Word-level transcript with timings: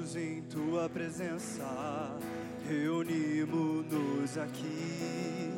juntos 0.00 0.16
em 0.16 0.42
tua 0.42 0.88
presença, 0.88 2.10
reunimos-nos 2.68 4.38
aqui, 4.38 5.52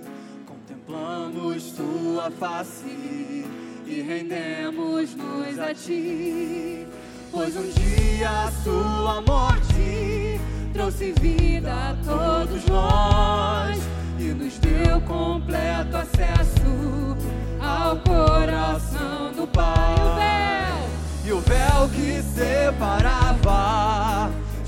contemplamos 0.47 1.73
tua 1.73 2.31
face 2.31 3.47
e 3.87 4.03
rendemos-nos 4.03 5.59
a 5.59 5.75
ti. 5.75 6.87
Pois 7.31 7.57
um 7.57 7.71
dia 7.71 8.31
a 8.31 8.53
sua 8.63 9.21
morte 9.23 10.41
trouxe 10.73 11.13
vida 11.21 11.73
a 11.73 11.97
todos 12.05 12.65
nós 12.67 13.79
e 14.19 14.25
nos 14.25 14.59
deu 14.59 15.01
completo 15.03 15.97
acesso 15.97 17.17
ao 17.61 17.97
coração 18.01 19.33
do 19.33 19.47
Pai. 19.47 19.95
O 19.95 20.15
véu, 20.17 21.27
e 21.27 21.33
o 21.33 21.41
véu 21.41 21.89
que 21.89 22.23
separava 22.23 23.23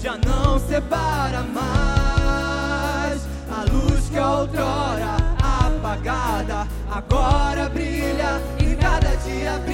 já 0.04 0.18
não 0.18 0.58
separa 0.58 1.42
mais. 1.44 3.26
A 3.50 3.64
luz 3.72 4.10
que 4.10 4.18
outrora 4.18 5.16
apagada 5.40 6.68
agora 6.90 7.70
brilha 7.70 8.42
e 8.58 8.76
cada 8.76 9.16
dia 9.24 9.58
brilha 9.60 9.73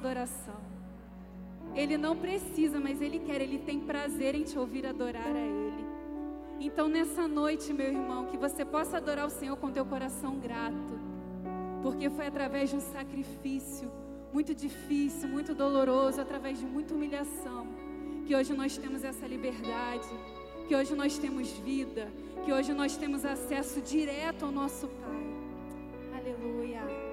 adoração. 0.00 0.56
Ele 1.74 1.96
não 1.96 2.16
precisa, 2.16 2.80
mas 2.80 3.00
Ele 3.00 3.18
quer, 3.18 3.40
Ele 3.40 3.58
tem 3.58 3.78
prazer 3.80 4.34
em 4.34 4.42
te 4.42 4.58
ouvir 4.58 4.86
adorar 4.86 5.34
a 5.36 5.38
Ele. 5.38 5.84
Então, 6.58 6.88
nessa 6.88 7.28
noite, 7.28 7.72
meu 7.72 7.86
irmão, 7.86 8.26
que 8.26 8.36
você 8.36 8.64
possa 8.64 8.96
adorar 8.96 9.26
o 9.26 9.30
Senhor 9.30 9.56
com 9.56 9.70
teu 9.70 9.84
coração 9.84 10.38
grato, 10.38 10.94
porque 11.82 12.10
foi 12.10 12.26
através 12.26 12.70
de 12.70 12.76
um 12.76 12.80
sacrifício 12.80 13.90
muito 14.32 14.54
difícil, 14.54 15.28
muito 15.28 15.54
doloroso, 15.54 16.20
através 16.20 16.58
de 16.58 16.66
muita 16.66 16.94
humilhação, 16.94 17.66
que 18.26 18.34
hoje 18.34 18.52
nós 18.52 18.76
temos 18.76 19.04
essa 19.04 19.26
liberdade, 19.26 20.08
que 20.66 20.74
hoje 20.74 20.94
nós 20.94 21.18
temos 21.18 21.50
vida, 21.50 22.08
que 22.44 22.52
hoje 22.52 22.72
nós 22.72 22.96
temos 22.96 23.24
acesso 23.24 23.80
direto 23.80 24.44
ao 24.44 24.52
nosso 24.52 24.86
Pai. 24.86 26.20
Aleluia. 26.20 27.09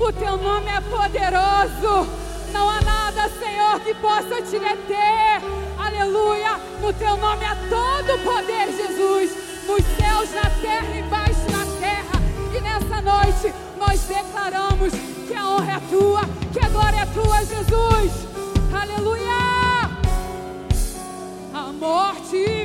O 0.00 0.10
teu 0.10 0.38
nome 0.38 0.70
é 0.70 0.80
poderoso. 0.80 2.10
Não 2.52 2.70
há 2.70 2.80
nada, 2.80 3.28
Senhor, 3.38 3.78
que 3.80 3.94
possa 3.94 4.40
te 4.40 4.58
deter. 4.58 5.42
Aleluia. 5.78 6.58
No 6.80 6.90
teu 6.94 7.18
nome 7.18 7.44
há 7.44 7.54
todo 7.68 8.14
o 8.14 8.18
poder, 8.20 8.68
Jesus. 8.74 9.30
Nos 9.66 9.84
céus, 9.98 10.32
na 10.32 10.48
terra 10.62 10.88
e 10.94 11.00
embaixo 11.00 11.50
na 11.52 11.66
terra. 11.78 12.20
E 12.56 12.60
nessa 12.62 13.02
noite 13.02 13.54
nós 13.78 14.00
declaramos 14.00 14.92
que 15.28 15.34
a 15.34 15.46
honra 15.46 15.72
é 15.76 15.80
tua, 15.90 16.22
que 16.50 16.64
a 16.64 16.68
glória 16.70 17.00
é 17.00 17.06
tua, 17.06 17.44
Jesus. 17.44 18.26
Aleluia. 18.72 19.90
A 21.52 21.72
morte 21.74 22.59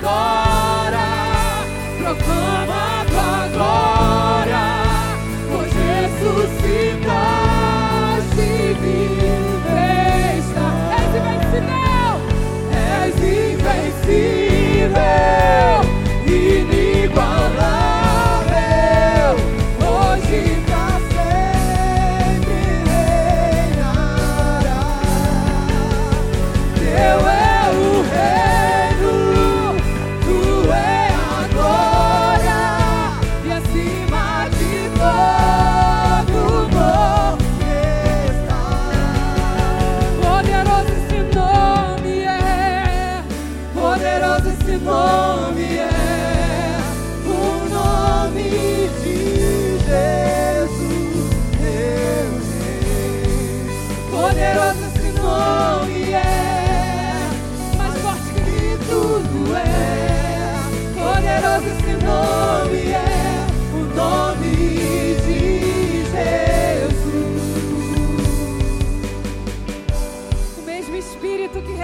te 0.00 0.06
adora, 0.06 1.04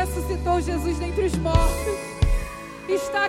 ressuscitou 0.04 0.60
Jesus 0.60 0.98
dentre 0.98 1.24
os 1.24 1.34
mortos 1.38 1.93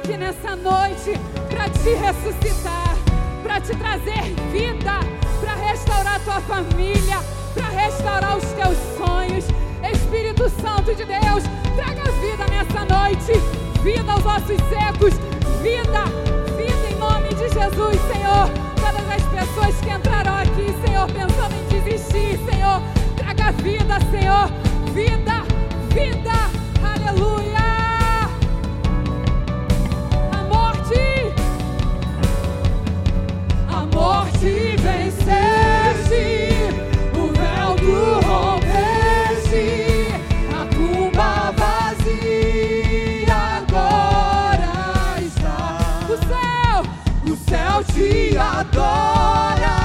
aqui 0.05 0.17
nessa 0.17 0.55
noite 0.55 1.19
para 1.49 1.67
te 1.67 1.89
ressuscitar, 1.95 2.95
para 3.41 3.59
te 3.59 3.75
trazer 3.75 4.21
vida, 4.51 4.99
para 5.41 5.55
restaurar 5.55 6.19
tua 6.23 6.39
família, 6.41 7.17
para 7.55 7.69
restaurar 7.69 8.37
os 8.37 8.43
teus 8.51 8.77
sonhos. 8.97 9.45
Espírito 9.91 10.47
Santo 10.61 10.93
de 10.93 11.05
Deus, 11.05 11.43
traga 11.75 12.11
vida 12.21 12.45
nessa 12.51 12.85
noite, 12.85 13.33
vida 13.81 14.11
aos 14.11 14.23
nossos 14.23 14.57
secos, 14.69 15.13
vida, 15.63 16.05
vida 16.55 16.89
em 16.91 16.95
nome 16.97 17.29
de 17.29 17.49
Jesus, 17.49 17.99
Senhor. 18.11 18.47
Todas 18.75 19.09
as 19.09 19.23
pessoas 19.23 19.75
que 19.81 19.89
entraram 19.89 20.37
aqui, 20.37 20.73
Senhor, 20.85 21.07
pensando 21.07 21.55
em 21.55 21.81
desistir, 21.81 22.39
Senhor, 22.45 22.79
traga 23.17 23.51
vida, 23.53 23.99
Senhor, 24.11 24.49
vida, 24.93 25.41
vida, 25.93 26.33
aleluia. 26.83 27.54
morte 34.05 34.75
venceste, 34.83 36.53
o 37.17 37.23
véu 37.33 37.75
do 37.77 37.99
rompeste, 38.27 39.65
a 40.53 40.61
tumba 40.75 41.51
vazia 41.57 43.35
agora 43.57 44.75
está. 45.19 45.59
O 46.07 46.15
céu, 46.29 46.77
o 47.33 47.35
céu 47.49 47.83
te 47.93 48.37
adora, 48.37 49.77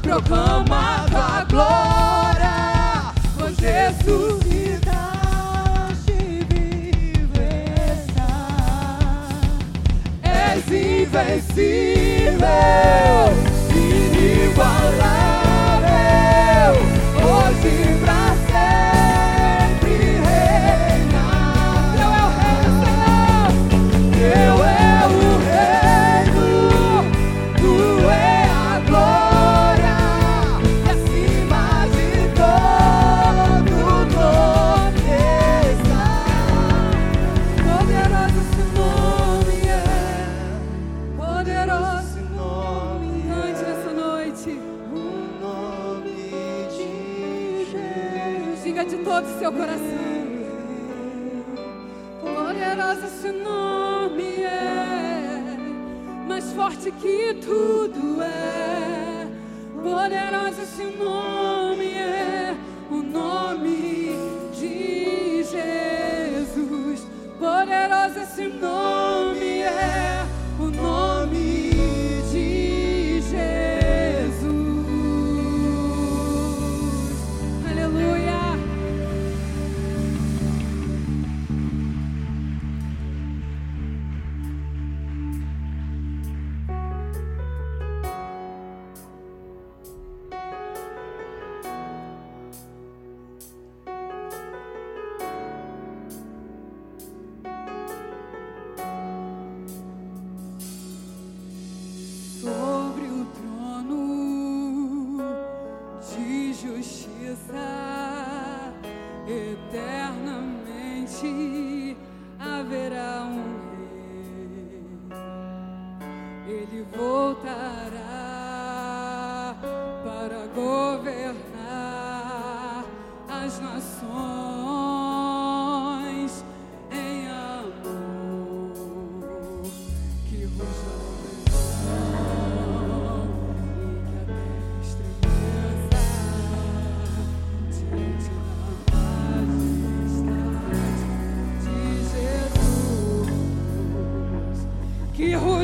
proclama 0.00 1.06
tua 1.10 1.44
glória, 1.50 3.12
pois 3.36 3.56
Jesus. 3.56 4.40
Invencível 10.72 11.99
inigualável, 13.74 15.09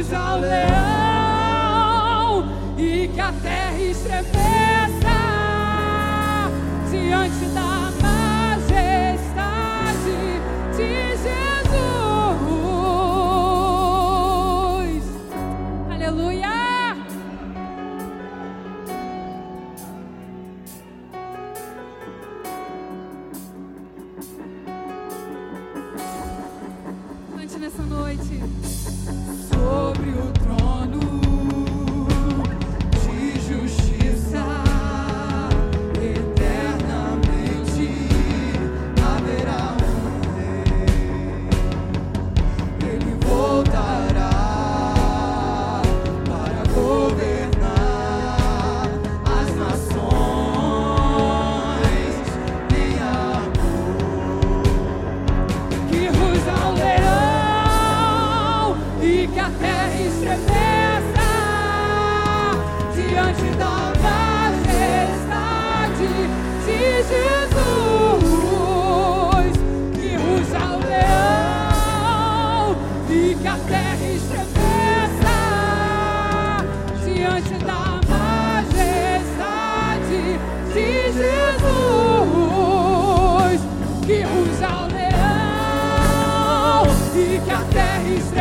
Que 0.08 0.14
ruja 0.14 0.65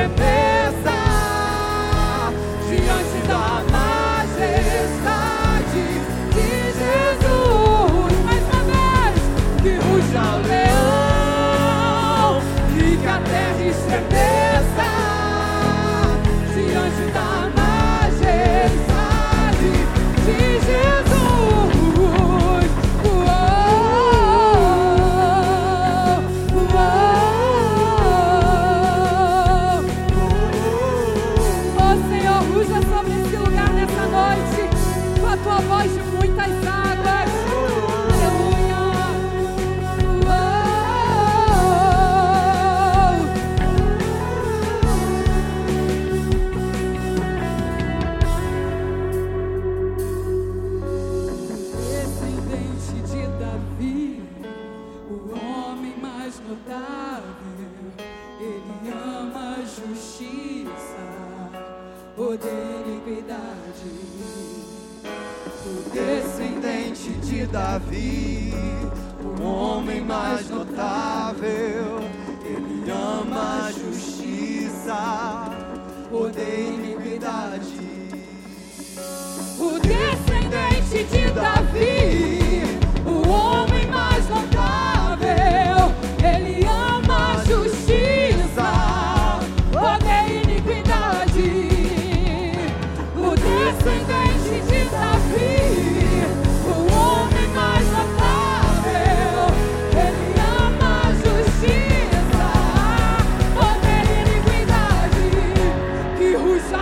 terra 0.09 0.34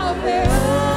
Que 0.04 0.93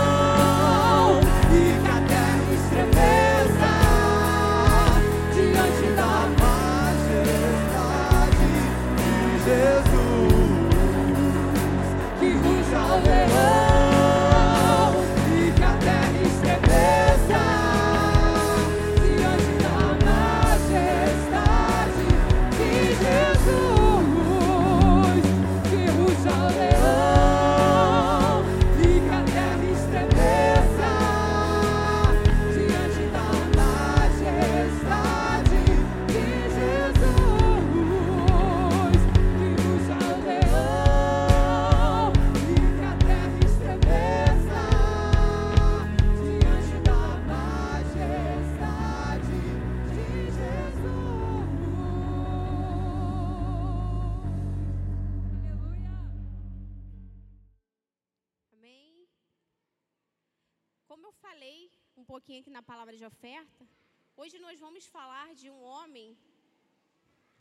hoje 64.26 64.38
nós 64.40 64.58
vamos 64.58 64.84
falar 64.94 65.26
de 65.40 65.48
um 65.48 65.60
homem 65.72 66.06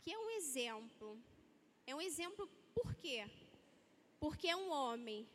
que 0.02 0.12
é 0.12 0.18
um 0.24 0.30
exemplo. 0.38 1.08
É 1.84 1.92
um 1.96 2.00
exemplo 2.00 2.48
por 2.76 2.94
quê? 2.94 3.28
Porque 4.20 4.46
é 4.46 4.54
um 4.54 4.70
homem 4.70 5.28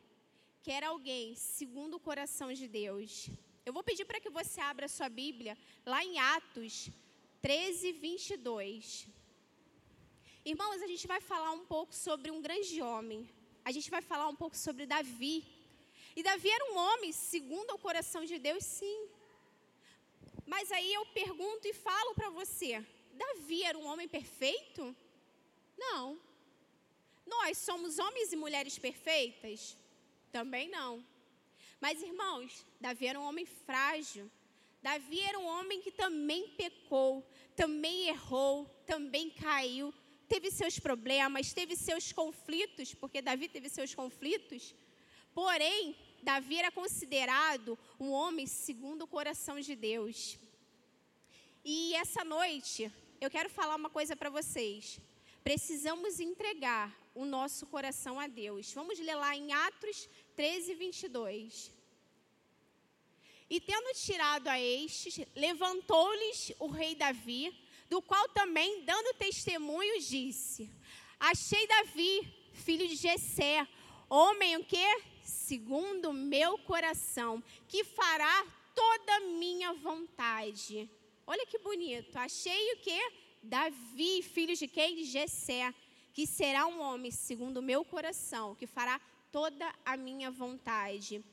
que 0.62 0.70
era 0.70 0.88
alguém 0.88 1.34
segundo 1.34 1.96
o 1.96 2.04
coração 2.08 2.48
de 2.60 2.66
Deus. 2.66 3.28
Eu 3.66 3.72
vou 3.76 3.84
pedir 3.88 4.06
para 4.06 4.18
que 4.18 4.30
você 4.30 4.62
abra 4.62 4.88
sua 4.88 5.10
Bíblia 5.10 5.54
lá 5.84 6.02
em 6.02 6.18
Atos 6.18 6.88
13, 7.42 7.92
22. 7.92 9.06
Irmãos, 10.52 10.80
a 10.80 10.86
gente 10.86 11.06
vai 11.06 11.20
falar 11.20 11.52
um 11.52 11.66
pouco 11.66 11.94
sobre 11.94 12.30
um 12.30 12.40
grande 12.40 12.80
homem. 12.80 13.28
A 13.62 13.72
gente 13.72 13.90
vai 13.90 14.00
falar 14.00 14.26
um 14.26 14.38
pouco 14.42 14.56
sobre 14.56 14.86
Davi. 14.86 15.44
E 16.16 16.22
Davi 16.22 16.48
era 16.48 16.72
um 16.72 16.78
homem 16.78 17.12
segundo 17.12 17.74
o 17.74 17.78
coração 17.86 18.24
de 18.24 18.38
Deus, 18.38 18.64
sim. 18.64 19.11
Mas 20.52 20.70
aí 20.70 20.92
eu 20.92 21.06
pergunto 21.06 21.66
e 21.66 21.72
falo 21.72 22.14
para 22.14 22.28
você: 22.28 22.84
Davi 23.14 23.62
era 23.62 23.78
um 23.78 23.86
homem 23.86 24.06
perfeito? 24.06 24.94
Não. 25.78 26.20
Nós 27.24 27.56
somos 27.56 27.98
homens 27.98 28.34
e 28.34 28.36
mulheres 28.36 28.78
perfeitas? 28.78 29.78
Também 30.30 30.68
não. 30.68 31.02
Mas 31.80 32.02
irmãos, 32.02 32.66
Davi 32.78 33.06
era 33.06 33.18
um 33.18 33.24
homem 33.24 33.46
frágil. 33.46 34.30
Davi 34.82 35.20
era 35.20 35.38
um 35.38 35.46
homem 35.46 35.80
que 35.80 35.90
também 35.90 36.48
pecou, 36.50 37.26
também 37.56 38.08
errou, 38.08 38.66
também 38.86 39.30
caiu, 39.30 39.94
teve 40.28 40.50
seus 40.50 40.78
problemas, 40.78 41.54
teve 41.54 41.74
seus 41.76 42.12
conflitos, 42.12 42.94
porque 42.94 43.22
Davi 43.22 43.48
teve 43.48 43.70
seus 43.70 43.94
conflitos. 43.94 44.74
Porém, 45.32 45.96
Davi 46.22 46.58
era 46.58 46.70
considerado 46.70 47.78
um 47.98 48.10
homem 48.10 48.46
segundo 48.46 49.02
o 49.02 49.08
coração 49.08 49.58
de 49.58 49.74
Deus. 49.74 50.38
E 51.64 51.94
essa 51.94 52.24
noite, 52.24 52.90
eu 53.20 53.30
quero 53.30 53.48
falar 53.48 53.76
uma 53.76 53.88
coisa 53.88 54.16
para 54.16 54.28
vocês. 54.28 54.98
Precisamos 55.44 56.18
entregar 56.18 56.92
o 57.14 57.24
nosso 57.24 57.66
coração 57.66 58.18
a 58.18 58.26
Deus. 58.26 58.72
Vamos 58.72 58.98
ler 58.98 59.14
lá 59.14 59.36
em 59.36 59.52
Atos 59.52 60.08
13, 60.34 60.74
22. 60.74 61.70
E 63.48 63.60
tendo 63.60 63.94
tirado 63.94 64.48
a 64.48 64.58
estes, 64.58 65.20
levantou-lhes 65.36 66.52
o 66.58 66.66
rei 66.66 66.96
Davi, 66.96 67.56
do 67.88 68.02
qual 68.02 68.28
também, 68.30 68.84
dando 68.84 69.14
testemunho, 69.14 70.00
disse: 70.00 70.68
Achei 71.20 71.64
Davi, 71.68 72.28
filho 72.54 72.88
de 72.88 72.96
Jessé, 72.96 73.68
homem 74.08 74.56
o 74.56 74.64
quê? 74.64 75.00
Segundo 75.22 76.12
meu 76.12 76.58
coração, 76.58 77.40
que 77.68 77.84
fará 77.84 78.46
toda 78.74 79.14
a 79.14 79.20
minha 79.20 79.72
vontade. 79.74 80.90
Olha 81.26 81.46
que 81.46 81.58
bonito. 81.58 82.16
Achei 82.16 82.72
o 82.74 82.78
quê? 82.78 83.00
Davi, 83.42 84.22
filho 84.22 84.54
de 84.56 84.68
quem? 84.68 84.96
De 84.96 85.04
Jessé, 85.04 85.72
que 86.12 86.26
será 86.26 86.66
um 86.66 86.80
homem 86.80 87.10
segundo 87.10 87.58
o 87.58 87.62
meu 87.62 87.84
coração, 87.84 88.54
que 88.54 88.66
fará 88.66 89.00
toda 89.30 89.72
a 89.84 89.96
minha 89.96 90.30
vontade. 90.30 91.24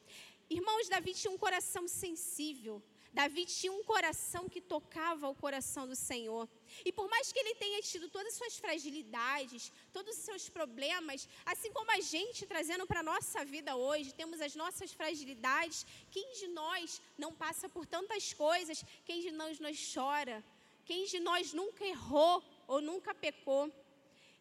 Irmãos, 0.50 0.90
Davi 0.90 1.14
tinha 1.14 1.32
um 1.32 1.38
coração 1.38 1.88
sensível. 1.88 2.82
Davi 3.12 3.46
tinha 3.46 3.72
um 3.72 3.84
coração 3.84 4.48
que 4.48 4.62
tocava 4.62 5.28
o 5.28 5.36
coração 5.36 5.88
do 5.88 5.96
Senhor. 5.96 6.48
E 6.86 6.92
por 6.92 7.10
mais 7.10 7.32
que 7.32 7.40
ele 7.40 7.56
tenha 7.56 7.82
tido 7.82 8.08
todas 8.10 8.34
as 8.34 8.38
suas 8.38 8.58
fragilidades, 8.58 9.72
todos 9.92 10.18
os 10.18 10.24
seus 10.24 10.48
problemas, 10.50 11.28
assim 11.46 11.72
como 11.72 11.92
a 11.92 12.00
gente 12.00 12.46
trazendo 12.46 12.86
para 12.86 13.00
a 13.00 13.04
nossa 13.04 13.44
vida 13.44 13.76
hoje, 13.76 14.14
temos 14.14 14.40
as 14.40 14.56
nossas 14.56 14.92
fragilidades, 14.92 15.86
quem 16.12 16.34
de 16.34 16.48
nós 16.48 17.02
não 17.18 17.34
passa 17.34 17.68
por 17.68 17.86
tantas 17.86 18.34
coisas? 18.34 18.86
Quem 19.06 19.22
de 19.22 19.32
nós 19.32 19.60
nós 19.60 19.92
chora? 19.94 20.44
Quem 20.86 21.06
de 21.06 21.20
nós 21.20 21.54
nunca 21.54 21.84
errou 21.86 22.44
ou 22.68 22.80
nunca 22.82 23.14
pecou? 23.14 23.72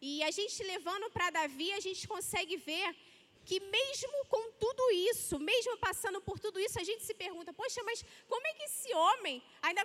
E 0.01 0.23
a 0.23 0.31
gente 0.31 0.63
levando 0.63 1.09
para 1.11 1.29
Davi, 1.29 1.71
a 1.73 1.79
gente 1.79 2.07
consegue 2.07 2.55
ver 2.55 2.95
que 3.45 3.59
mesmo 3.59 4.25
com 4.25 4.51
tudo 4.53 4.91
isso, 4.91 5.39
mesmo 5.39 5.77
passando 5.77 6.21
por 6.21 6.39
tudo 6.39 6.59
isso, 6.59 6.79
a 6.79 6.83
gente 6.83 7.03
se 7.03 7.13
pergunta, 7.13 7.53
poxa, 7.53 7.81
mas 7.83 8.03
como 8.27 8.45
é 8.45 8.53
que 8.53 8.63
esse 8.63 8.93
homem 8.93 9.41
ainda, 9.61 9.81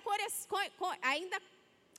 ainda, 1.03 1.43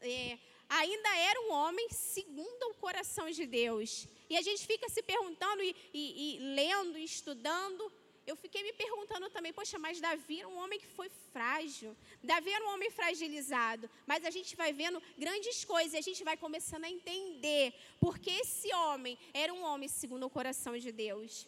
é, 0.01 0.37
ainda 0.69 1.17
era 1.17 1.41
um 1.41 1.51
homem 1.51 1.87
segundo 1.89 2.69
o 2.69 2.75
coração 2.75 3.29
de 3.31 3.45
Deus? 3.45 4.07
E 4.29 4.37
a 4.37 4.41
gente 4.41 4.65
fica 4.65 4.89
se 4.89 5.01
perguntando 5.01 5.61
e, 5.63 5.75
e, 5.93 6.35
e 6.35 6.39
lendo, 6.55 6.97
estudando. 6.97 7.91
Eu 8.27 8.35
fiquei 8.35 8.63
me 8.63 8.73
perguntando 8.73 9.29
também, 9.29 9.53
poxa, 9.53 9.77
mas 9.77 10.01
Davi 10.01 10.39
era 10.39 10.47
um 10.49 10.57
homem 10.57 10.79
que 10.79 10.87
foi 10.87 11.09
frágil. 11.31 11.95
Davi 12.23 12.51
era 12.51 12.65
um 12.65 12.73
homem 12.73 12.89
fragilizado. 12.89 13.89
Mas 14.07 14.25
a 14.25 14.31
gente 14.31 14.55
vai 14.55 14.73
vendo 14.73 15.01
grandes 15.17 15.63
coisas 15.63 15.93
e 15.93 15.97
a 15.97 16.01
gente 16.01 16.23
vai 16.23 16.35
começando 16.35 16.85
a 16.85 16.89
entender 16.89 17.73
porque 17.99 18.31
esse 18.31 18.73
homem 18.73 19.17
era 19.33 19.53
um 19.53 19.63
homem 19.63 19.87
segundo 19.87 20.25
o 20.25 20.29
coração 20.29 20.75
de 20.77 20.91
Deus. 20.91 21.47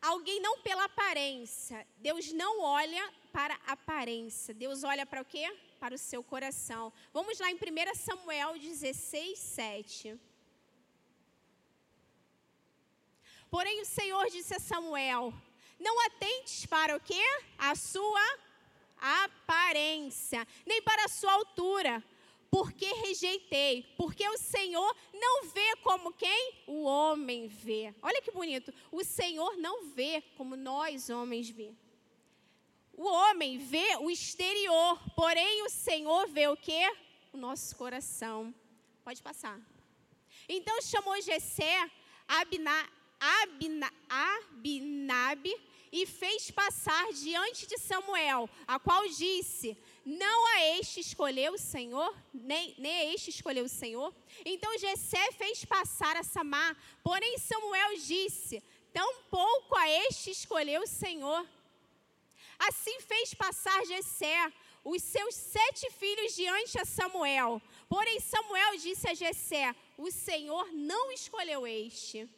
Alguém 0.00 0.38
não 0.40 0.58
pela 0.60 0.84
aparência. 0.84 1.86
Deus 1.96 2.32
não 2.32 2.60
olha 2.60 3.12
para 3.32 3.58
a 3.66 3.72
aparência. 3.72 4.54
Deus 4.54 4.84
olha 4.84 5.04
para 5.04 5.22
o 5.22 5.24
quê? 5.24 5.46
Para 5.80 5.94
o 5.94 5.98
seu 5.98 6.22
coração. 6.22 6.92
Vamos 7.12 7.40
lá 7.40 7.50
em 7.50 7.56
1 7.56 7.94
Samuel 7.96 8.58
16, 8.58 9.38
7. 9.38 10.20
Porém 13.54 13.80
o 13.82 13.84
Senhor 13.84 14.28
disse 14.30 14.52
a 14.52 14.58
Samuel: 14.58 15.32
Não 15.78 16.04
atentes 16.06 16.66
para 16.66 16.96
o 16.96 16.98
quê? 16.98 17.24
A 17.56 17.76
sua 17.76 18.20
aparência, 18.98 20.44
nem 20.66 20.82
para 20.82 21.04
a 21.04 21.08
sua 21.08 21.32
altura, 21.34 22.02
porque 22.50 22.84
rejeitei, 22.94 23.84
porque 23.96 24.28
o 24.28 24.36
Senhor 24.38 24.96
não 25.12 25.44
vê 25.44 25.76
como 25.84 26.12
quem 26.12 26.64
o 26.66 26.82
homem 26.82 27.46
vê. 27.46 27.94
Olha 28.02 28.20
que 28.20 28.32
bonito. 28.32 28.74
O 28.90 29.04
Senhor 29.04 29.56
não 29.56 29.84
vê 29.84 30.20
como 30.36 30.56
nós 30.56 31.08
homens 31.08 31.48
vê. 31.48 31.72
O 32.92 33.04
homem 33.04 33.56
vê 33.56 33.98
o 34.00 34.10
exterior, 34.10 34.98
porém 35.14 35.62
o 35.62 35.70
Senhor 35.70 36.26
vê 36.26 36.48
o 36.48 36.56
que? 36.56 36.92
O 37.32 37.36
nosso 37.36 37.76
coração. 37.76 38.52
Pode 39.04 39.22
passar. 39.22 39.60
Então 40.48 40.82
chamou 40.82 41.20
Jessé, 41.22 41.88
Abna, 42.26 42.90
Abna, 43.42 43.90
Joabe 45.34 45.60
e 45.92 46.06
fez 46.06 46.50
passar 46.50 47.12
diante 47.12 47.66
de 47.66 47.78
Samuel, 47.78 48.48
a 48.66 48.78
qual 48.78 49.06
disse: 49.08 49.76
Não 50.04 50.46
a 50.54 50.78
este 50.78 51.00
escolheu 51.00 51.54
o 51.54 51.58
Senhor, 51.58 52.14
nem, 52.32 52.74
nem 52.78 52.92
a 52.92 53.14
este 53.14 53.30
escolheu 53.30 53.64
o 53.64 53.68
Senhor. 53.68 54.12
Então 54.44 54.78
Jessé 54.78 55.32
fez 55.32 55.64
passar 55.64 56.16
a 56.16 56.22
Samar, 56.22 56.76
porém 57.02 57.38
Samuel 57.38 57.96
disse: 57.98 58.62
Tampouco 58.92 59.76
a 59.76 59.88
este 60.06 60.30
escolheu 60.30 60.82
o 60.82 60.86
Senhor. 60.86 61.46
Assim 62.58 63.00
fez 63.00 63.34
passar 63.34 63.84
Jessé 63.86 64.52
os 64.84 65.02
seus 65.02 65.34
sete 65.34 65.90
filhos 65.90 66.34
diante 66.34 66.78
a 66.78 66.84
Samuel. 66.84 67.60
Porém 67.88 68.20
Samuel 68.20 68.76
disse 68.78 69.08
a 69.08 69.14
Jessé: 69.14 69.74
O 69.96 70.10
Senhor 70.10 70.72
não 70.72 71.10
escolheu 71.12 71.66
este. 71.66 72.28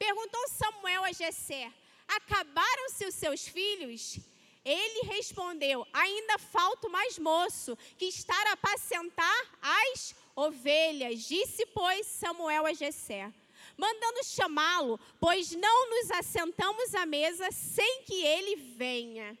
Perguntou 0.00 0.48
Samuel 0.48 1.04
a 1.04 1.12
Jessé: 1.12 1.70
Acabaram-se 2.08 3.04
os 3.04 3.14
seus 3.14 3.46
filhos? 3.46 4.18
Ele 4.64 5.06
respondeu: 5.08 5.86
Ainda 5.92 6.38
falta 6.38 6.88
mais 6.88 7.18
moço, 7.18 7.76
que 7.98 8.06
está 8.06 8.34
a 8.48 8.52
apacentar 8.52 9.58
as 9.60 10.14
ovelhas. 10.34 11.20
Disse, 11.24 11.66
pois, 11.66 12.06
Samuel 12.06 12.64
a 12.64 12.72
Jessé: 12.72 13.30
Mandando 13.76 14.24
chamá-lo, 14.24 14.98
pois 15.20 15.52
não 15.52 15.90
nos 15.90 16.10
assentamos 16.12 16.94
à 16.94 17.04
mesa 17.04 17.52
sem 17.52 18.02
que 18.04 18.24
ele 18.24 18.56
venha. 18.56 19.38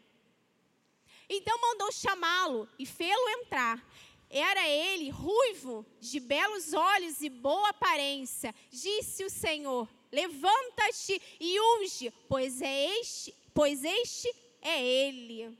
Então 1.26 1.58
mandou 1.58 1.90
chamá-lo 1.90 2.68
e 2.78 2.84
fê-lo 2.84 3.28
entrar. 3.30 3.82
Era 4.28 4.68
ele 4.68 5.08
ruivo, 5.08 5.86
de 5.98 6.20
belos 6.20 6.74
olhos 6.74 7.22
e 7.22 7.30
boa 7.30 7.70
aparência. 7.70 8.54
Disse 8.70 9.24
o 9.24 9.30
Senhor: 9.30 9.88
Levanta-te 10.12 11.20
e 11.38 11.60
unge, 11.60 12.12
pois 12.28 12.60
é 12.60 12.98
este, 12.98 13.34
pois 13.54 13.84
este 13.84 14.34
é 14.60 14.84
ele. 14.84 15.56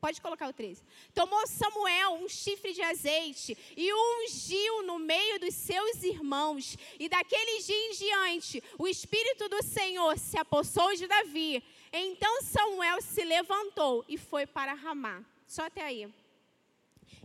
Pode 0.00 0.20
colocar 0.20 0.48
o 0.48 0.52
13. 0.52 0.84
Tomou 1.12 1.44
Samuel 1.46 2.12
um 2.12 2.28
chifre 2.28 2.72
de 2.72 2.80
azeite 2.82 3.58
e 3.76 3.92
o 3.92 4.22
ungiu 4.22 4.82
no 4.84 4.96
meio 4.98 5.40
dos 5.40 5.54
seus 5.54 6.04
irmãos. 6.04 6.76
E 7.00 7.08
daquele 7.08 7.60
dia 7.60 7.76
em 7.76 7.92
diante, 7.92 8.62
o 8.78 8.86
Espírito 8.86 9.48
do 9.48 9.60
Senhor 9.62 10.16
se 10.16 10.38
apossou 10.38 10.94
de 10.94 11.08
Davi. 11.08 11.64
Então 11.92 12.42
Samuel 12.42 13.02
se 13.02 13.24
levantou 13.24 14.04
e 14.08 14.16
foi 14.16 14.46
para 14.46 14.72
Ramá. 14.72 15.24
Só 15.48 15.62
até 15.64 15.82
aí. 15.82 16.08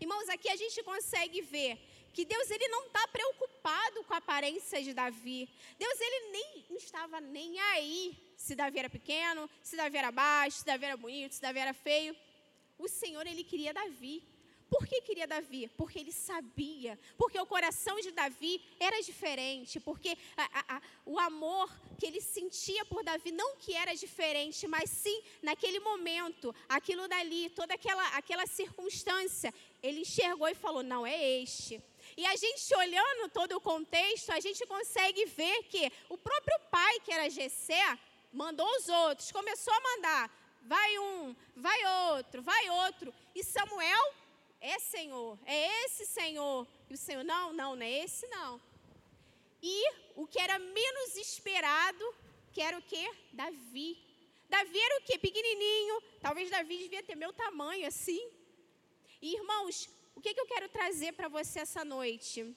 Irmãos, 0.01 0.27
aqui 0.29 0.49
a 0.49 0.55
gente 0.55 0.81
consegue 0.81 1.41
ver 1.41 1.79
que 2.13 2.23
Deus 2.23 2.49
ele 2.51 2.67
não 2.67 2.85
está 2.85 3.07
preocupado 3.07 4.03
com 4.03 4.13
a 4.13 4.17
aparência 4.17 4.81
de 4.81 4.93
Davi. 4.93 5.49
Deus 5.77 5.99
ele 5.99 6.31
nem 6.31 6.77
estava 6.77 7.19
nem 7.19 7.59
aí 7.59 8.15
se 8.37 8.55
Davi 8.55 8.79
era 8.79 8.89
pequeno, 8.89 9.49
se 9.61 9.75
Davi 9.75 9.97
era 9.97 10.11
baixo, 10.11 10.59
se 10.59 10.65
Davi 10.65 10.85
era 10.85 10.97
bonito, 10.97 11.33
se 11.33 11.41
Davi 11.41 11.59
era 11.59 11.73
feio. 11.73 12.15
O 12.77 12.87
Senhor 12.87 13.25
ele 13.25 13.43
queria 13.43 13.73
Davi. 13.73 14.23
Por 14.69 14.87
que 14.87 15.01
queria 15.01 15.27
Davi? 15.27 15.67
Porque 15.77 15.99
ele 15.99 16.11
sabia, 16.11 16.99
porque 17.15 17.39
o 17.39 17.45
coração 17.45 17.99
de 17.99 18.11
Davi 18.11 18.59
era 18.79 18.99
diferente, 19.03 19.79
porque 19.79 20.17
a, 20.35 20.43
a, 20.43 20.77
a, 20.77 20.81
o 21.05 21.19
amor 21.19 21.71
que 21.99 22.07
ele 22.07 22.19
sentia 22.19 22.83
por 22.85 23.03
Davi 23.03 23.31
não 23.31 23.55
que 23.57 23.75
era 23.75 23.93
diferente, 23.93 24.67
mas 24.67 24.89
sim 24.89 25.21
naquele 25.43 25.79
momento, 25.79 26.55
aquilo 26.67 27.07
dali, 27.07 27.51
toda 27.51 27.75
aquela, 27.75 28.07
aquela 28.17 28.47
circunstância, 28.47 29.53
ele 29.83 29.99
enxergou 29.99 30.47
e 30.47 30.55
falou: 30.55 30.81
não 30.81 31.05
é 31.05 31.23
este. 31.41 31.79
E 32.15 32.25
a 32.25 32.35
gente 32.35 32.75
olhando 32.75 33.29
todo 33.29 33.55
o 33.55 33.61
contexto, 33.61 34.31
a 34.31 34.39
gente 34.39 34.65
consegue 34.65 35.25
ver 35.25 35.63
que 35.63 35.91
o 36.09 36.17
próprio 36.17 36.59
pai, 36.71 36.99
que 36.99 37.11
era 37.11 37.29
Gessé, 37.29 37.99
mandou 38.31 38.67
os 38.77 38.87
outros, 38.87 39.31
começou 39.31 39.73
a 39.73 39.81
mandar, 39.81 40.31
vai 40.63 40.99
um, 40.99 41.35
vai 41.55 41.85
outro, 42.15 42.41
vai 42.41 42.69
outro. 42.69 43.13
E 43.33 43.43
Samuel 43.43 44.13
é 44.61 44.79
Senhor, 44.79 45.37
é 45.45 45.85
esse 45.85 46.05
Senhor. 46.05 46.67
E 46.89 46.93
o 46.93 46.97
Senhor, 46.97 47.23
não, 47.23 47.51
não, 47.51 47.75
não 47.75 47.85
é 47.85 47.91
esse 48.03 48.27
não. 48.27 48.61
E 49.61 49.91
o 50.15 50.27
que 50.27 50.39
era 50.39 50.59
menos 50.59 51.15
esperado, 51.15 52.15
que 52.51 52.61
era 52.61 52.77
o 52.77 52.81
quê? 52.81 53.09
Davi. 53.31 53.97
Davi 54.49 54.79
era 54.79 54.99
o 54.99 55.03
quê? 55.03 55.17
Pequenininho. 55.17 56.01
Talvez 56.21 56.49
Davi 56.49 56.77
devia 56.77 57.01
ter 57.01 57.15
meu 57.15 57.33
tamanho 57.33 57.87
assim. 57.87 58.29
E, 59.21 59.35
irmãos, 59.35 59.89
o 60.15 60.21
que, 60.21 60.33
que 60.33 60.39
eu 60.39 60.47
quero 60.47 60.69
trazer 60.69 61.13
para 61.13 61.27
você 61.27 61.59
essa 61.59 61.83
noite? 61.83 62.55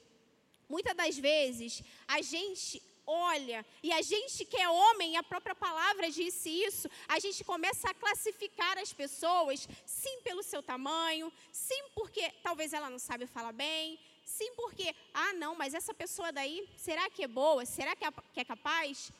Muitas 0.69 0.97
das 0.97 1.19
vezes, 1.19 1.83
a 2.09 2.21
gente 2.21 2.83
olha, 3.07 3.65
e 3.83 3.93
a 3.93 4.03
gente 4.03 4.45
que 4.45 4.57
é 4.57 4.69
homem, 4.69 5.17
a 5.17 5.23
própria 5.23 5.55
palavra 5.55 6.11
disse 6.11 6.51
isso, 6.51 6.91
a 7.07 7.21
gente 7.21 7.45
começa 7.45 7.89
a 7.89 7.95
classificar 7.95 8.77
as 8.79 8.93
pessoas, 8.93 9.69
sim 9.87 10.21
pelo 10.23 10.43
seu 10.43 10.61
tamanho, 10.61 11.33
sim 11.53 11.85
porque 11.95 12.33
talvez 12.43 12.73
ela 12.73 12.91
não 12.91 12.99
sabe 12.99 13.27
falar 13.27 13.53
bem, 13.53 13.99
sim 14.25 14.53
porque, 14.57 14.93
ah 15.15 15.33
não, 15.35 15.55
mas 15.55 15.73
essa 15.73 15.95
pessoa 15.95 16.33
daí, 16.33 16.69
será 16.77 17.09
que 17.09 17.23
é 17.23 17.29
boa? 17.29 17.65
Será 17.65 17.95
que 17.95 18.05
é, 18.05 18.11
que 18.35 18.41
é 18.41 18.45
capaz? 18.45 19.13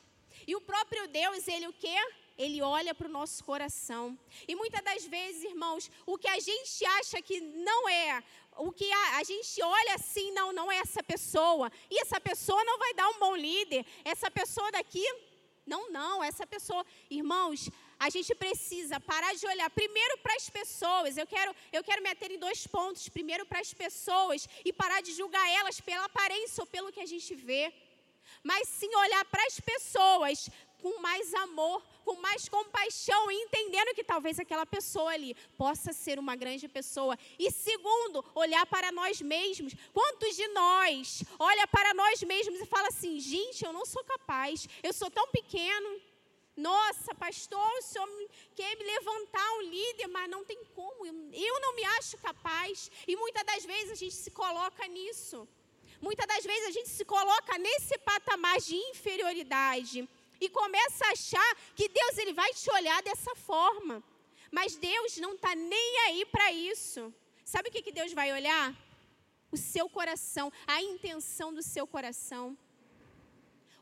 E 0.45 0.53
o 0.53 0.61
próprio 0.61 1.07
Deus, 1.07 1.47
ele 1.47 1.67
o 1.67 1.73
quê? 1.73 1.97
Ele 2.37 2.61
olha 2.61 2.93
para 2.93 3.07
o 3.07 3.11
nosso 3.11 3.43
coração. 3.43 4.17
E 4.47 4.55
muitas 4.55 4.83
das 4.83 5.05
vezes, 5.05 5.43
irmãos, 5.43 5.89
o 6.05 6.17
que 6.17 6.27
a 6.27 6.39
gente 6.39 6.85
acha 6.85 7.21
que 7.21 7.41
não 7.41 7.89
é, 7.89 8.23
o 8.57 8.71
que 8.71 8.91
a, 8.91 9.17
a, 9.17 9.23
gente 9.23 9.61
olha 9.61 9.95
assim, 9.95 10.31
não, 10.31 10.51
não 10.51 10.71
é 10.71 10.77
essa 10.77 11.01
pessoa. 11.01 11.71
E 11.89 11.99
essa 12.01 12.19
pessoa 12.19 12.63
não 12.63 12.77
vai 12.77 12.93
dar 12.93 13.09
um 13.09 13.19
bom 13.19 13.35
líder. 13.35 13.85
Essa 14.05 14.29
pessoa 14.29 14.71
daqui, 14.71 15.03
não, 15.65 15.89
não, 15.89 16.23
essa 16.23 16.45
pessoa. 16.45 16.85
Irmãos, 17.09 17.69
a 17.99 18.09
gente 18.09 18.33
precisa 18.35 18.99
parar 18.99 19.33
de 19.33 19.45
olhar 19.47 19.69
primeiro 19.71 20.17
para 20.19 20.35
as 20.35 20.49
pessoas. 20.49 21.17
Eu 21.17 21.25
quero, 21.25 21.55
eu 21.71 21.83
quero 21.83 22.01
me 22.03 22.35
em 22.35 22.39
dois 22.39 22.67
pontos. 22.67 23.09
Primeiro 23.09 23.45
para 23.45 23.59
as 23.59 23.73
pessoas 23.73 24.47
e 24.63 24.71
parar 24.71 25.01
de 25.01 25.13
julgar 25.13 25.47
elas 25.49 25.79
pela 25.81 26.05
aparência 26.05 26.61
ou 26.61 26.67
pelo 26.67 26.91
que 26.91 26.99
a 26.99 27.05
gente 27.05 27.33
vê. 27.33 27.73
Mas 28.43 28.67
sim 28.67 28.93
olhar 28.95 29.25
para 29.25 29.43
as 29.45 29.59
pessoas 29.59 30.49
com 30.81 30.99
mais 31.01 31.33
amor, 31.33 31.83
com 32.05 32.15
mais 32.15 32.47
compaixão, 32.47 33.29
entendendo 33.29 33.93
que 33.93 34.03
talvez 34.03 34.39
aquela 34.39 34.65
pessoa 34.65 35.11
ali 35.11 35.35
possa 35.57 35.91
ser 35.91 36.17
uma 36.19 36.35
grande 36.35 36.67
pessoa. 36.67 37.17
E 37.37 37.51
segundo, 37.51 38.23
olhar 38.33 38.65
para 38.65 38.91
nós 38.91 39.21
mesmos. 39.21 39.73
Quantos 39.93 40.35
de 40.35 40.47
nós 40.49 41.23
olha 41.37 41.67
para 41.67 41.93
nós 41.93 42.21
mesmos 42.23 42.59
e 42.59 42.65
fala 42.65 42.87
assim: 42.87 43.19
gente, 43.19 43.65
eu 43.65 43.73
não 43.73 43.85
sou 43.85 44.03
capaz, 44.03 44.67
eu 44.81 44.93
sou 44.93 45.09
tão 45.11 45.27
pequeno. 45.27 45.99
Nossa, 46.55 47.13
pastor, 47.13 47.71
o 47.77 47.81
senhor 47.83 48.09
quer 48.55 48.75
me 48.77 48.83
levantar 48.83 49.47
um 49.57 49.61
líder, 49.61 50.07
mas 50.07 50.27
não 50.27 50.43
tem 50.43 50.59
como, 50.73 51.05
eu 51.05 51.61
não 51.61 51.75
me 51.75 51.83
acho 51.99 52.17
capaz. 52.17 52.89
E 53.07 53.15
muitas 53.15 53.43
das 53.45 53.63
vezes 53.63 53.91
a 53.91 53.95
gente 53.95 54.15
se 54.15 54.31
coloca 54.31 54.87
nisso. 54.87 55.47
Muitas 56.01 56.25
das 56.27 56.43
vezes 56.43 56.67
a 56.67 56.71
gente 56.71 56.89
se 56.89 57.05
coloca 57.05 57.57
nesse 57.57 57.97
patamar 57.99 58.59
de 58.59 58.75
inferioridade 58.75 60.07
e 60.39 60.49
começa 60.49 61.05
a 61.05 61.11
achar 61.11 61.55
que 61.75 61.87
Deus 61.89 62.17
ele 62.17 62.33
vai 62.33 62.53
te 62.53 62.69
olhar 62.71 63.01
dessa 63.01 63.35
forma. 63.35 64.03
Mas 64.51 64.75
Deus 64.75 65.17
não 65.17 65.33
está 65.35 65.53
nem 65.55 65.99
aí 66.05 66.25
para 66.25 66.51
isso. 66.51 67.13
Sabe 67.43 67.69
o 67.69 67.71
que, 67.71 67.81
que 67.81 67.91
Deus 67.91 68.13
vai 68.13 68.31
olhar? 68.31 68.75
O 69.51 69.57
seu 69.57 69.89
coração, 69.89 70.51
a 70.65 70.81
intenção 70.81 71.53
do 71.53 71.63
seu 71.63 71.85
coração. 71.87 72.57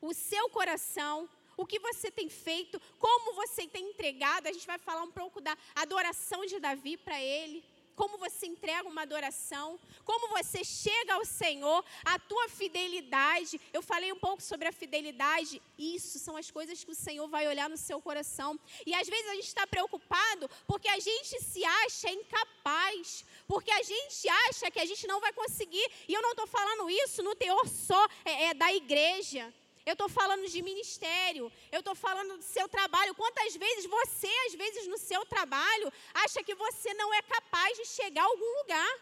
O 0.01 0.13
seu 0.13 0.49
coração, 0.49 1.29
o 1.57 1.65
que 1.65 1.79
você 1.79 2.11
tem 2.11 2.29
feito, 2.29 2.79
como 2.99 3.33
você 3.33 3.67
tem 3.67 3.89
entregado. 3.89 4.47
A 4.47 4.53
gente 4.53 4.67
vai 4.67 4.77
falar 4.77 5.03
um 5.03 5.11
pouco 5.11 5.41
da 5.41 5.57
adoração 5.75 6.45
de 6.45 6.59
Davi 6.59 6.97
para 6.97 7.21
ele 7.21 7.63
como 7.95 8.17
você 8.17 8.45
entrega 8.45 8.87
uma 8.87 9.03
adoração, 9.03 9.79
como 10.03 10.29
você 10.29 10.63
chega 10.63 11.13
ao 11.13 11.25
Senhor, 11.25 11.83
a 12.03 12.19
tua 12.19 12.49
fidelidade. 12.49 13.59
Eu 13.73 13.81
falei 13.81 14.11
um 14.11 14.19
pouco 14.19 14.41
sobre 14.41 14.67
a 14.67 14.71
fidelidade. 14.71 15.61
Isso 15.77 16.19
são 16.19 16.35
as 16.37 16.51
coisas 16.51 16.83
que 16.83 16.91
o 16.91 16.95
Senhor 16.95 17.27
vai 17.27 17.47
olhar 17.47 17.69
no 17.69 17.77
seu 17.77 18.01
coração. 18.01 18.59
E 18.85 18.93
às 18.93 19.07
vezes 19.07 19.27
a 19.27 19.35
gente 19.35 19.47
está 19.47 19.65
preocupado 19.65 20.49
porque 20.67 20.87
a 20.89 20.99
gente 20.99 21.41
se 21.41 21.63
acha 21.63 22.09
incapaz, 22.11 23.25
porque 23.47 23.71
a 23.71 23.83
gente 23.83 24.27
acha 24.27 24.69
que 24.69 24.79
a 24.79 24.85
gente 24.85 25.07
não 25.07 25.19
vai 25.19 25.33
conseguir. 25.33 25.87
E 26.07 26.13
eu 26.13 26.21
não 26.21 26.31
estou 26.31 26.47
falando 26.47 26.89
isso 26.89 27.23
no 27.23 27.35
teor 27.35 27.67
só 27.67 28.07
é, 28.23 28.45
é, 28.45 28.53
da 28.53 28.73
igreja. 28.73 29.53
Eu 29.85 29.93
estou 29.93 30.09
falando 30.09 30.47
de 30.47 30.61
ministério. 30.61 31.51
Eu 31.71 31.79
estou 31.79 31.95
falando 31.95 32.37
do 32.37 32.43
seu 32.43 32.67
trabalho. 32.67 33.13
Quantas 33.15 33.55
vezes 33.55 33.85
você, 33.85 34.31
às 34.47 34.55
vezes, 34.55 34.87
no 34.87 34.97
seu 34.97 35.25
trabalho, 35.25 35.91
acha 36.13 36.43
que 36.43 36.55
você 36.55 36.93
não 36.95 37.13
é 37.13 37.21
capaz 37.21 37.77
de 37.77 37.85
chegar 37.85 38.23
a 38.23 38.25
algum 38.25 38.57
lugar? 38.61 38.99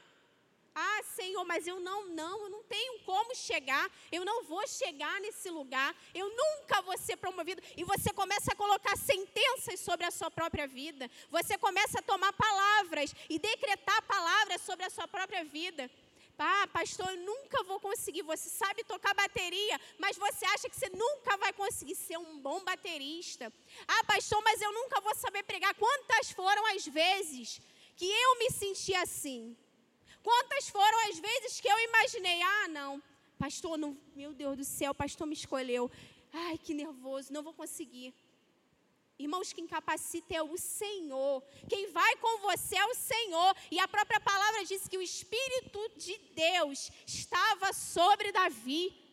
Ah, 0.75 1.01
Senhor, 1.15 1.45
mas 1.45 1.67
eu 1.67 1.79
não, 1.79 2.07
não, 2.07 2.43
eu 2.43 2.49
não 2.49 2.63
tenho 2.63 2.99
como 3.01 3.35
chegar, 3.35 3.91
eu 4.11 4.25
não 4.25 4.43
vou 4.43 4.67
chegar 4.67 5.21
nesse 5.21 5.47
lugar, 5.51 5.95
eu 6.15 6.27
nunca 6.35 6.81
vou 6.81 6.97
ser 6.97 7.15
promovido. 7.15 7.61
E 7.77 7.83
você 7.83 8.11
começa 8.11 8.51
a 8.51 8.55
colocar 8.55 8.97
sentenças 8.97 9.79
sobre 9.79 10.03
a 10.07 10.09
sua 10.09 10.31
própria 10.31 10.67
vida, 10.67 11.09
você 11.29 11.59
começa 11.59 11.99
a 11.99 12.01
tomar 12.01 12.33
palavras 12.33 13.13
e 13.29 13.37
decretar 13.37 14.01
palavras 14.03 14.61
sobre 14.61 14.83
a 14.83 14.89
sua 14.89 15.07
própria 15.07 15.43
vida. 15.43 15.89
Ah, 16.37 16.67
pastor, 16.73 17.07
eu 17.09 17.17
nunca 17.17 17.63
vou 17.63 17.79
conseguir. 17.79 18.21
Você 18.23 18.49
sabe 18.49 18.83
tocar 18.83 19.13
bateria, 19.13 19.79
mas 19.97 20.17
você 20.17 20.45
acha 20.45 20.69
que 20.69 20.75
você 20.75 20.89
nunca 20.89 21.37
vai 21.37 21.53
conseguir 21.53 21.95
ser 21.95 22.17
um 22.17 22.39
bom 22.39 22.63
baterista. 22.63 23.51
Ah, 23.87 24.03
pastor, 24.05 24.41
mas 24.43 24.61
eu 24.61 24.71
nunca 24.73 24.99
vou 25.01 25.15
saber 25.15 25.43
pregar. 25.43 25.73
Quantas 25.75 26.31
foram 26.31 26.65
as 26.75 26.85
vezes 26.87 27.61
que 27.95 28.05
eu 28.05 28.39
me 28.39 28.49
senti 28.49 28.93
assim? 28.95 29.55
Quantas 30.23 30.69
foram 30.69 31.09
as 31.09 31.19
vezes 31.19 31.59
que 31.59 31.67
eu 31.67 31.79
imaginei, 31.79 32.41
ah, 32.41 32.67
não, 32.69 33.03
pastor, 33.37 33.77
não, 33.77 33.97
meu 34.15 34.33
Deus 34.33 34.57
do 34.57 34.63
céu, 34.63 34.95
pastor 34.95 35.27
me 35.27 35.33
escolheu. 35.33 35.91
Ai, 36.31 36.57
que 36.57 36.73
nervoso, 36.73 37.31
não 37.31 37.43
vou 37.43 37.53
conseguir. 37.53 38.13
Irmãos, 39.17 39.53
quem 39.53 39.67
capacita 39.67 40.35
é 40.35 40.41
o 40.41 40.57
Senhor. 40.57 41.43
Quem 41.69 41.91
vai 41.91 42.15
com 42.17 42.39
você 42.39 42.75
é 42.75 42.85
o 42.85 42.95
Senhor. 42.95 43.55
E 43.69 43.79
a 43.79 43.87
própria 43.87 44.19
palavra 44.19 44.65
diz 44.65 44.87
que 44.87 44.97
o 44.97 45.01
Espírito 45.01 45.91
de 45.95 46.17
Deus 46.33 46.91
estava 47.05 47.71
sobre 47.73 48.31
Davi. 48.31 49.03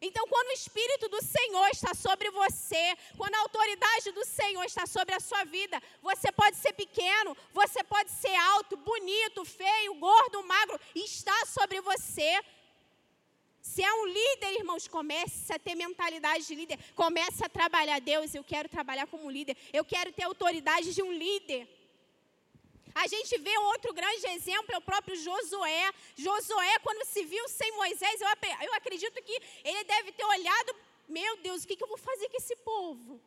Então, 0.00 0.26
quando 0.28 0.48
o 0.48 0.52
Espírito 0.52 1.08
do 1.08 1.22
Senhor 1.22 1.68
está 1.68 1.94
sobre 1.94 2.30
você, 2.30 2.96
quando 3.16 3.34
a 3.34 3.40
autoridade 3.40 4.12
do 4.12 4.24
Senhor 4.26 4.64
está 4.64 4.86
sobre 4.86 5.14
a 5.14 5.20
sua 5.20 5.44
vida, 5.44 5.82
você 6.02 6.30
pode 6.30 6.56
ser 6.56 6.74
pequeno, 6.74 7.36
você 7.52 7.82
pode 7.82 8.10
ser 8.10 8.34
alto, 8.34 8.76
bonito, 8.76 9.44
feio, 9.44 9.94
gordo, 9.94 10.42
magro, 10.44 10.78
está 10.94 11.46
sobre 11.46 11.80
você. 11.80 12.40
Se 13.72 13.82
é 13.82 13.92
um 14.00 14.06
líder, 14.06 14.52
irmãos, 14.60 14.86
comece 14.86 15.52
a 15.52 15.58
ter 15.58 15.74
mentalidade 15.74 16.46
de 16.46 16.54
líder. 16.54 16.78
Comece 16.94 17.44
a 17.44 17.48
trabalhar. 17.48 17.98
Deus, 18.00 18.34
eu 18.34 18.44
quero 18.52 18.68
trabalhar 18.68 19.06
como 19.08 19.34
líder. 19.36 19.56
Eu 19.72 19.84
quero 19.84 20.12
ter 20.12 20.22
autoridade 20.22 20.94
de 20.94 21.02
um 21.02 21.12
líder. 21.12 21.62
A 22.94 23.06
gente 23.08 23.36
vê 23.46 23.54
outro 23.72 23.92
grande 23.92 24.24
exemplo, 24.28 24.72
é 24.72 24.78
o 24.78 24.88
próprio 24.90 25.16
Josué. 25.16 25.92
Josué, 26.16 26.78
quando 26.86 27.04
se 27.06 27.24
viu 27.24 27.46
sem 27.48 27.70
Moisés, 27.72 28.20
eu, 28.20 28.28
eu 28.66 28.72
acredito 28.74 29.20
que 29.22 29.36
ele 29.64 29.84
deve 29.84 30.12
ter 30.12 30.24
olhado: 30.24 30.76
meu 31.08 31.36
Deus, 31.38 31.64
o 31.64 31.66
que, 31.66 31.76
que 31.76 31.84
eu 31.84 31.88
vou 31.88 31.98
fazer 31.98 32.28
com 32.30 32.36
esse 32.36 32.56
povo? 32.56 33.20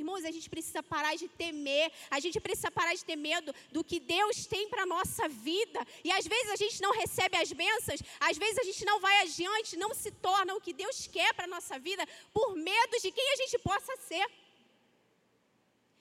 Irmãos, 0.00 0.26
a 0.26 0.30
gente 0.30 0.48
precisa 0.50 0.82
parar 0.82 1.14
de 1.16 1.26
temer, 1.26 1.90
a 2.10 2.20
gente 2.20 2.38
precisa 2.38 2.70
parar 2.70 2.94
de 2.94 3.02
ter 3.02 3.16
medo 3.16 3.54
do 3.72 3.82
que 3.82 3.98
Deus 3.98 4.44
tem 4.44 4.68
para 4.68 4.82
a 4.82 4.86
nossa 4.94 5.26
vida. 5.26 5.80
E 6.04 6.12
às 6.12 6.26
vezes 6.26 6.50
a 6.50 6.56
gente 6.56 6.82
não 6.82 6.92
recebe 6.92 7.34
as 7.38 7.50
bênçãos, 7.50 8.00
às 8.20 8.36
vezes 8.36 8.58
a 8.58 8.64
gente 8.64 8.84
não 8.84 9.00
vai 9.00 9.16
adiante, 9.22 9.78
não 9.84 9.94
se 9.94 10.10
torna 10.28 10.54
o 10.54 10.60
que 10.60 10.74
Deus 10.74 11.06
quer 11.06 11.32
para 11.32 11.46
a 11.46 11.54
nossa 11.56 11.78
vida, 11.78 12.06
por 12.30 12.54
medo 12.54 13.00
de 13.00 13.10
quem 13.10 13.32
a 13.32 13.36
gente 13.36 13.58
possa 13.58 13.96
ser. 14.08 14.26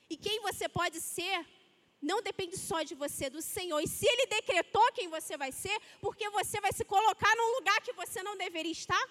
E 0.09 0.17
quem 0.17 0.41
você 0.41 0.67
pode 0.67 0.99
ser 0.99 1.45
não 2.01 2.21
depende 2.21 2.57
só 2.57 2.83
de 2.83 2.95
você, 2.95 3.29
do 3.29 3.41
Senhor. 3.41 3.79
E 3.79 3.87
se 3.87 4.05
Ele 4.05 4.25
decretou 4.25 4.91
quem 4.91 5.07
você 5.07 5.37
vai 5.37 5.53
ser, 5.53 5.75
porque 6.01 6.29
você 6.31 6.59
vai 6.59 6.73
se 6.73 6.83
colocar 6.83 7.33
num 7.37 7.55
lugar 7.55 7.79
que 7.81 7.93
você 7.93 8.21
não 8.21 8.35
deveria 8.35 8.73
estar? 8.73 9.03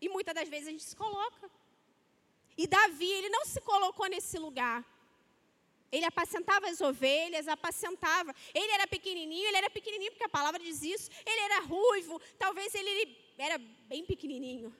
E 0.00 0.08
muitas 0.08 0.34
das 0.34 0.48
vezes 0.48 0.68
a 0.68 0.70
gente 0.70 0.84
se 0.84 0.94
coloca. 0.94 1.50
E 2.62 2.66
Davi, 2.66 3.10
ele 3.18 3.28
não 3.28 3.44
se 3.46 3.60
colocou 3.60 4.06
nesse 4.08 4.36
lugar. 4.36 4.84
Ele 5.90 6.04
apacentava 6.04 6.68
as 6.68 6.80
ovelhas, 6.80 7.46
apacentava. 7.46 8.34
Ele 8.52 8.72
era 8.72 8.86
pequenininho, 8.86 9.46
ele 9.48 9.56
era 9.56 9.70
pequenininho 9.70 10.10
porque 10.12 10.24
a 10.24 10.36
palavra 10.38 10.60
diz 10.68 10.82
isso. 10.82 11.08
Ele 11.24 11.40
era 11.48 11.60
ruivo, 11.60 12.20
talvez 12.38 12.74
ele 12.74 13.16
era 13.38 13.56
bem 13.92 14.04
pequenininho. 14.04 14.74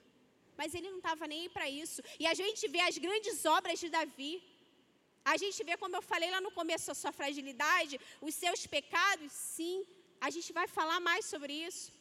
Mas 0.57 0.73
ele 0.75 0.89
não 0.89 0.97
estava 0.97 1.25
nem 1.25 1.43
aí 1.43 1.49
para 1.49 1.69
isso. 1.69 2.01
E 2.19 2.27
a 2.27 2.33
gente 2.33 2.67
vê 2.67 2.81
as 2.81 2.97
grandes 2.97 3.45
obras 3.45 3.79
de 3.79 3.89
Davi. 3.89 4.43
A 5.23 5.37
gente 5.37 5.63
vê, 5.63 5.77
como 5.77 5.95
eu 5.95 6.01
falei 6.01 6.29
lá 6.29 6.41
no 6.41 6.51
começo, 6.51 6.91
a 6.91 6.99
sua 7.01 7.13
fragilidade, 7.13 7.99
os 8.19 8.35
seus 8.35 8.67
pecados, 8.67 9.31
sim. 9.31 9.85
A 10.19 10.29
gente 10.29 10.51
vai 10.51 10.67
falar 10.67 10.99
mais 10.99 11.25
sobre 11.25 11.53
isso. 11.53 11.93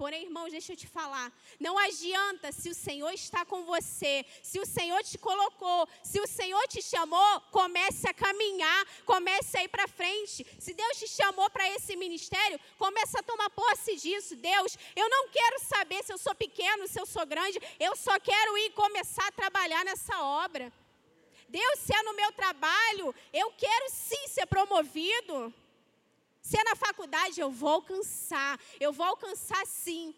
Porém, 0.00 0.22
irmãos, 0.22 0.50
deixa 0.50 0.72
eu 0.72 0.76
te 0.82 0.86
falar. 0.86 1.30
Não 1.66 1.76
adianta 1.76 2.50
se 2.52 2.70
o 2.70 2.74
Senhor 2.74 3.12
está 3.12 3.44
com 3.44 3.66
você, 3.66 4.24
se 4.42 4.58
o 4.58 4.64
Senhor 4.64 5.02
te 5.04 5.18
colocou, 5.18 5.86
se 6.02 6.18
o 6.18 6.26
Senhor 6.26 6.66
te 6.68 6.80
chamou, 6.80 7.32
comece 7.50 8.08
a 8.08 8.14
caminhar, 8.14 8.82
comece 9.04 9.58
a 9.58 9.64
ir 9.64 9.68
para 9.68 9.86
frente. 9.86 10.46
Se 10.58 10.72
Deus 10.72 10.96
te 10.96 11.06
chamou 11.06 11.50
para 11.50 11.68
esse 11.74 11.96
ministério, 11.96 12.58
comece 12.78 13.14
a 13.18 13.22
tomar 13.22 13.50
posse 13.50 13.94
disso. 13.96 14.34
Deus, 14.36 14.78
eu 14.96 15.06
não 15.10 15.28
quero 15.28 15.60
saber 15.66 16.02
se 16.02 16.14
eu 16.14 16.16
sou 16.16 16.34
pequeno, 16.34 16.88
se 16.88 16.98
eu 16.98 17.04
sou 17.04 17.26
grande, 17.26 17.60
eu 17.78 17.94
só 17.94 18.18
quero 18.18 18.56
ir 18.56 18.70
começar 18.70 19.26
a 19.26 19.32
trabalhar 19.32 19.84
nessa 19.84 20.18
obra. 20.22 20.72
Deus, 21.46 21.78
se 21.78 21.94
é 21.94 22.02
no 22.04 22.14
meu 22.14 22.32
trabalho, 22.32 23.14
eu 23.34 23.52
quero 23.52 23.90
sim 23.90 24.28
ser 24.28 24.46
promovido. 24.46 25.52
Se 26.50 26.58
é 26.58 26.64
na 26.64 26.74
faculdade, 26.74 27.40
eu 27.40 27.48
vou 27.48 27.74
alcançar. 27.78 28.58
Eu 28.84 28.92
vou 28.92 29.06
alcançar 29.06 29.64
sim. 29.66 30.12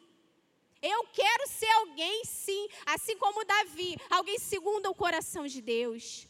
Eu 0.80 1.00
quero 1.20 1.46
ser 1.46 1.70
alguém 1.80 2.24
sim, 2.24 2.62
assim 2.86 3.16
como 3.18 3.44
Davi, 3.44 3.90
alguém 4.08 4.38
segundo 4.38 4.86
o 4.88 4.94
coração 4.94 5.46
de 5.46 5.60
Deus. 5.60 6.26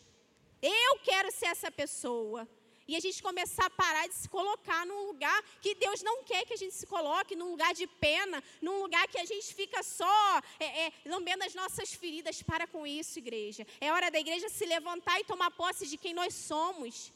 Eu 0.60 0.98
quero 1.04 1.30
ser 1.30 1.46
essa 1.54 1.70
pessoa. 1.70 2.48
E 2.88 2.96
a 2.96 3.00
gente 3.04 3.22
começar 3.22 3.66
a 3.66 3.70
parar 3.70 4.08
de 4.08 4.16
se 4.16 4.28
colocar 4.28 4.84
num 4.84 5.06
lugar 5.06 5.40
que 5.60 5.72
Deus 5.76 6.02
não 6.02 6.24
quer 6.24 6.44
que 6.46 6.54
a 6.54 6.62
gente 6.62 6.74
se 6.74 6.86
coloque, 6.94 7.36
num 7.36 7.52
lugar 7.52 7.72
de 7.72 7.86
pena, 7.86 8.42
num 8.60 8.82
lugar 8.82 9.06
que 9.06 9.20
a 9.20 9.24
gente 9.24 9.54
fica 9.54 9.84
só 9.84 10.42
é, 10.58 10.86
é, 10.86 10.92
lambendo 11.06 11.44
as 11.44 11.54
nossas 11.54 11.94
feridas. 11.94 12.42
Para 12.42 12.66
com 12.66 12.84
isso, 12.84 13.20
igreja. 13.20 13.64
É 13.80 13.92
hora 13.92 14.10
da 14.10 14.18
igreja 14.18 14.48
se 14.48 14.66
levantar 14.66 15.20
e 15.20 15.24
tomar 15.32 15.52
posse 15.52 15.86
de 15.86 15.96
quem 15.96 16.12
nós 16.12 16.34
somos. 16.34 17.12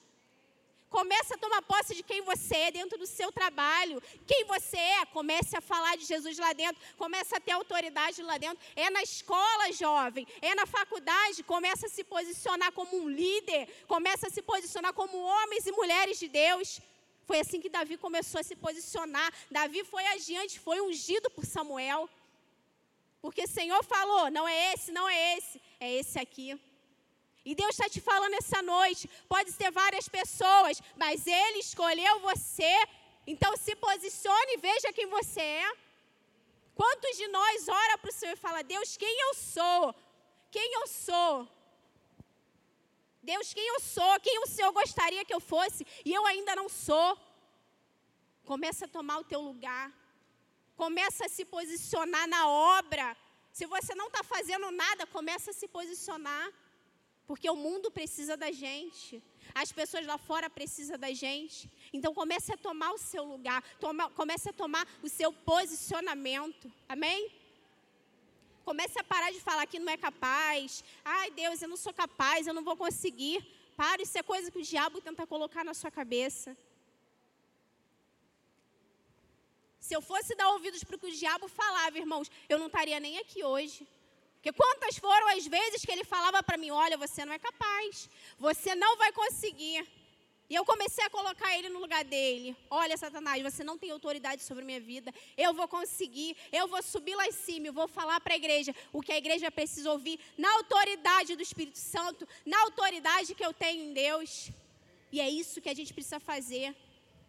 Comece 0.96 1.34
a 1.34 1.36
tomar 1.36 1.60
posse 1.60 1.94
de 1.94 2.02
quem 2.02 2.22
você 2.22 2.56
é 2.56 2.70
dentro 2.70 2.96
do 2.96 3.06
seu 3.06 3.30
trabalho. 3.30 4.02
Quem 4.26 4.46
você 4.46 4.78
é, 4.78 5.04
comece 5.04 5.54
a 5.54 5.60
falar 5.60 5.94
de 5.94 6.06
Jesus 6.06 6.38
lá 6.38 6.54
dentro. 6.54 6.80
Comece 6.96 7.36
a 7.36 7.40
ter 7.46 7.52
autoridade 7.52 8.22
lá 8.22 8.38
dentro. 8.38 8.64
É 8.74 8.88
na 8.88 9.02
escola, 9.02 9.70
jovem. 9.72 10.26
É 10.40 10.54
na 10.54 10.64
faculdade. 10.64 11.42
Comece 11.42 11.84
a 11.84 11.90
se 11.90 12.02
posicionar 12.02 12.72
como 12.72 12.96
um 12.96 13.10
líder. 13.10 13.68
Comece 13.86 14.26
a 14.26 14.30
se 14.30 14.40
posicionar 14.40 14.94
como 14.94 15.18
homens 15.18 15.66
e 15.66 15.72
mulheres 15.72 16.18
de 16.18 16.28
Deus. 16.28 16.80
Foi 17.26 17.40
assim 17.40 17.60
que 17.60 17.68
Davi 17.68 17.98
começou 17.98 18.40
a 18.40 18.44
se 18.50 18.56
posicionar. 18.56 19.30
Davi 19.50 19.84
foi 19.84 20.06
adiante, 20.06 20.58
foi 20.58 20.80
ungido 20.80 21.28
por 21.28 21.44
Samuel. 21.44 22.08
Porque 23.20 23.42
o 23.44 23.48
Senhor 23.58 23.84
falou: 23.84 24.30
não 24.30 24.48
é 24.48 24.72
esse, 24.72 24.90
não 24.92 25.06
é 25.06 25.36
esse, 25.36 25.60
é 25.78 25.92
esse 25.92 26.18
aqui. 26.18 26.58
E 27.50 27.54
Deus 27.54 27.70
está 27.74 27.88
te 27.88 28.00
falando 28.00 28.34
essa 28.34 28.60
noite. 28.74 29.08
Pode 29.34 29.50
ser 29.52 29.70
várias 29.70 30.08
pessoas, 30.18 30.82
mas 31.02 31.26
Ele 31.26 31.58
escolheu 31.60 32.14
você. 32.30 32.74
Então 33.32 33.56
se 33.56 33.74
posicione 33.76 34.54
e 34.54 34.62
veja 34.68 34.92
quem 34.96 35.06
você 35.06 35.44
é. 35.64 35.68
Quantos 36.80 37.16
de 37.16 37.28
nós 37.28 37.68
ora 37.68 37.96
para 37.98 38.10
o 38.10 38.12
Senhor 38.12 38.32
e 38.32 38.44
fala, 38.46 38.62
Deus, 38.74 38.96
quem 38.96 39.14
eu 39.26 39.32
sou? 39.34 39.94
Quem 40.50 40.74
eu 40.80 40.86
sou? 40.88 41.48
Deus, 43.22 43.54
quem 43.54 43.66
eu 43.74 43.80
sou? 43.80 44.12
Quem 44.26 44.36
o 44.40 44.46
Senhor 44.46 44.72
gostaria 44.72 45.24
que 45.24 45.34
eu 45.38 45.40
fosse? 45.52 45.86
E 46.04 46.12
eu 46.12 46.26
ainda 46.26 46.52
não 46.60 46.68
sou. 46.68 47.08
Começa 48.44 48.86
a 48.86 48.88
tomar 48.88 49.18
o 49.18 49.24
teu 49.32 49.40
lugar. 49.40 49.86
Começa 50.82 51.26
a 51.26 51.28
se 51.28 51.44
posicionar 51.44 52.26
na 52.26 52.42
obra. 52.48 53.16
Se 53.52 53.66
você 53.66 53.94
não 53.94 54.08
está 54.08 54.22
fazendo 54.34 54.68
nada, 54.72 55.06
começa 55.06 55.50
a 55.52 55.54
se 55.54 55.68
posicionar. 55.68 56.46
Porque 57.26 57.48
o 57.50 57.56
mundo 57.56 57.90
precisa 57.90 58.36
da 58.36 58.52
gente. 58.52 59.22
As 59.54 59.72
pessoas 59.72 60.06
lá 60.06 60.16
fora 60.16 60.48
precisam 60.48 60.98
da 60.98 61.12
gente. 61.12 61.70
Então 61.92 62.14
comece 62.14 62.52
a 62.52 62.56
tomar 62.56 62.92
o 62.92 62.98
seu 62.98 63.24
lugar. 63.24 63.62
Toma, 63.80 64.08
comece 64.10 64.48
a 64.50 64.52
tomar 64.52 64.86
o 65.02 65.08
seu 65.08 65.32
posicionamento. 65.32 66.72
Amém? 66.88 67.32
Comece 68.64 68.98
a 68.98 69.04
parar 69.04 69.30
de 69.32 69.40
falar 69.40 69.66
que 69.66 69.78
não 69.78 69.92
é 69.92 69.96
capaz. 69.96 70.84
Ai, 71.04 71.30
Deus, 71.30 71.62
eu 71.62 71.68
não 71.68 71.76
sou 71.76 71.92
capaz, 71.92 72.46
eu 72.46 72.54
não 72.54 72.64
vou 72.64 72.76
conseguir. 72.76 73.44
Para, 73.76 74.02
isso 74.02 74.16
é 74.18 74.22
coisa 74.22 74.50
que 74.50 74.58
o 74.58 74.62
diabo 74.62 75.00
tenta 75.00 75.26
colocar 75.26 75.64
na 75.64 75.74
sua 75.74 75.90
cabeça. 75.90 76.56
Se 79.86 79.94
eu 79.94 80.02
fosse 80.02 80.34
dar 80.34 80.48
ouvidos 80.50 80.82
para 80.82 80.96
o 80.96 80.98
que 80.98 81.06
o 81.06 81.12
diabo 81.12 81.46
falava, 81.46 81.96
irmãos, 81.96 82.28
eu 82.48 82.58
não 82.58 82.66
estaria 82.66 82.98
nem 82.98 83.18
aqui 83.18 83.44
hoje. 83.44 83.86
Porque 84.46 84.62
quantas 84.62 84.96
foram 84.96 85.26
as 85.36 85.44
vezes 85.44 85.84
que 85.84 85.90
ele 85.90 86.04
falava 86.04 86.40
para 86.40 86.56
mim: 86.56 86.70
olha, 86.70 86.96
você 86.96 87.24
não 87.24 87.32
é 87.32 87.38
capaz, 87.38 88.08
você 88.38 88.76
não 88.76 88.96
vai 88.96 89.10
conseguir. 89.10 89.84
E 90.48 90.54
eu 90.54 90.64
comecei 90.64 91.04
a 91.04 91.10
colocar 91.10 91.58
ele 91.58 91.68
no 91.68 91.80
lugar 91.80 92.04
dele. 92.04 92.56
Olha, 92.70 92.96
Satanás, 92.96 93.42
você 93.42 93.64
não 93.64 93.76
tem 93.76 93.90
autoridade 93.90 94.44
sobre 94.44 94.64
minha 94.64 94.78
vida. 94.78 95.12
Eu 95.36 95.52
vou 95.52 95.66
conseguir, 95.66 96.36
eu 96.52 96.68
vou 96.68 96.80
subir 96.80 97.16
lá 97.16 97.26
em 97.26 97.32
cima, 97.32 97.66
eu 97.66 97.72
vou 97.72 97.88
falar 97.88 98.20
para 98.20 98.34
a 98.34 98.36
igreja 98.36 98.72
o 98.92 99.02
que 99.02 99.10
a 99.10 99.18
igreja 99.18 99.50
precisa 99.50 99.90
ouvir, 99.90 100.20
na 100.38 100.48
autoridade 100.52 101.34
do 101.34 101.42
Espírito 101.42 101.78
Santo, 101.78 102.28
na 102.44 102.60
autoridade 102.60 103.34
que 103.34 103.44
eu 103.44 103.52
tenho 103.52 103.82
em 103.82 103.92
Deus. 103.92 104.52
E 105.10 105.20
é 105.20 105.28
isso 105.28 105.60
que 105.60 105.68
a 105.68 105.74
gente 105.74 105.92
precisa 105.92 106.20
fazer. 106.20 106.72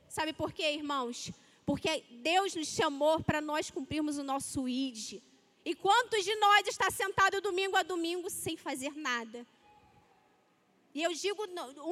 Sabe 0.08 0.34
por 0.34 0.54
quê, 0.54 0.72
irmãos? 0.72 1.32
Porque 1.66 2.04
Deus 2.12 2.54
nos 2.54 2.68
chamou 2.68 3.24
para 3.24 3.42
nós 3.42 3.72
cumprirmos 3.72 4.20
o 4.20 4.24
nosso 4.24 4.70
ID. 4.70 5.20
E 5.70 5.76
quantos 5.76 6.24
de 6.24 6.34
nós 6.38 6.66
está 6.66 6.90
sentado 6.90 7.42
domingo 7.42 7.76
a 7.76 7.84
domingo 7.84 8.30
sem 8.30 8.56
fazer 8.56 8.94
nada? 8.96 9.46
E 10.96 11.04
eu 11.04 11.12
digo 11.12 11.42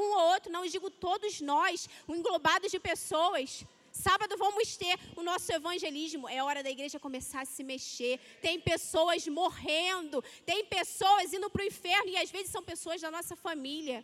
um 0.01 0.09
ou 0.17 0.21
outro, 0.31 0.49
não, 0.49 0.63
eu 0.63 0.71
digo 0.71 0.89
todos 0.89 1.41
nós, 1.41 1.89
um 2.07 2.15
englobado 2.15 2.69
de 2.69 2.79
pessoas, 2.79 3.65
Sábado 3.91 4.35
vamos 4.37 4.75
ter 4.75 4.99
o 5.15 5.23
nosso 5.23 5.49
evangelismo. 5.53 6.27
É 6.27 6.43
hora 6.43 6.61
da 6.61 6.69
igreja 6.69 6.99
começar 6.99 7.41
a 7.41 7.45
se 7.45 7.63
mexer. 7.63 8.19
Tem 8.41 8.59
pessoas 8.59 9.25
morrendo, 9.25 10.21
tem 10.45 10.65
pessoas 10.65 11.31
indo 11.31 11.49
para 11.49 11.63
o 11.63 11.65
inferno 11.65 12.09
e 12.09 12.17
às 12.17 12.29
vezes 12.29 12.51
são 12.51 12.61
pessoas 12.61 12.99
da 12.99 13.09
nossa 13.09 13.37
família. 13.37 14.03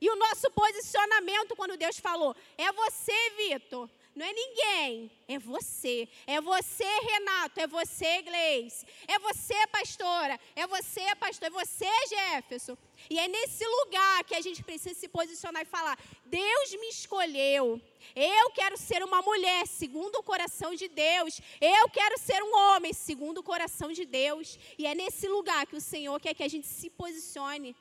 E 0.00 0.10
o 0.10 0.16
nosso 0.16 0.50
posicionamento 0.50 1.54
quando 1.54 1.76
Deus 1.76 1.98
falou: 1.98 2.34
é 2.58 2.72
você, 2.72 3.30
Vitor. 3.36 3.88
Não 4.14 4.24
é 4.24 4.32
ninguém, 4.32 5.10
é 5.26 5.40
você. 5.40 6.08
É 6.24 6.40
você, 6.40 6.84
Renato, 6.84 7.58
é 7.58 7.66
você, 7.66 8.22
Gleice. 8.22 8.86
É 9.08 9.18
você, 9.18 9.66
pastora, 9.66 10.38
é 10.54 10.66
você, 10.68 11.16
pastor, 11.16 11.48
é 11.48 11.50
você, 11.50 11.90
Jefferson. 12.08 12.78
E 13.10 13.18
é 13.18 13.26
nesse 13.26 13.66
lugar 13.66 14.22
que 14.22 14.36
a 14.36 14.40
gente 14.40 14.62
precisa 14.62 14.94
se 14.94 15.08
posicionar 15.08 15.62
e 15.62 15.64
falar: 15.64 15.98
Deus 16.26 16.70
me 16.80 16.88
escolheu. 16.88 17.80
Eu 18.14 18.50
quero 18.52 18.76
ser 18.76 19.02
uma 19.02 19.20
mulher 19.20 19.66
segundo 19.66 20.16
o 20.16 20.22
coração 20.22 20.76
de 20.76 20.86
Deus. 20.86 21.40
Eu 21.60 21.88
quero 21.88 22.16
ser 22.16 22.40
um 22.40 22.56
homem 22.56 22.92
segundo 22.92 23.38
o 23.38 23.42
coração 23.42 23.92
de 23.92 24.04
Deus. 24.04 24.58
E 24.78 24.86
é 24.86 24.94
nesse 24.94 25.26
lugar 25.26 25.66
que 25.66 25.76
o 25.76 25.80
Senhor 25.80 26.20
quer 26.20 26.34
que 26.34 26.42
a 26.44 26.48
gente 26.48 26.68
se 26.68 26.88
posicione. 26.88 27.74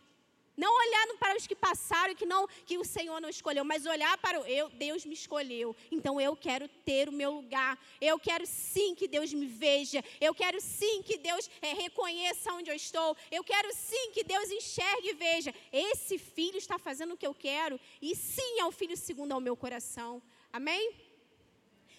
Não 0.55 0.71
olhar 0.71 1.07
para 1.19 1.35
os 1.35 1.47
que 1.47 1.55
passaram 1.55 2.13
e 2.13 2.15
que 2.15 2.25
não 2.25 2.47
que 2.65 2.77
o 2.77 2.83
Senhor 2.83 3.19
não 3.19 3.29
escolheu, 3.29 3.65
mas 3.65 3.85
olhar 3.85 4.17
para 4.19 4.39
o 4.39 4.45
eu, 4.45 4.69
Deus 4.69 5.03
me 5.05 5.13
escolheu. 5.13 5.75
Então 5.91 6.21
eu 6.21 6.35
quero 6.35 6.67
ter 6.85 7.09
o 7.09 7.11
meu 7.11 7.31
lugar. 7.31 7.79
Eu 7.99 8.19
quero 8.19 8.45
sim 8.45 8.93
que 8.93 9.07
Deus 9.07 9.33
me 9.33 9.47
veja. 9.47 10.03
Eu 10.21 10.33
quero 10.35 10.61
sim 10.61 11.01
que 11.01 11.17
Deus 11.17 11.49
é, 11.61 11.73
reconheça 11.73 12.53
onde 12.53 12.69
eu 12.69 12.75
estou. 12.75 13.17
Eu 13.31 13.43
quero 13.43 13.73
sim 13.73 14.11
que 14.11 14.23
Deus 14.23 14.51
enxergue 14.51 15.09
e 15.09 15.13
veja. 15.13 15.53
Esse 15.71 16.19
filho 16.19 16.57
está 16.57 16.77
fazendo 16.77 17.13
o 17.13 17.17
que 17.17 17.25
eu 17.25 17.33
quero 17.33 17.79
e 18.01 18.15
sim 18.15 18.59
é 18.59 18.65
o 18.65 18.71
filho 18.71 18.95
segundo 18.95 19.31
ao 19.31 19.41
meu 19.41 19.57
coração. 19.57 20.21
Amém? 20.51 20.95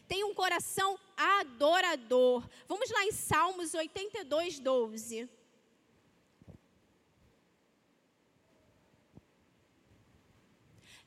Tem 0.07 0.23
um 0.23 0.35
coração 0.35 0.99
adorador. 1.17 2.49
Vamos 2.69 2.91
lá 2.91 3.05
em 3.05 3.11
Salmos 3.11 3.75
82, 3.75 4.61
12. 4.61 5.29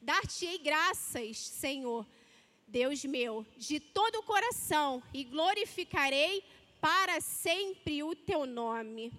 Dar-te-ei 0.01 0.57
graças, 0.59 1.37
Senhor, 1.37 2.05
Deus 2.67 3.03
meu, 3.03 3.45
de 3.57 3.79
todo 3.79 4.19
o 4.19 4.23
coração, 4.23 5.01
e 5.13 5.23
glorificarei 5.23 6.43
para 6.79 7.19
sempre 7.21 8.03
o 8.03 8.15
teu 8.15 8.45
nome. 8.45 9.11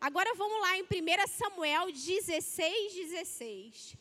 Agora 0.00 0.34
vamos 0.34 0.60
lá 0.60 0.78
em 0.78 0.82
1 0.82 0.86
Samuel 1.28 1.92
16, 1.92 2.94
16. 2.94 3.96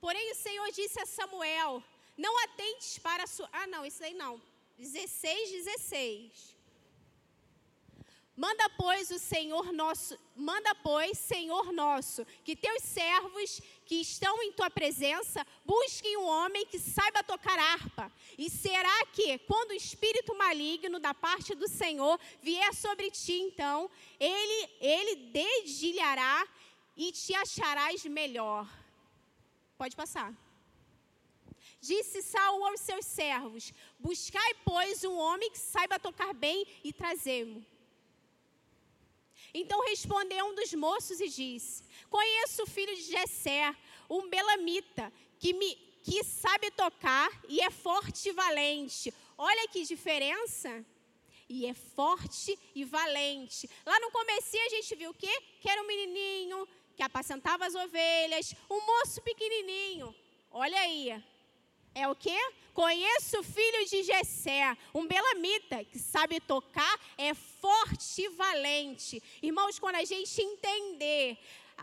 Porém, 0.00 0.30
o 0.30 0.34
Senhor 0.34 0.70
disse 0.72 0.98
a 1.00 1.06
Samuel: 1.06 1.82
Não 2.16 2.42
atentes 2.44 2.98
para 2.98 3.24
a 3.24 3.26
sua. 3.26 3.48
Ah, 3.52 3.66
não, 3.66 3.84
isso 3.84 4.02
aí 4.02 4.14
não. 4.14 4.40
16, 4.78 5.50
16. 5.50 6.57
Manda, 8.38 8.70
pois, 8.70 9.10
o 9.10 9.18
Senhor 9.18 9.72
nosso, 9.72 10.16
manda, 10.36 10.72
pois, 10.76 11.18
Senhor 11.18 11.72
nosso, 11.72 12.24
que 12.44 12.54
teus 12.54 12.84
servos 12.84 13.60
que 13.84 13.96
estão 13.96 14.40
em 14.44 14.52
tua 14.52 14.70
presença 14.70 15.44
busquem 15.66 16.16
um 16.18 16.24
homem 16.24 16.64
que 16.64 16.78
saiba 16.78 17.24
tocar 17.24 17.58
harpa. 17.58 18.12
E 18.38 18.48
será 18.48 19.06
que, 19.06 19.38
quando 19.38 19.70
o 19.70 19.74
espírito 19.74 20.36
maligno 20.36 21.00
da 21.00 21.12
parte 21.12 21.52
do 21.56 21.66
Senhor 21.66 22.16
vier 22.40 22.72
sobre 22.74 23.10
ti, 23.10 23.32
então, 23.32 23.90
ele, 24.20 24.70
ele 24.80 25.16
dedilhará 25.32 26.46
e 26.96 27.10
te 27.10 27.34
acharás 27.34 28.04
melhor. 28.04 28.72
Pode 29.76 29.96
passar. 29.96 30.32
Disse 31.80 32.22
Saul 32.22 32.66
aos 32.66 32.82
seus 32.82 33.04
servos: 33.04 33.72
Buscai, 33.98 34.54
pois, 34.64 35.02
um 35.02 35.16
homem 35.16 35.50
que 35.50 35.58
saiba 35.58 35.98
tocar 35.98 36.32
bem 36.32 36.64
e 36.84 36.92
trazei-mo. 36.92 37.66
Então 39.52 39.84
respondeu 39.86 40.46
um 40.46 40.54
dos 40.54 40.72
moços 40.74 41.20
e 41.20 41.28
disse: 41.28 41.82
Conheço 42.10 42.62
o 42.62 42.66
filho 42.66 42.94
de 42.94 43.02
Jessé, 43.02 43.74
um 44.08 44.28
belamita, 44.28 45.12
que, 45.38 45.52
me, 45.52 45.74
que 46.02 46.22
sabe 46.24 46.70
tocar 46.70 47.30
e 47.48 47.60
é 47.60 47.70
forte 47.70 48.28
e 48.28 48.32
valente. 48.32 49.12
Olha 49.36 49.68
que 49.68 49.84
diferença. 49.84 50.84
E 51.48 51.64
é 51.64 51.72
forte 51.72 52.58
e 52.74 52.84
valente. 52.84 53.70
Lá 53.86 53.98
no 54.00 54.10
começo 54.10 54.54
a 54.54 54.68
gente 54.68 54.94
viu 54.94 55.10
o 55.10 55.14
quê? 55.14 55.40
Que 55.60 55.70
era 55.70 55.82
um 55.82 55.86
menininho 55.86 56.68
que 56.94 57.02
apacentava 57.02 57.64
as 57.64 57.74
ovelhas, 57.74 58.54
um 58.68 58.84
moço 58.84 59.22
pequenininho. 59.22 60.14
Olha 60.50 60.78
aí, 60.80 61.22
é 61.98 62.08
o 62.08 62.14
quê? 62.14 62.38
Conheço 62.72 63.40
o 63.40 63.42
filho 63.42 63.84
de 63.86 64.04
Jessé, 64.04 64.76
um 64.94 65.06
belamita, 65.06 65.84
que 65.84 65.98
sabe 65.98 66.38
tocar, 66.38 67.00
é 67.16 67.34
forte 67.34 68.22
e 68.22 68.28
valente. 68.28 69.20
Irmãos, 69.42 69.78
quando 69.80 69.96
a 69.96 70.04
gente 70.04 70.40
entender 70.40 71.36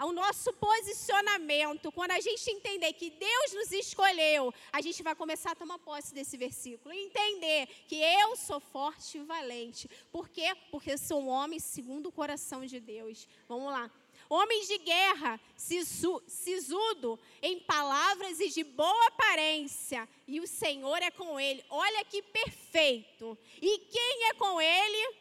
o 0.03 0.13
nosso 0.13 0.53
posicionamento, 0.53 1.91
quando 1.91 2.11
a 2.11 2.19
gente 2.19 2.49
entender 2.49 2.93
que 2.93 3.09
Deus 3.09 3.53
nos 3.53 3.71
escolheu, 3.71 4.53
a 4.71 4.81
gente 4.81 5.03
vai 5.03 5.15
começar 5.15 5.51
a 5.51 5.55
tomar 5.55 5.79
posse 5.79 6.13
desse 6.13 6.37
versículo. 6.37 6.93
Entender 6.93 7.67
que 7.87 7.95
eu 7.95 8.35
sou 8.35 8.59
forte 8.59 9.17
e 9.17 9.21
valente. 9.23 9.89
Por 10.11 10.29
quê? 10.29 10.55
Porque 10.71 10.91
eu 10.91 10.97
sou 10.97 11.21
um 11.21 11.27
homem 11.27 11.59
segundo 11.59 12.07
o 12.07 12.11
coração 12.11 12.65
de 12.65 12.79
Deus. 12.79 13.27
Vamos 13.47 13.71
lá. 13.71 13.91
Homens 14.29 14.67
de 14.67 14.77
guerra, 14.79 15.39
sisu, 15.55 16.21
sisudo 16.27 17.19
em 17.41 17.59
palavras 17.59 18.39
e 18.39 18.49
de 18.49 18.63
boa 18.63 19.07
aparência, 19.07 20.07
e 20.27 20.39
o 20.39 20.47
Senhor 20.47 20.97
é 20.97 21.11
com 21.11 21.39
ele. 21.39 21.63
Olha 21.69 22.03
que 22.05 22.21
perfeito. 22.21 23.37
E 23.61 23.77
quem 23.79 24.29
é 24.29 24.33
com 24.33 24.59
ele? 24.59 25.15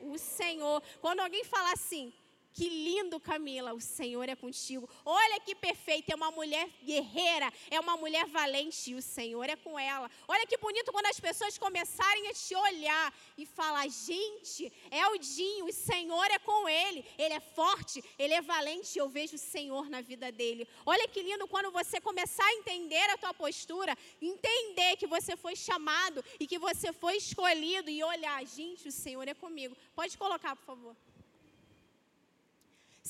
O 0.00 0.16
Senhor. 0.16 0.82
Quando 1.00 1.20
alguém 1.20 1.44
fala 1.44 1.72
assim, 1.72 2.12
que 2.52 2.68
lindo, 2.68 3.20
Camila, 3.20 3.72
o 3.72 3.80
Senhor 3.80 4.28
é 4.28 4.34
contigo. 4.34 4.88
Olha 5.04 5.40
que 5.40 5.54
perfeita, 5.54 6.12
é 6.12 6.16
uma 6.16 6.30
mulher 6.30 6.68
guerreira, 6.82 7.52
é 7.70 7.78
uma 7.78 7.96
mulher 7.96 8.26
valente, 8.26 8.90
e 8.90 8.94
o 8.94 9.02
Senhor 9.02 9.48
é 9.48 9.56
com 9.56 9.78
ela. 9.78 10.10
Olha 10.26 10.46
que 10.46 10.56
bonito 10.56 10.92
quando 10.92 11.06
as 11.06 11.20
pessoas 11.20 11.56
começarem 11.56 12.26
a 12.28 12.34
te 12.34 12.54
olhar 12.54 13.14
e 13.38 13.46
falar: 13.46 13.88
gente, 13.88 14.72
é 14.90 15.06
o 15.08 15.18
Dinho, 15.18 15.66
o 15.66 15.72
Senhor 15.72 16.26
é 16.30 16.38
com 16.38 16.68
ele, 16.68 17.04
ele 17.18 17.34
é 17.34 17.40
forte, 17.40 18.02
ele 18.18 18.34
é 18.34 18.40
valente, 18.40 18.98
eu 18.98 19.08
vejo 19.08 19.36
o 19.36 19.38
Senhor 19.38 19.88
na 19.88 20.00
vida 20.00 20.32
dele. 20.32 20.66
Olha 20.84 21.06
que 21.08 21.22
lindo 21.22 21.46
quando 21.46 21.70
você 21.70 22.00
começar 22.00 22.44
a 22.44 22.54
entender 22.54 23.10
a 23.10 23.18
tua 23.18 23.34
postura, 23.34 23.96
entender 24.20 24.96
que 24.96 25.06
você 25.06 25.36
foi 25.36 25.54
chamado 25.54 26.24
e 26.38 26.46
que 26.46 26.58
você 26.58 26.92
foi 26.92 27.16
escolhido, 27.16 27.90
e 27.90 28.02
olhar: 28.02 28.44
gente, 28.44 28.88
o 28.88 28.92
Senhor 28.92 29.26
é 29.28 29.34
comigo. 29.34 29.76
Pode 29.94 30.16
colocar, 30.18 30.56
por 30.56 30.64
favor. 30.64 30.96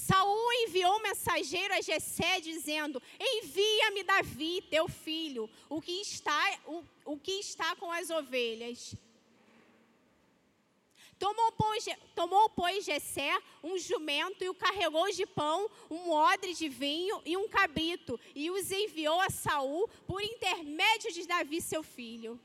Saul 0.01 0.53
enviou 0.65 0.97
um 0.97 1.03
mensageiro 1.03 1.75
a 1.75 1.81
Jessé 1.83 2.41
dizendo: 2.41 3.03
Envia-me 3.21 4.03
Davi, 4.03 4.63
teu 4.63 4.89
filho, 4.89 5.49
o 5.69 5.81
que 5.81 6.01
está 6.01 6.59
o, 6.67 6.83
o 7.05 7.19
que 7.19 7.33
está 7.33 7.77
com 7.77 7.93
as 7.93 8.09
ovelhas. 8.09 8.95
Tomou, 11.19 11.53
pois, 11.53 11.85
tomou, 12.15 12.49
pois, 12.49 12.83
Jessé 12.83 13.39
um 13.63 13.77
jumento 13.77 14.43
e 14.43 14.49
o 14.49 14.55
carregou 14.55 15.11
de 15.11 15.27
pão, 15.27 15.71
um 15.91 16.11
odre 16.11 16.55
de 16.55 16.67
vinho 16.67 17.21
e 17.27 17.37
um 17.37 17.47
cabrito, 17.47 18.19
e 18.35 18.51
os 18.51 18.73
enviou 18.73 19.21
a 19.21 19.29
Saul 19.29 19.87
por 20.07 20.23
intermédio 20.23 21.13
de 21.13 21.27
Davi, 21.27 21.61
seu 21.61 21.83
filho. 21.83 22.41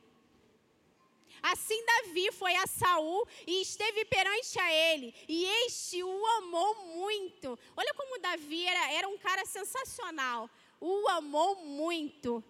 Assim 1.52 1.80
Davi 1.86 2.32
foi 2.32 2.56
a 2.56 2.66
Saul 2.66 3.28
e 3.46 3.62
esteve 3.62 4.04
perante 4.06 4.60
a 4.60 4.74
ele, 4.74 5.14
e 5.28 5.46
este 5.66 6.04
o 6.04 6.26
amou 6.38 6.74
muito. 6.98 7.60
Olha 7.78 7.93
como 7.93 8.20
Davi 8.20 8.66
era, 8.66 8.91
era 8.93 9.08
um 9.08 9.16
cara 9.20 9.46
sensacional. 9.46 10.50
O 10.82 11.08
amou 11.10 11.58
muito. 11.58 12.43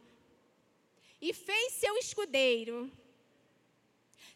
E 1.21 1.33
fez 1.33 1.73
seu 1.73 1.97
escudeiro. 1.97 2.89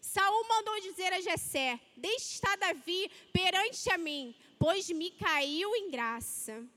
Saul 0.01 0.45
mandou 0.49 0.78
dizer 0.82 1.14
a 1.14 1.22
Jessé: 1.22 1.80
Deixe 1.95 2.34
estar 2.34 2.57
Davi 2.57 3.10
perante 3.32 3.89
a 3.89 3.97
mim, 3.97 4.36
pois 4.57 4.89
me 4.89 5.10
caiu 5.12 5.74
em 5.74 5.89
graça. 5.89 6.68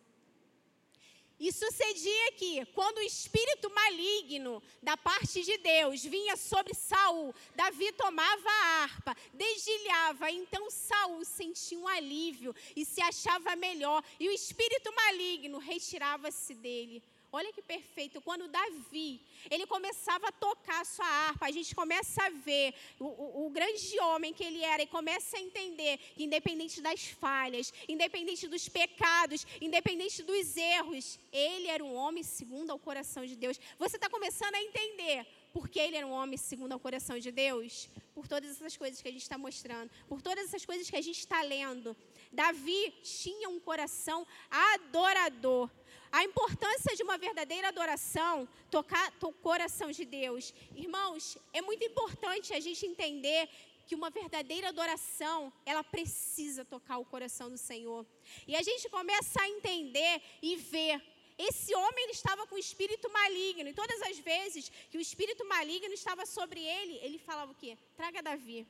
E 1.43 1.51
sucedia 1.51 2.33
que, 2.37 2.65
quando 2.67 2.99
o 2.99 3.03
espírito 3.03 3.69
maligno 3.75 4.63
da 4.81 4.97
parte 4.97 5.43
de 5.43 5.59
Deus 5.59 6.05
vinha 6.05 6.37
sobre 6.37 6.73
Saul, 6.73 7.35
Davi 7.57 7.91
tomava 7.95 8.49
a 8.49 8.83
harpa, 8.85 9.17
dedilhava, 9.35 10.31
então 10.31 10.71
Saul 10.71 11.25
sentia 11.25 11.77
um 11.77 11.89
alívio 11.89 12.55
e 12.77 12.85
se 12.85 13.03
achava 13.03 13.57
melhor, 13.57 14.05
e 14.21 14.29
o 14.29 14.31
espírito 14.31 14.95
maligno 14.95 15.59
retirava-se 15.59 16.55
dele. 16.55 17.03
Olha 17.35 17.51
que 17.51 17.63
perfeito. 17.63 18.21
Quando 18.21 18.47
Davi, 18.47 19.19
ele 19.51 19.67
começava 19.67 20.29
a 20.29 20.33
tocar 20.33 20.83
a 20.83 20.85
sua 20.85 21.07
harpa, 21.07 21.47
a 21.47 21.51
gente 21.51 21.75
começa 21.75 22.23
a 22.23 22.29
ver 22.29 22.75
o, 23.01 23.07
o, 23.07 23.47
o, 23.47 23.51
grande 23.51 23.99
homem 24.01 24.35
que 24.35 24.45
ele 24.45 24.63
era 24.63 24.83
e 24.83 24.87
começa 24.87 25.39
a 25.39 25.41
entender 25.41 25.97
que, 26.15 26.25
independente 26.25 26.83
das 26.83 27.07
falhas, 27.07 27.73
independente 27.89 28.47
dos 28.47 28.69
pecados, 28.69 29.47
independente 29.63 30.23
dos 30.23 30.55
erros, 30.59 31.19
ele 31.33 31.69
era 31.69 31.83
um 31.83 31.95
homem 31.95 32.23
segundo 32.23 32.71
ao 32.71 32.79
coração 32.79 33.25
de 33.25 33.35
Deus. 33.35 33.59
Você 33.79 33.97
está 33.97 34.11
começando 34.11 34.55
a 34.55 34.63
entender 34.63 35.27
porque 35.55 35.79
ele 35.79 35.97
era 35.97 36.07
um 36.07 36.13
homem 36.13 36.37
segundo 36.37 36.73
ao 36.73 36.81
coração 36.81 37.19
de 37.19 37.31
Deus? 37.31 37.89
Por 38.15 38.29
todas 38.29 38.51
essas 38.51 38.77
coisas 38.77 39.01
que 39.01 39.09
a 39.09 39.13
gente 39.13 39.23
está 39.23 39.39
mostrando, 39.39 39.91
por 40.07 40.21
todas 40.21 40.45
essas 40.45 40.67
coisas 40.67 40.89
que 40.89 40.97
a 40.97 41.01
gente 41.01 41.19
está 41.19 41.41
lendo. 41.43 41.97
Davi 42.31 42.93
tinha 43.03 43.49
um 43.49 43.59
coração 43.59 44.27
adorador. 44.51 45.71
A 46.13 46.23
importância 46.23 46.95
de 46.95 47.03
uma 47.03 47.17
verdadeira 47.17 47.69
adoração, 47.69 48.47
tocar 48.71 49.11
o 49.23 49.33
coração 49.33 49.91
de 49.91 50.05
Deus. 50.05 50.53
Irmãos, 50.77 51.39
é 51.55 51.63
muito 51.63 51.83
importante 51.85 52.53
a 52.53 52.61
gente 52.61 52.85
entender 52.85 53.49
que 53.87 53.95
uma 53.95 54.11
verdadeira 54.11 54.69
adoração, 54.69 55.53
ela 55.65 55.83
precisa 55.83 56.65
tocar 56.65 56.99
o 56.99 57.05
coração 57.05 57.49
do 57.51 57.57
Senhor. 57.57 58.07
E 58.47 58.55
a 58.55 58.63
gente 58.63 58.91
começa 58.91 59.41
a 59.41 59.49
entender 59.49 60.23
e 60.43 60.57
ver. 60.57 61.03
Esse 61.39 61.75
homem 61.75 62.05
ele 62.05 62.13
estava 62.13 62.47
com 62.47 62.57
o 62.57 62.59
espírito 62.59 63.11
maligno. 63.11 63.71
E 63.71 63.75
todas 63.75 64.01
as 64.03 64.19
vezes 64.19 64.71
que 64.91 64.99
o 64.99 65.01
espírito 65.01 65.47
maligno 65.47 65.95
estava 65.95 66.27
sobre 66.27 66.61
ele, 66.61 66.99
ele 67.03 67.19
falava 67.19 67.53
o 67.53 67.55
quê? 67.55 67.77
Traga 67.97 68.23
Davi. 68.23 68.67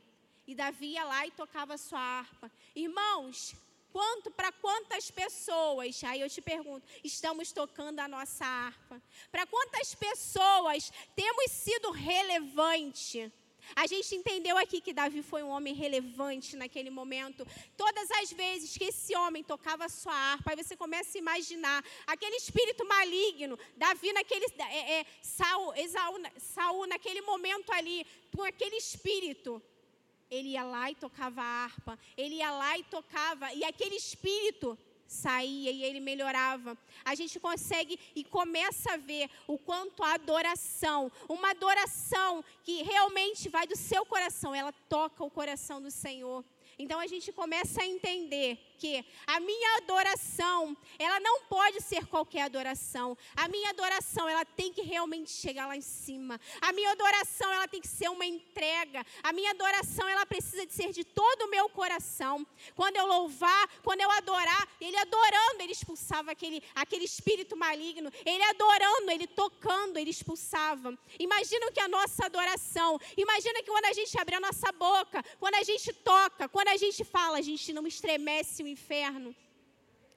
E 0.47 0.55
Davi 0.55 0.87
ia 0.93 1.03
lá 1.03 1.27
e 1.27 1.31
tocava 1.31 1.73
a 1.73 1.77
sua 1.77 1.99
harpa. 1.99 2.51
Irmãos, 2.75 3.55
Quanto 3.93 4.31
para 4.31 4.51
quantas 4.51 5.11
pessoas, 5.11 6.03
aí 6.03 6.19
eu 6.21 6.27
te 6.27 6.41
pergunto, 6.41 6.83
estamos 7.03 7.51
tocando 7.51 7.99
a 7.99 8.07
nossa 8.07 8.43
harpa? 8.43 8.99
Para 9.31 9.45
quantas 9.45 9.93
pessoas 9.93 10.91
temos 11.15 11.51
sido 11.51 11.91
relevante? 11.91 13.31
A 13.75 13.85
gente 13.85 14.15
entendeu 14.15 14.57
aqui 14.57 14.81
que 14.81 14.93
Davi 14.93 15.21
foi 15.21 15.43
um 15.43 15.49
homem 15.49 15.75
relevante 15.75 16.55
naquele 16.55 16.89
momento. 16.89 17.45
Todas 17.77 18.09
as 18.19 18.31
vezes 18.31 18.75
que 18.75 18.85
esse 18.85 19.15
homem 19.15 19.43
tocava 19.43 19.85
a 19.85 19.89
sua 19.89 20.13
harpa, 20.13 20.49
aí 20.49 20.57
você 20.57 20.75
começa 20.75 21.15
a 21.15 21.19
imaginar 21.19 21.85
aquele 22.07 22.35
espírito 22.35 22.83
maligno, 22.85 23.59
Davi 23.77 24.11
naquele. 24.11 24.47
É, 24.57 25.01
é, 25.01 25.05
Saul, 25.21 25.71
Saul, 26.39 26.87
naquele 26.87 27.21
momento 27.21 27.71
ali, 27.71 28.07
com 28.35 28.41
aquele 28.43 28.75
espírito 28.75 29.61
ele 30.29 30.49
ia 30.49 30.63
lá 30.63 30.89
e 30.89 30.95
tocava 30.95 31.41
a 31.41 31.63
harpa, 31.65 31.99
ele 32.17 32.35
ia 32.35 32.51
lá 32.51 32.77
e 32.77 32.83
tocava, 32.83 33.53
e 33.53 33.63
aquele 33.63 33.95
espírito 33.95 34.77
saía 35.07 35.71
e 35.71 35.83
ele 35.83 35.99
melhorava. 35.99 36.77
A 37.05 37.15
gente 37.15 37.39
consegue 37.39 37.99
e 38.15 38.23
começa 38.23 38.93
a 38.93 38.97
ver 38.97 39.29
o 39.47 39.57
quanto 39.57 40.03
a 40.03 40.13
adoração, 40.13 41.11
uma 41.29 41.51
adoração 41.51 42.43
que 42.63 42.81
realmente 42.83 43.49
vai 43.49 43.67
do 43.67 43.75
seu 43.75 44.05
coração, 44.05 44.55
ela 44.55 44.71
toca 44.89 45.23
o 45.23 45.29
coração 45.29 45.81
do 45.81 45.91
Senhor. 45.91 46.43
Então 46.77 46.99
a 46.99 47.07
gente 47.07 47.31
começa 47.31 47.81
a 47.81 47.85
entender 47.85 48.57
que 48.77 49.05
a 49.25 49.39
minha 49.39 49.77
adoração, 49.77 50.75
ela 50.97 51.19
não 51.19 51.41
pode 51.43 51.81
ser 51.81 52.05
qualquer 52.07 52.43
adoração. 52.43 53.17
A 53.35 53.47
minha 53.47 53.69
adoração, 53.69 54.27
ela 54.27 54.45
tem 54.45 54.73
que 54.73 54.81
realmente 54.81 55.31
chegar 55.31 55.67
lá 55.67 55.75
em 55.75 55.81
cima. 55.81 56.39
A 56.61 56.71
minha 56.71 56.91
adoração, 56.91 57.51
ela 57.51 57.67
tem 57.67 57.81
que 57.81 57.87
ser 57.87 58.09
uma 58.09 58.25
entrega. 58.25 59.05
A 59.21 59.31
minha 59.31 59.51
adoração, 59.51 60.07
ela 60.07 60.25
precisa 60.25 60.65
de 60.65 60.73
ser 60.73 60.91
de 60.91 61.03
todo 61.03 61.43
o 61.43 61.49
meu 61.49 61.69
coração. 61.69 62.45
Quando 62.75 62.97
eu 62.97 63.05
louvar, 63.05 63.69
quando 63.83 64.01
eu 64.01 64.11
adorar, 64.11 64.67
ele 64.79 64.97
adorando, 64.97 65.61
ele 65.61 65.71
expulsava 65.71 66.31
aquele, 66.31 66.63
aquele 66.75 67.05
espírito 67.05 67.55
maligno. 67.55 68.11
Ele 68.25 68.43
adorando, 68.43 69.11
ele 69.11 69.27
tocando, 69.27 69.97
ele 69.97 70.09
expulsava. 70.09 70.97
Imagina 71.19 71.71
que 71.71 71.79
é 71.79 71.83
a 71.83 71.87
nossa 71.87 72.25
adoração. 72.25 72.99
Imagina 73.17 73.61
que 73.61 73.71
quando 73.71 73.85
a 73.85 73.93
gente 73.93 74.19
abre 74.19 74.35
a 74.35 74.39
nossa 74.39 74.71
boca, 74.71 75.23
quando 75.39 75.55
a 75.55 75.63
gente 75.63 75.93
toca, 75.93 76.49
quando 76.49 76.69
a 76.69 76.77
gente 76.77 77.03
fala, 77.03 77.37
a 77.37 77.41
gente 77.41 77.71
não 77.73 77.85
estremece 77.85 78.62
o 78.63 78.67
inferno. 78.67 79.35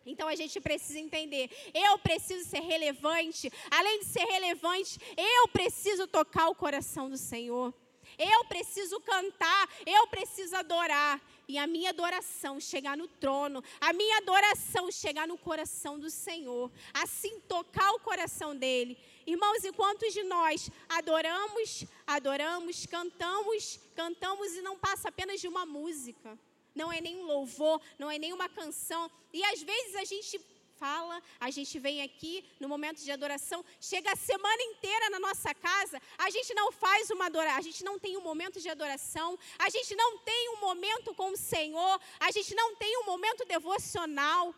Então 0.06 0.28
a 0.28 0.36
gente 0.36 0.60
precisa 0.60 1.00
entender. 1.00 1.50
Eu 1.74 1.98
preciso 1.98 2.48
ser 2.48 2.60
relevante. 2.60 3.50
Além 3.70 3.98
de 3.98 4.04
ser 4.04 4.24
relevante, 4.24 4.98
eu 5.16 5.48
preciso 5.48 6.06
tocar 6.06 6.48
o 6.48 6.54
coração 6.54 7.10
do 7.10 7.18
Senhor. 7.18 7.74
Eu 8.16 8.44
preciso 8.44 9.00
cantar, 9.00 9.68
eu 9.84 10.06
preciso 10.06 10.54
adorar. 10.54 11.20
E 11.48 11.58
a 11.58 11.66
minha 11.66 11.90
adoração 11.90 12.58
chegar 12.60 12.96
no 12.96 13.06
trono, 13.06 13.62
a 13.80 13.92
minha 13.92 14.18
adoração 14.18 14.90
chegar 14.90 15.28
no 15.28 15.36
coração 15.36 15.98
do 15.98 16.08
Senhor. 16.08 16.70
Assim 16.94 17.40
tocar 17.40 17.92
o 17.92 18.00
coração 18.00 18.54
dele. 18.56 18.96
Irmãos, 19.26 19.64
e 19.64 19.72
quantos 19.72 20.12
de 20.12 20.22
nós 20.22 20.70
adoramos, 20.88 21.84
adoramos, 22.06 22.86
cantamos, 22.86 23.80
cantamos 23.96 24.54
e 24.54 24.62
não 24.62 24.78
passa 24.78 25.08
apenas 25.08 25.40
de 25.40 25.48
uma 25.48 25.66
música 25.66 26.38
não 26.76 26.92
é 26.92 27.00
nenhum 27.00 27.24
louvor, 27.24 27.80
não 27.98 28.10
é 28.10 28.18
nenhuma 28.18 28.48
canção. 28.48 29.10
E 29.32 29.42
às 29.44 29.60
vezes 29.62 29.96
a 29.96 30.04
gente 30.04 30.38
fala, 30.78 31.22
a 31.40 31.50
gente 31.50 31.78
vem 31.78 32.02
aqui 32.02 32.44
no 32.60 32.68
momento 32.68 33.02
de 33.02 33.10
adoração, 33.10 33.64
chega 33.80 34.12
a 34.12 34.16
semana 34.16 34.62
inteira 34.62 35.10
na 35.10 35.18
nossa 35.18 35.54
casa, 35.54 36.00
a 36.18 36.28
gente 36.30 36.52
não 36.54 36.70
faz 36.70 37.10
uma 37.10 37.26
adoração, 37.26 37.58
a 37.58 37.62
gente 37.62 37.82
não 37.82 37.98
tem 37.98 38.16
um 38.16 38.20
momento 38.20 38.60
de 38.60 38.68
adoração, 38.68 39.38
a 39.58 39.70
gente 39.70 39.94
não 39.94 40.18
tem 40.18 40.50
um 40.50 40.60
momento 40.60 41.14
com 41.14 41.30
o 41.30 41.36
Senhor, 41.36 42.00
a 42.20 42.30
gente 42.30 42.54
não 42.54 42.76
tem 42.76 42.98
um 42.98 43.06
momento 43.06 43.44
devocional. 43.46 44.54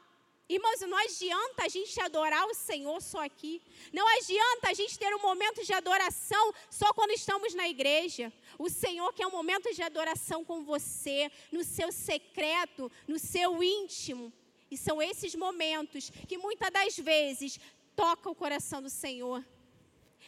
Irmãos, 0.49 0.81
não 0.81 0.97
adianta 0.97 1.65
a 1.65 1.69
gente 1.69 2.01
adorar 2.01 2.47
o 2.47 2.55
Senhor 2.55 3.03
só 3.03 3.23
aqui. 3.23 3.61
Não 3.93 4.07
adianta 4.17 4.71
a 4.71 4.73
gente 4.73 4.99
ter 4.99 5.15
um 5.15 5.21
momento 5.21 5.63
de 5.63 5.75
adoração 5.75 6.55
só 6.71 6.91
quando 6.95 7.11
estamos 7.11 7.55
na 7.55 7.69
igreja. 7.69 8.33
O 8.59 8.71
Senhor 8.71 9.13
quer 9.13 9.27
um 9.27 9.31
momento 9.31 9.75
de 9.75 9.83
adoração 9.83 10.43
com 10.43 10.65
você, 10.65 11.31
no 11.53 11.63
seu 11.63 11.93
secreto, 11.93 12.91
no 13.07 13.19
seu 13.19 13.63
íntimo. 13.63 14.33
E 14.71 14.77
são 14.79 15.03
esses 15.03 15.35
momentos 15.35 16.11
que 16.27 16.39
muitas 16.39 16.71
das 16.71 16.97
vezes 16.97 17.61
tocam 17.95 18.33
o 18.33 18.35
coração 18.35 18.81
do 18.81 18.89
Senhor. 18.89 19.45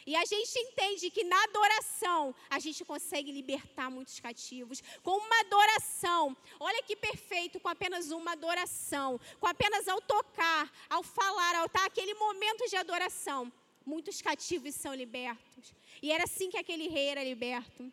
E 0.05 0.15
a 0.15 0.25
gente 0.25 0.57
entende 0.57 1.09
que 1.09 1.23
na 1.23 1.43
adoração 1.43 2.33
a 2.49 2.59
gente 2.59 2.83
consegue 2.83 3.31
libertar 3.31 3.89
muitos 3.89 4.19
cativos. 4.19 4.81
Com 5.03 5.17
uma 5.17 5.39
adoração, 5.41 6.35
olha 6.59 6.81
que 6.83 6.95
perfeito, 6.95 7.59
com 7.59 7.69
apenas 7.69 8.11
uma 8.11 8.31
adoração, 8.31 9.19
com 9.39 9.47
apenas 9.47 9.87
ao 9.87 10.01
tocar, 10.01 10.71
ao 10.89 11.03
falar, 11.03 11.55
ao 11.55 11.65
estar 11.65 11.85
aquele 11.85 12.13
momento 12.15 12.67
de 12.69 12.75
adoração, 12.75 13.51
muitos 13.85 14.21
cativos 14.21 14.75
são 14.75 14.93
libertos. 14.93 15.73
E 16.01 16.11
era 16.11 16.23
assim 16.23 16.49
que 16.49 16.57
aquele 16.57 16.87
rei 16.87 17.07
era 17.09 17.23
liberto. 17.23 17.91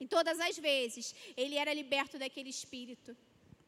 E 0.00 0.06
todas 0.06 0.38
as 0.38 0.56
vezes 0.56 1.14
ele 1.36 1.56
era 1.56 1.72
liberto 1.72 2.18
daquele 2.18 2.50
espírito. 2.50 3.16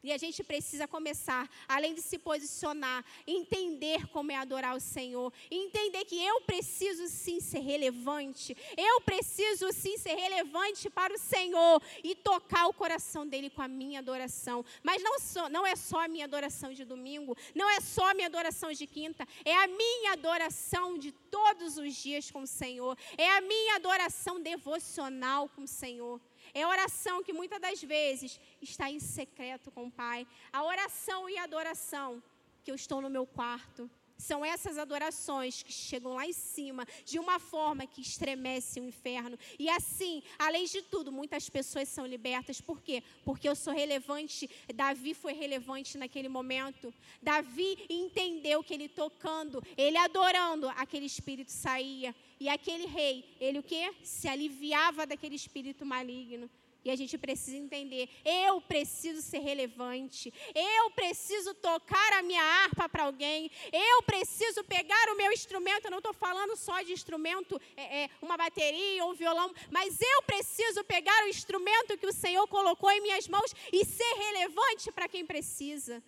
E 0.03 0.11
a 0.11 0.17
gente 0.17 0.43
precisa 0.43 0.87
começar, 0.87 1.47
além 1.67 1.93
de 1.93 2.01
se 2.01 2.17
posicionar, 2.17 3.05
entender 3.27 4.07
como 4.07 4.31
é 4.31 4.35
adorar 4.35 4.75
o 4.75 4.79
Senhor, 4.79 5.31
entender 5.49 6.05
que 6.05 6.23
eu 6.23 6.41
preciso 6.41 7.07
sim 7.07 7.39
ser 7.39 7.59
relevante, 7.59 8.57
eu 8.75 9.01
preciso 9.01 9.71
sim 9.71 9.97
ser 9.97 10.15
relevante 10.15 10.89
para 10.89 11.13
o 11.13 11.19
Senhor 11.19 11.81
e 12.03 12.15
tocar 12.15 12.67
o 12.67 12.73
coração 12.73 13.27
dele 13.27 13.49
com 13.51 13.61
a 13.61 13.67
minha 13.67 13.99
adoração. 13.99 14.65
Mas 14.81 15.03
não, 15.03 15.19
só, 15.19 15.47
não 15.49 15.67
é 15.67 15.75
só 15.75 16.03
a 16.03 16.07
minha 16.07 16.25
adoração 16.25 16.73
de 16.73 16.83
domingo, 16.83 17.37
não 17.53 17.69
é 17.69 17.79
só 17.79 18.09
a 18.09 18.13
minha 18.15 18.27
adoração 18.27 18.71
de 18.71 18.87
quinta, 18.87 19.27
é 19.45 19.55
a 19.55 19.67
minha 19.67 20.13
adoração 20.13 20.97
de 20.97 21.11
todos 21.11 21.77
os 21.77 21.93
dias 21.95 22.31
com 22.31 22.41
o 22.41 22.47
Senhor, 22.47 22.97
é 23.17 23.29
a 23.37 23.41
minha 23.41 23.75
adoração 23.75 24.41
devocional 24.41 25.47
com 25.49 25.63
o 25.63 25.67
Senhor. 25.67 26.19
É 26.53 26.65
oração 26.65 27.23
que 27.23 27.33
muitas 27.33 27.59
das 27.59 27.81
vezes 27.81 28.39
está 28.61 28.89
em 28.89 28.99
secreto 28.99 29.71
com 29.71 29.87
o 29.87 29.91
Pai. 29.91 30.27
A 30.51 30.63
oração 30.63 31.29
e 31.29 31.37
a 31.37 31.43
adoração 31.43 32.21
que 32.63 32.71
eu 32.71 32.75
estou 32.75 33.01
no 33.01 33.09
meu 33.09 33.25
quarto. 33.25 33.89
São 34.21 34.45
essas 34.45 34.77
adorações 34.77 35.63
que 35.63 35.73
chegam 35.73 36.13
lá 36.13 36.27
em 36.27 36.33
cima 36.33 36.85
de 37.03 37.17
uma 37.17 37.39
forma 37.39 37.87
que 37.87 38.01
estremece 38.01 38.79
o 38.79 38.85
inferno. 38.85 39.37
E 39.57 39.67
assim, 39.67 40.21
além 40.37 40.65
de 40.65 40.83
tudo, 40.83 41.11
muitas 41.11 41.49
pessoas 41.49 41.89
são 41.89 42.05
libertas. 42.05 42.61
Por 42.61 42.81
quê? 42.81 43.01
Porque 43.25 43.49
eu 43.49 43.55
sou 43.55 43.73
relevante. 43.73 44.47
Davi 44.75 45.15
foi 45.15 45.33
relevante 45.33 45.97
naquele 45.97 46.29
momento. 46.29 46.93
Davi 47.21 47.77
entendeu 47.89 48.63
que 48.63 48.75
ele 48.75 48.87
tocando, 48.87 49.63
ele 49.75 49.97
adorando, 49.97 50.69
aquele 50.69 51.07
espírito 51.07 51.51
saía. 51.51 52.13
E 52.39 52.47
aquele 52.47 52.85
rei, 52.85 53.25
ele 53.39 53.59
o 53.59 53.63
quê? 53.63 53.91
Se 54.03 54.27
aliviava 54.27 55.07
daquele 55.07 55.35
espírito 55.35 55.83
maligno. 55.85 56.49
E 56.83 56.89
a 56.89 56.95
gente 56.95 57.15
precisa 57.15 57.57
entender, 57.57 58.09
eu 58.25 58.59
preciso 58.61 59.21
ser 59.21 59.39
relevante, 59.39 60.33
eu 60.55 60.89
preciso 60.91 61.53
tocar 61.53 62.13
a 62.13 62.23
minha 62.23 62.43
harpa 62.43 62.89
para 62.89 63.03
alguém, 63.03 63.51
eu 63.71 64.01
preciso 64.01 64.63
pegar 64.63 65.09
o 65.09 65.15
meu 65.15 65.31
instrumento, 65.31 65.85
eu 65.85 65.91
não 65.91 65.99
estou 65.99 66.13
falando 66.13 66.55
só 66.55 66.81
de 66.81 66.91
instrumento, 66.91 67.61
é, 67.77 68.03
é, 68.03 68.09
uma 68.19 68.35
bateria 68.35 69.05
ou 69.05 69.11
um 69.11 69.15
violão, 69.15 69.53
mas 69.69 70.01
eu 70.01 70.23
preciso 70.23 70.83
pegar 70.83 71.23
o 71.25 71.27
instrumento 71.27 71.97
que 71.99 72.07
o 72.07 72.13
Senhor 72.13 72.47
colocou 72.47 72.89
em 72.89 73.01
minhas 73.01 73.27
mãos 73.27 73.53
e 73.71 73.85
ser 73.85 74.13
relevante 74.15 74.91
para 74.91 75.07
quem 75.07 75.23
precisa. 75.23 76.01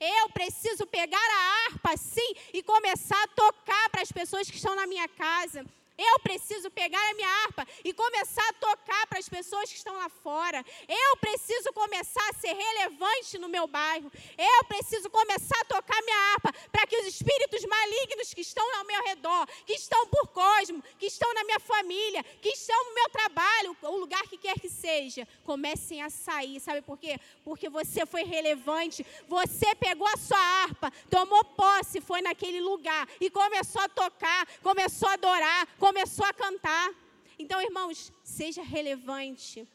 Eu 0.00 0.28
preciso 0.30 0.86
pegar 0.86 1.18
a 1.18 1.66
harpa, 1.66 1.96
sim, 1.96 2.34
e 2.52 2.62
começar 2.62 3.22
a 3.22 3.28
tocar 3.28 3.90
para 3.90 4.02
as 4.02 4.12
pessoas 4.12 4.50
que 4.50 4.56
estão 4.56 4.74
na 4.74 4.86
minha 4.86 5.08
casa. 5.08 5.64
Eu 5.96 6.18
preciso 6.18 6.70
pegar 6.70 7.00
a 7.10 7.14
minha 7.14 7.28
harpa 7.28 7.66
e 7.84 7.92
começar 7.92 8.46
a 8.48 8.52
tocar 8.54 9.06
para 9.06 9.18
as 9.18 9.28
pessoas 9.28 9.70
que 9.70 9.76
estão 9.76 9.94
lá 9.94 10.08
fora. 10.08 10.64
Eu 10.88 11.16
preciso 11.18 11.72
começar 11.72 12.28
a 12.30 12.32
ser 12.32 12.52
relevante 12.52 13.38
no 13.38 13.48
meu 13.48 13.68
bairro. 13.68 14.10
Eu 14.36 14.64
preciso 14.64 15.08
começar 15.08 15.60
a 15.60 15.64
tocar 15.64 16.02
minha 16.02 16.32
harpa 16.32 16.52
para 16.72 16.86
que 16.86 16.96
os 16.96 17.06
espíritos 17.06 17.64
malignos 17.64 18.34
que 18.34 18.40
estão 18.40 18.64
ao 18.76 18.84
meu 18.84 19.04
redor, 19.04 19.46
que 19.64 19.74
estão 19.74 20.04
por 20.08 20.26
cosmo, 20.28 20.82
que 20.98 21.06
estão 21.06 21.32
na 21.32 21.44
minha 21.44 21.60
família, 21.60 22.24
que 22.42 22.48
estão 22.48 22.84
no 22.86 22.94
meu 22.94 23.08
trabalho, 23.10 23.76
o 23.82 23.96
lugar 23.96 24.22
que 24.22 24.36
quer 24.36 24.58
que 24.58 24.68
seja, 24.68 25.28
comecem 25.44 26.02
a 26.02 26.10
sair. 26.10 26.58
Sabe 26.58 26.82
por 26.82 26.98
quê? 26.98 27.20
Porque 27.44 27.68
você 27.68 28.04
foi 28.04 28.24
relevante. 28.24 29.06
Você 29.28 29.74
pegou 29.76 30.08
a 30.08 30.16
sua 30.16 30.38
harpa, 30.38 30.92
tomou 31.08 31.44
posse, 31.44 32.00
foi 32.00 32.20
naquele 32.20 32.60
lugar 32.60 33.08
e 33.20 33.30
começou 33.30 33.82
a 33.82 33.88
tocar, 33.88 34.46
começou 34.60 35.08
a 35.08 35.12
adorar 35.12 35.68
começou 35.86 36.24
a 36.24 36.32
cantar. 36.32 36.94
Então, 37.38 37.60
irmãos, 37.60 38.10
seja 38.22 38.62
relevante. 38.62 39.68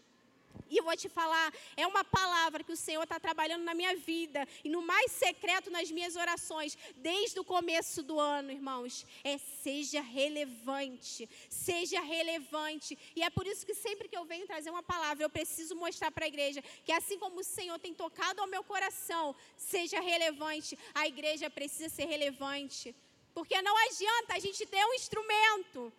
E 0.67 0.77
eu 0.77 0.83
vou 0.83 0.97
te 0.97 1.07
falar, 1.07 1.53
é 1.77 1.85
uma 1.85 2.03
palavra 2.03 2.63
que 2.63 2.71
o 2.71 2.81
Senhor 2.85 3.03
está 3.03 3.19
trabalhando 3.19 3.63
na 3.63 3.75
minha 3.75 3.95
vida 3.95 4.47
e 4.63 4.69
no 4.69 4.81
mais 4.81 5.11
secreto 5.11 5.69
nas 5.69 5.91
minhas 5.91 6.15
orações, 6.15 6.75
desde 6.95 7.39
o 7.39 7.43
começo 7.43 8.01
do 8.01 8.19
ano, 8.19 8.51
irmãos. 8.51 9.05
É 9.23 9.37
seja 9.37 10.01
relevante, 10.01 11.29
seja 11.47 12.01
relevante. 12.01 12.97
E 13.15 13.21
é 13.21 13.29
por 13.29 13.45
isso 13.45 13.63
que 13.63 13.75
sempre 13.75 14.07
que 14.07 14.17
eu 14.17 14.25
venho 14.25 14.47
trazer 14.47 14.71
uma 14.71 14.81
palavra, 14.81 15.23
eu 15.23 15.29
preciso 15.29 15.75
mostrar 15.75 16.09
para 16.11 16.25
a 16.25 16.27
igreja 16.27 16.63
que 16.85 16.91
assim 16.91 17.19
como 17.19 17.41
o 17.41 17.43
Senhor 17.43 17.77
tem 17.77 17.93
tocado 17.93 18.41
ao 18.41 18.47
meu 18.47 18.63
coração, 18.63 19.35
seja 19.55 19.99
relevante. 19.99 20.77
A 20.95 21.07
igreja 21.07 21.51
precisa 21.51 21.87
ser 21.87 22.05
relevante. 22.05 22.95
Porque 23.33 23.61
não 23.61 23.75
adianta 23.87 24.33
a 24.35 24.39
gente 24.39 24.65
ter 24.65 24.83
um 24.85 24.93
instrumento 24.93 25.93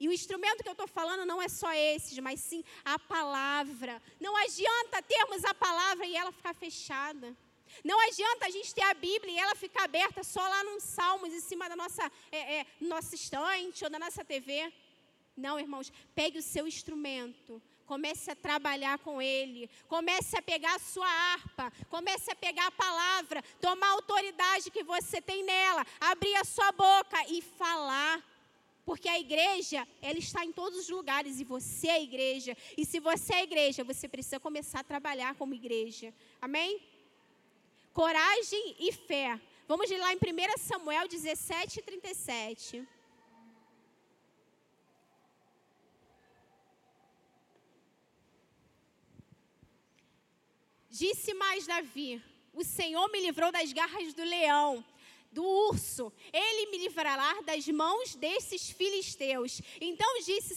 e 0.00 0.08
o 0.08 0.12
instrumento 0.12 0.62
que 0.62 0.68
eu 0.68 0.72
estou 0.72 0.88
falando 0.88 1.26
não 1.26 1.42
é 1.42 1.48
só 1.48 1.70
esses, 1.74 2.18
mas 2.20 2.40
sim 2.40 2.64
a 2.82 2.98
palavra. 2.98 4.00
Não 4.18 4.34
adianta 4.34 5.02
termos 5.02 5.44
a 5.44 5.52
palavra 5.52 6.06
e 6.06 6.16
ela 6.16 6.32
ficar 6.32 6.54
fechada. 6.54 7.36
Não 7.84 8.00
adianta 8.08 8.46
a 8.46 8.50
gente 8.50 8.74
ter 8.74 8.82
a 8.82 8.94
Bíblia 8.94 9.34
e 9.34 9.38
ela 9.38 9.54
ficar 9.54 9.84
aberta 9.84 10.24
só 10.24 10.40
lá 10.40 10.64
nos 10.64 10.82
salmos, 10.84 11.34
em 11.34 11.40
cima 11.40 11.68
da 11.68 11.76
nossa, 11.76 12.10
é, 12.32 12.60
é, 12.60 12.66
nossa 12.80 13.14
estante 13.14 13.84
ou 13.84 13.90
da 13.90 13.98
nossa 13.98 14.24
TV. 14.24 14.72
Não, 15.36 15.60
irmãos, 15.60 15.92
pegue 16.14 16.38
o 16.38 16.42
seu 16.42 16.66
instrumento, 16.66 17.62
comece 17.90 18.30
a 18.30 18.36
trabalhar 18.36 19.00
com 19.00 19.20
ele, 19.20 19.68
comece 19.88 20.36
a 20.36 20.40
pegar 20.40 20.76
a 20.76 20.78
sua 20.78 21.08
harpa, 21.08 21.72
comece 21.88 22.30
a 22.30 22.36
pegar 22.36 22.68
a 22.68 22.70
palavra, 22.70 23.42
tomar 23.60 23.88
a 23.88 23.94
autoridade 23.94 24.70
que 24.70 24.84
você 24.84 25.20
tem 25.20 25.42
nela, 25.42 25.84
abrir 26.00 26.36
a 26.36 26.44
sua 26.44 26.70
boca 26.70 27.18
e 27.28 27.42
falar. 27.42 28.24
Porque 28.86 29.08
a 29.08 29.18
igreja, 29.18 29.88
ela 30.00 30.20
está 30.20 30.44
em 30.44 30.52
todos 30.52 30.78
os 30.78 30.88
lugares 30.88 31.40
e 31.40 31.44
você 31.44 31.88
é 31.88 31.94
a 31.94 32.00
igreja. 32.00 32.56
E 32.78 32.86
se 32.86 33.00
você 33.00 33.32
é 33.34 33.36
a 33.38 33.42
igreja, 33.42 33.82
você 33.82 34.06
precisa 34.06 34.38
começar 34.38 34.80
a 34.80 34.84
trabalhar 34.84 35.34
como 35.34 35.52
igreja. 35.52 36.14
Amém? 36.40 36.80
Coragem 37.92 38.76
e 38.78 38.92
fé. 38.92 39.40
Vamos 39.66 39.90
ler 39.90 39.98
lá 39.98 40.12
em 40.12 40.16
1 40.16 40.58
Samuel 40.58 41.08
17, 41.08 41.82
37. 41.82 42.86
Disse 51.00 51.32
mais 51.32 51.66
Davi: 51.66 52.22
O 52.52 52.62
Senhor 52.62 53.10
me 53.10 53.20
livrou 53.20 53.50
das 53.50 53.72
garras 53.72 54.12
do 54.12 54.22
leão 54.22 54.84
do 55.32 55.42
urso, 55.42 56.12
ele 56.30 56.70
me 56.70 56.76
livrará 56.76 57.40
das 57.40 57.66
mãos 57.68 58.14
desses 58.16 58.68
filisteus. 58.68 59.62
Então 59.80 60.20
disse 60.22 60.54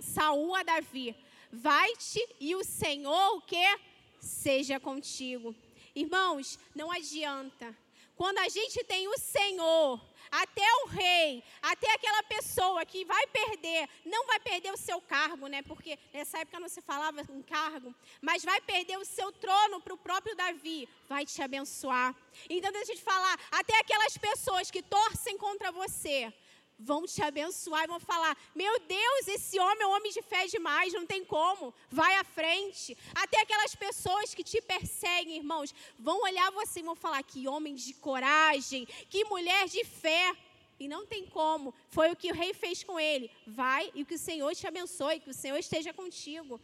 Saul 0.00 0.56
a 0.56 0.64
Davi: 0.64 1.14
Vai-te 1.52 2.20
e 2.40 2.56
o 2.56 2.64
Senhor 2.64 3.36
o 3.36 3.40
que? 3.42 3.78
Seja 4.18 4.80
contigo. 4.80 5.54
Irmãos, 5.94 6.58
não 6.74 6.90
adianta. 6.90 7.72
Quando 8.16 8.38
a 8.38 8.48
gente 8.48 8.82
tem 8.82 9.06
o 9.06 9.16
Senhor, 9.16 10.04
até 10.42 10.66
o 10.82 10.86
rei, 10.86 11.42
até 11.62 11.90
aquela 11.92 12.22
pessoa 12.24 12.84
que 12.84 13.04
vai 13.04 13.26
perder, 13.28 13.88
não 14.04 14.26
vai 14.26 14.38
perder 14.40 14.72
o 14.72 14.76
seu 14.76 15.00
cargo, 15.00 15.46
né? 15.46 15.62
Porque 15.62 15.98
nessa 16.12 16.38
época 16.38 16.60
não 16.60 16.68
se 16.68 16.82
falava 16.82 17.22
em 17.22 17.42
cargo, 17.42 17.94
mas 18.20 18.44
vai 18.44 18.60
perder 18.60 18.98
o 18.98 19.04
seu 19.04 19.32
trono 19.32 19.80
para 19.80 19.94
o 19.94 19.98
próprio 19.98 20.36
Davi, 20.36 20.88
vai 21.08 21.24
te 21.24 21.40
abençoar. 21.42 22.14
Então 22.50 22.70
deixa 22.72 22.92
eu 22.92 22.96
te 22.96 23.02
falar, 23.02 23.38
até 23.50 23.78
aquelas 23.78 24.16
pessoas 24.18 24.70
que 24.70 24.82
torcem 24.82 25.38
contra 25.38 25.72
você, 25.72 26.32
vão 26.78 27.06
te 27.06 27.22
abençoar 27.22 27.84
e 27.84 27.86
vão 27.86 28.00
falar: 28.00 28.36
Meu 28.54 28.78
Deus, 28.80 29.28
esse 29.28 29.58
homem 29.58 29.82
é 29.82 29.86
um 29.86 29.94
homem 29.94 30.12
de 30.12 30.22
fé 30.22 30.46
demais, 30.46 30.92
não 30.92 31.06
tem 31.06 31.24
como, 31.24 31.74
vai 31.90 32.14
à 32.16 32.24
frente. 32.24 32.96
Até 33.14 33.40
aquelas 33.40 33.74
pessoas 33.74 34.34
que 34.34 34.44
te 34.44 34.60
perseguem, 34.60 35.36
irmãos, 35.36 35.74
vão 35.98 36.22
olhar 36.22 36.50
você 36.52 36.80
e 36.80 36.82
vão 36.82 36.94
falar: 36.94 37.22
Que 37.22 37.48
homem 37.48 37.74
de 37.74 37.94
coragem, 37.94 38.86
que 39.08 39.24
mulher 39.24 39.66
de 39.68 39.84
fé. 39.84 40.36
E 40.78 40.86
não 40.86 41.06
tem 41.06 41.24
como, 41.24 41.72
foi 41.88 42.10
o 42.10 42.16
que 42.16 42.30
o 42.30 42.34
rei 42.34 42.52
fez 42.52 42.84
com 42.84 43.00
ele. 43.00 43.30
Vai 43.46 43.90
e 43.94 44.04
que 44.04 44.16
o 44.16 44.18
Senhor 44.18 44.54
te 44.54 44.66
abençoe, 44.66 45.20
que 45.20 45.30
o 45.30 45.34
Senhor 45.34 45.56
esteja 45.56 45.90
contigo. 45.94 46.60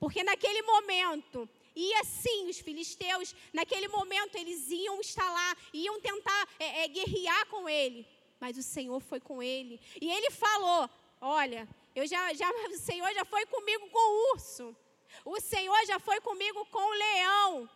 Porque 0.00 0.24
naquele 0.24 0.62
momento, 0.62 1.48
e 1.76 1.94
assim, 1.94 2.48
os 2.48 2.58
filisteus, 2.58 3.36
naquele 3.52 3.86
momento, 3.86 4.34
eles 4.34 4.68
iam 4.68 5.00
estar 5.00 5.30
lá, 5.30 5.56
iam 5.72 6.00
tentar 6.00 6.48
é, 6.58 6.82
é, 6.82 6.88
guerrear 6.88 7.46
com 7.46 7.68
ele 7.68 8.04
mas 8.40 8.56
o 8.56 8.62
Senhor 8.62 9.00
foi 9.00 9.20
com 9.20 9.42
ele. 9.42 9.80
E 10.00 10.10
ele 10.10 10.30
falou: 10.30 10.88
Olha, 11.20 11.68
eu 11.94 12.06
já, 12.06 12.32
já, 12.34 12.48
o 12.70 12.78
Senhor 12.78 13.12
já 13.14 13.24
foi 13.24 13.46
comigo 13.46 13.88
com 13.90 13.98
o 13.98 14.32
urso. 14.34 14.76
O 15.24 15.40
Senhor 15.40 15.86
já 15.86 15.98
foi 15.98 16.20
comigo 16.20 16.64
com 16.66 16.78
o 16.78 16.98
leão. 16.98 17.70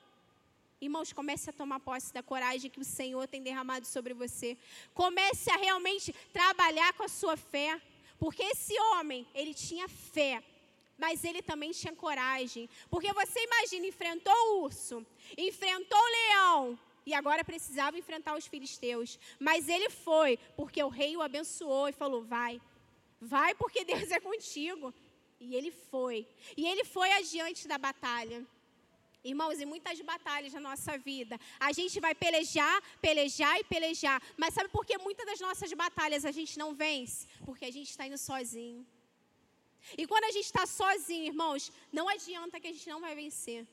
Irmãos, 0.81 1.13
comece 1.13 1.51
a 1.51 1.53
tomar 1.53 1.81
posse 1.81 2.13
da 2.13 2.23
coragem 2.23 2.71
que 2.71 2.81
o 2.81 2.85
Senhor 2.85 3.27
tem 3.29 3.43
derramado 3.43 3.87
sobre 3.87 4.15
você. 4.15 4.57
Comece 4.95 5.51
a 5.51 5.57
realmente 5.57 6.13
trabalhar 6.33 6.93
com 6.95 7.03
a 7.03 7.09
sua 7.09 7.37
fé. 7.37 7.81
Porque 8.19 8.43
esse 8.43 8.79
homem, 8.79 9.27
ele 9.35 9.55
tinha 9.55 9.89
fé, 9.89 10.43
mas 10.99 11.25
ele 11.25 11.43
também 11.43 11.71
tinha 11.71 11.95
coragem. 11.95 12.69
Porque 12.91 13.13
você 13.13 13.43
imagina, 13.43 13.87
enfrentou 13.87 14.35
o 14.35 14.65
urso, 14.65 15.07
enfrentou 15.37 15.99
o 15.99 16.11
leão, 16.11 16.79
e 17.11 17.15
agora 17.15 17.45
precisava 17.53 17.99
enfrentar 17.99 18.37
os 18.37 18.47
filisteus. 18.53 19.19
Mas 19.39 19.69
ele 19.69 19.89
foi, 19.91 20.39
porque 20.59 20.83
o 20.83 20.89
rei 20.89 21.17
o 21.17 21.23
abençoou 21.29 21.89
e 21.89 21.93
falou: 22.03 22.23
Vai, 22.23 22.61
vai, 23.21 23.55
porque 23.55 23.85
Deus 23.85 24.11
é 24.11 24.21
contigo. 24.31 24.95
E 25.41 25.55
ele 25.59 25.71
foi. 25.71 26.17
E 26.57 26.67
ele 26.71 26.85
foi 26.85 27.11
adiante 27.13 27.67
da 27.67 27.79
batalha. 27.79 28.39
Irmãos, 29.23 29.59
em 29.61 29.67
muitas 29.67 30.01
batalhas 30.13 30.53
na 30.57 30.61
nossa 30.61 30.97
vida, 30.97 31.39
a 31.59 31.73
gente 31.79 31.97
vai 32.01 32.15
pelejar, 32.15 32.77
pelejar 33.03 33.55
e 33.61 33.65
pelejar. 33.65 34.19
Mas 34.37 34.55
sabe 34.55 34.69
por 34.77 34.85
que 34.85 34.97
muitas 34.99 35.27
das 35.27 35.41
nossas 35.41 35.73
batalhas 35.85 36.25
a 36.25 36.33
gente 36.39 36.59
não 36.63 36.75
vence? 36.75 37.27
Porque 37.45 37.67
a 37.67 37.73
gente 37.77 37.91
está 37.91 38.07
indo 38.07 38.19
sozinho. 38.19 38.87
E 39.97 40.07
quando 40.07 40.25
a 40.25 40.31
gente 40.31 40.47
está 40.53 40.65
sozinho, 40.67 41.27
irmãos, 41.33 41.73
não 41.93 42.09
adianta 42.09 42.61
que 42.61 42.69
a 42.69 42.73
gente 42.73 42.89
não 42.89 43.01
vai 43.01 43.15
vencer. 43.15 43.67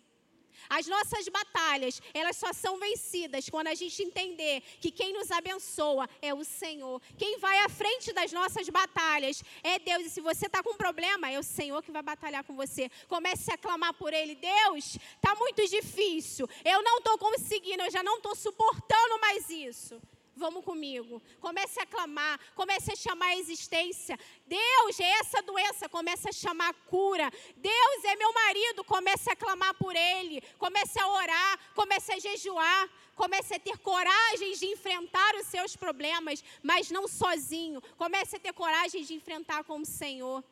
As 0.70 0.88
nossas 0.88 1.28
batalhas, 1.30 2.02
elas 2.14 2.36
só 2.38 2.52
são 2.54 2.78
vencidas 2.78 3.50
quando 3.50 3.68
a 3.68 3.76
gente 3.76 4.02
entender 4.04 4.62
que 4.82 4.92
quem 4.92 5.14
nos 5.14 5.32
abençoa 5.32 6.10
é 6.22 6.34
o 6.34 6.44
Senhor. 6.44 7.02
Quem 7.18 7.38
vai 7.40 7.60
à 7.60 7.70
frente 7.70 8.12
das 8.14 8.32
nossas 8.32 8.68
batalhas 8.70 9.44
é 9.64 9.80
Deus. 9.80 10.06
E 10.06 10.10
se 10.10 10.22
você 10.22 10.48
está 10.48 10.62
com 10.62 10.72
um 10.72 10.78
problema, 10.78 11.30
é 11.30 11.40
o 11.40 11.44
Senhor 11.44 11.82
que 11.82 11.92
vai 11.92 12.02
batalhar 12.02 12.44
com 12.44 12.56
você. 12.56 12.90
Comece 13.08 13.52
a 13.52 13.58
clamar 13.58 13.94
por 13.94 14.14
Ele. 14.14 14.36
Deus, 14.36 14.98
está 15.16 15.36
muito 15.36 15.66
difícil. 15.68 16.48
Eu 16.64 16.82
não 16.82 16.98
estou 16.98 17.18
conseguindo, 17.18 17.84
eu 17.84 17.92
já 17.92 18.04
não 18.04 18.18
estou 18.18 18.36
suportando 18.36 19.20
mais 19.20 19.50
isso. 19.50 20.02
Vamos 20.38 20.64
comigo. 20.64 21.22
Comece 21.40 21.80
a 21.80 21.86
clamar, 21.86 22.40
comece 22.56 22.92
a 22.92 22.96
chamar 22.96 23.26
a 23.28 23.38
existência. 23.38 24.18
Deus, 24.46 25.00
é 25.00 25.10
essa 25.20 25.42
doença, 25.42 25.90
comece 25.90 26.30
a 26.30 26.32
chamar 26.32 26.70
a 26.70 26.74
cura. 26.74 27.32
Deus 27.56 28.04
é 28.04 28.16
meu 28.16 28.32
marido, 28.32 28.84
comece 28.84 29.32
a 29.32 29.36
clamar 29.36 29.74
por 29.74 29.96
ele. 29.96 30.42
Comece 30.60 31.00
a 31.00 31.08
orar, 31.08 31.60
comece 31.74 32.14
a 32.14 32.20
jejuar, 32.20 32.90
comece 33.16 33.56
a 33.56 33.60
ter 33.60 33.78
coragem 33.80 34.54
de 34.54 34.68
enfrentar 34.68 35.36
os 35.36 35.48
seus 35.48 35.76
problemas, 35.76 36.44
mas 36.62 36.92
não 36.92 37.08
sozinho. 37.08 37.82
Comece 37.98 38.36
a 38.36 38.40
ter 38.40 38.54
coragem 38.54 39.04
de 39.04 39.16
enfrentar 39.16 39.64
com 39.64 39.82
o 39.82 39.86
Senhor. 39.86 40.44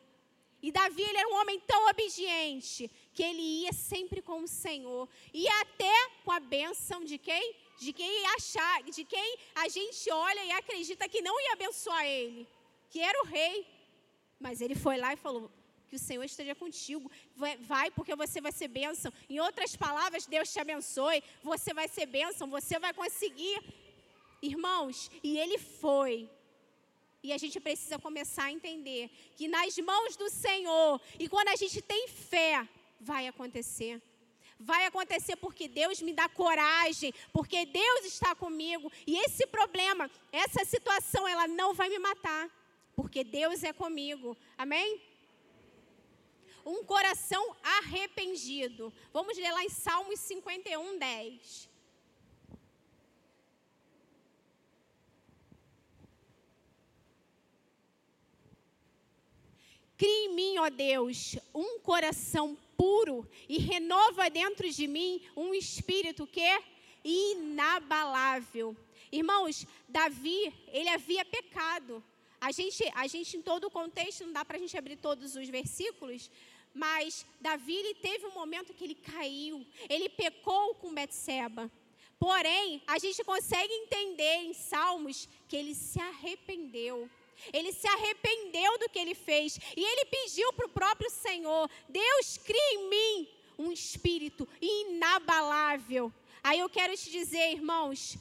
E 0.63 0.71
Davi 0.71 1.03
ele 1.03 1.17
era 1.19 1.29
um 1.29 1.35
homem 1.35 1.59
tão 1.59 1.87
obediente 1.87 2.89
que 3.13 3.21
ele 3.21 3.41
ia 3.61 3.71
sempre 3.71 4.19
com 4.19 4.41
o 4.41 4.47
Senhor. 4.47 5.07
E 5.31 5.47
até 5.47 6.09
com 6.23 6.31
a 6.31 6.39
bênção 6.39 7.03
de 7.03 7.19
quem? 7.19 7.55
De 7.77 7.91
quem 7.93 8.25
achar, 8.27 8.83
de 8.83 9.03
quem 9.03 9.37
a 9.53 9.67
gente 9.67 10.09
olha 10.11 10.43
e 10.45 10.51
acredita 10.51 11.09
que 11.09 11.21
não 11.21 11.39
ia 11.41 11.53
abençoar 11.53 12.05
ele, 12.05 12.47
que 12.89 12.99
era 12.99 13.21
o 13.21 13.25
rei. 13.25 13.67
Mas 14.39 14.61
ele 14.61 14.75
foi 14.75 14.97
lá 14.97 15.13
e 15.13 15.17
falou: 15.17 15.51
que 15.87 15.95
o 15.95 15.99
Senhor 15.99 16.23
esteja 16.23 16.55
contigo. 16.55 17.09
Vai, 17.61 17.91
porque 17.91 18.15
você 18.15 18.41
vai 18.41 18.51
ser 18.51 18.67
bênção. 18.67 19.11
Em 19.29 19.39
outras 19.39 19.75
palavras, 19.75 20.25
Deus 20.25 20.51
te 20.51 20.59
abençoe. 20.59 21.23
Você 21.43 21.73
vai 21.73 21.87
ser 21.87 22.05
bênção, 22.05 22.49
você 22.49 22.79
vai 22.79 22.93
conseguir. 22.93 23.61
Irmãos, 24.41 25.09
e 25.23 25.37
ele 25.37 25.57
foi. 25.57 26.29
E 27.23 27.33
a 27.33 27.37
gente 27.37 27.59
precisa 27.59 27.97
começar 27.97 28.45
a 28.45 28.51
entender 28.51 29.09
que 29.35 29.47
nas 29.47 29.77
mãos 29.77 30.15
do 30.15 30.29
Senhor, 30.29 31.01
e 31.17 31.27
quando 31.27 31.47
a 31.47 31.55
gente 31.55 31.81
tem 31.81 32.07
fé, 32.07 32.67
vai 32.99 33.27
acontecer. 33.27 34.01
Vai 34.65 34.83
acontecer 34.87 35.35
porque 35.35 35.67
Deus 35.67 36.01
me 36.01 36.11
dá 36.11 36.27
coragem, 36.27 37.13
porque 37.31 37.67
Deus 37.67 38.03
está 38.05 38.33
comigo. 38.33 38.91
E 39.05 39.15
esse 39.17 39.45
problema, 39.45 40.09
essa 40.31 40.65
situação, 40.65 41.27
ela 41.27 41.47
não 41.47 41.75
vai 41.75 41.87
me 41.87 41.99
matar, 41.99 42.49
porque 42.95 43.23
Deus 43.23 43.63
é 43.63 43.71
comigo. 43.71 44.35
Amém? 44.57 44.99
Um 46.65 46.83
coração 46.83 47.55
arrependido. 47.61 48.91
Vamos 49.13 49.37
ler 49.37 49.51
lá 49.51 49.63
em 49.63 49.69
Salmos 49.69 50.19
51, 50.21 50.97
10. 50.97 51.69
Cria 59.95 60.25
em 60.25 60.33
mim, 60.33 60.57
ó 60.57 60.71
Deus, 60.71 61.37
um 61.53 61.79
coração 61.79 62.57
puro 62.77 63.27
e 63.47 63.57
renova 63.57 64.29
dentro 64.29 64.69
de 64.69 64.87
mim 64.87 65.21
um 65.35 65.53
espírito 65.53 66.27
que 66.27 66.41
é 66.41 66.63
inabalável. 67.03 68.75
Irmãos, 69.11 69.65
Davi, 69.87 70.53
ele 70.71 70.89
havia 70.89 71.23
pecado. 71.23 72.03
A 72.39 72.51
gente, 72.51 72.83
a 72.93 73.07
gente 73.07 73.37
em 73.37 73.41
todo 73.41 73.65
o 73.65 73.71
contexto, 73.71 74.25
não 74.25 74.33
dá 74.33 74.43
para 74.43 74.57
a 74.57 74.59
gente 74.59 74.77
abrir 74.77 74.97
todos 74.97 75.35
os 75.35 75.47
versículos, 75.47 76.29
mas 76.73 77.25
Davi, 77.39 77.73
ele 77.73 77.95
teve 77.95 78.25
um 78.25 78.33
momento 78.33 78.73
que 78.73 78.83
ele 78.83 78.95
caiu, 78.95 79.65
ele 79.89 80.09
pecou 80.09 80.75
com 80.75 80.93
Betseba. 80.93 81.71
Porém, 82.19 82.81
a 82.87 82.97
gente 82.97 83.23
consegue 83.23 83.73
entender 83.73 84.43
em 84.43 84.53
Salmos 84.53 85.27
que 85.47 85.55
ele 85.55 85.75
se 85.75 85.99
arrependeu. 85.99 87.09
Ele 87.53 87.71
se 87.71 87.87
arrependeu 87.87 88.77
do 88.79 88.89
que 88.89 88.99
ele 88.99 89.15
fez 89.15 89.59
e 89.75 89.83
ele 89.83 90.05
pediu 90.05 90.51
para 90.53 90.65
o 90.65 90.69
próprio 90.69 91.09
Senhor: 91.09 91.69
Deus, 91.87 92.37
cria 92.37 92.73
em 92.73 92.89
mim 92.89 93.29
um 93.57 93.71
espírito 93.71 94.47
inabalável. 94.61 96.11
Aí 96.43 96.59
eu 96.59 96.69
quero 96.69 96.95
te 96.95 97.09
dizer, 97.09 97.53
irmãos, 97.53 98.17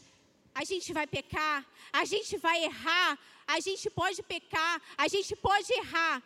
a 0.55 0.65
gente 0.65 0.93
vai 0.93 1.07
pecar, 1.07 1.67
a 1.93 2.05
gente 2.05 2.37
vai 2.37 2.65
errar, 2.65 3.19
a 3.47 3.61
gente 3.61 3.91
pode 3.91 4.23
pecar, 4.23 4.81
a 4.97 5.09
gente 5.09 5.35
pode 5.37 5.73
errar. 5.73 6.23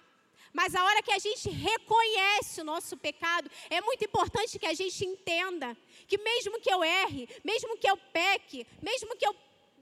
Mas 0.53 0.74
a 0.74 0.84
hora 0.84 1.03
que 1.03 1.12
a 1.12 1.18
gente 1.18 1.49
reconhece 1.51 2.61
o 2.61 2.64
nosso 2.64 2.97
pecado, 2.97 3.51
é 3.68 3.80
muito 3.80 4.05
importante 4.05 4.59
que 4.59 4.66
a 4.66 4.74
gente 4.74 5.05
entenda 5.05 5.76
que 6.07 6.18
mesmo 6.18 6.61
que 6.61 6.72
eu 6.72 6.82
erre, 6.82 7.28
mesmo 7.45 7.76
que 7.76 7.89
eu 7.89 7.97
peque, 7.97 8.66
mesmo 8.82 9.16
que 9.16 9.26
eu, 9.26 9.36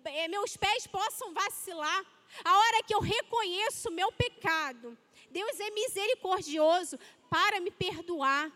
eh, 0.05 0.29
meus 0.29 0.57
pés 0.57 0.87
possam 0.87 1.33
vacilar, 1.33 2.05
a 2.45 2.59
hora 2.59 2.83
que 2.83 2.95
eu 2.95 3.01
reconheço 3.01 3.89
o 3.89 3.93
meu 3.93 4.11
pecado, 4.12 4.97
Deus 5.31 5.59
é 5.61 5.70
misericordioso 5.70 6.99
para 7.29 7.61
me 7.61 7.70
perdoar. 7.70 8.51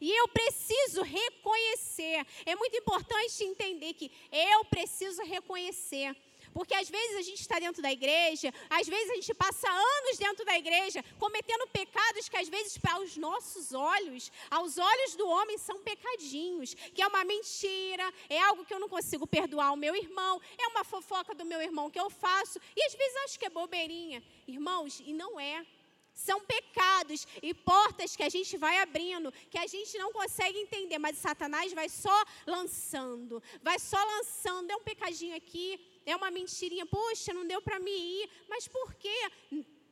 E 0.00 0.10
eu 0.10 0.28
preciso 0.28 1.02
reconhecer. 1.02 2.24
É 2.46 2.54
muito 2.54 2.76
importante 2.76 3.42
entender 3.42 3.94
que 3.94 4.10
eu 4.30 4.64
preciso 4.66 5.22
reconhecer. 5.22 6.14
Porque 6.52 6.74
às 6.74 6.88
vezes 6.88 7.16
a 7.16 7.22
gente 7.22 7.40
está 7.40 7.58
dentro 7.58 7.80
da 7.82 7.92
igreja, 7.92 8.52
às 8.68 8.86
vezes 8.86 9.10
a 9.10 9.14
gente 9.14 9.34
passa 9.34 9.68
anos 9.70 10.18
dentro 10.18 10.44
da 10.44 10.56
igreja 10.56 11.04
cometendo 11.18 11.66
pecados 11.68 12.28
que 12.28 12.36
às 12.36 12.48
vezes 12.48 12.78
aos 13.00 13.16
nossos 13.16 13.72
olhos, 13.72 14.30
aos 14.50 14.78
olhos 14.78 15.14
do 15.16 15.26
homem 15.28 15.56
são 15.58 15.78
pecadinhos, 15.80 16.74
que 16.74 17.02
é 17.02 17.06
uma 17.06 17.24
mentira, 17.24 18.12
é 18.28 18.40
algo 18.42 18.64
que 18.64 18.74
eu 18.74 18.80
não 18.80 18.88
consigo 18.88 19.26
perdoar 19.26 19.72
o 19.72 19.76
meu 19.76 19.94
irmão, 19.94 20.40
é 20.58 20.66
uma 20.68 20.84
fofoca 20.84 21.34
do 21.34 21.44
meu 21.44 21.62
irmão 21.62 21.90
que 21.90 22.00
eu 22.00 22.10
faço, 22.10 22.60
e 22.76 22.82
às 22.84 22.94
vezes 22.94 23.16
acho 23.24 23.38
que 23.38 23.46
é 23.46 23.50
bobeirinha. 23.50 24.22
Irmãos, 24.46 25.00
e 25.00 25.12
não 25.12 25.38
é. 25.38 25.64
São 26.12 26.40
pecados 26.40 27.26
e 27.42 27.54
portas 27.54 28.14
que 28.14 28.22
a 28.22 28.28
gente 28.28 28.56
vai 28.58 28.78
abrindo, 28.78 29.32
que 29.48 29.56
a 29.56 29.66
gente 29.66 29.96
não 29.96 30.12
consegue 30.12 30.58
entender, 30.58 30.98
mas 30.98 31.16
Satanás 31.16 31.72
vai 31.72 31.88
só 31.88 32.24
lançando, 32.46 33.42
vai 33.62 33.78
só 33.78 34.02
lançando. 34.04 34.70
É 34.70 34.76
um 34.76 34.82
pecadinho 34.82 35.34
aqui, 35.36 35.80
é 36.06 36.16
uma 36.16 36.30
mentirinha, 36.30 36.86
poxa, 36.86 37.32
não 37.32 37.46
deu 37.46 37.60
para 37.60 37.78
me 37.78 37.90
ir, 37.90 38.30
mas 38.48 38.66
por 38.66 38.94
quê? 38.94 39.30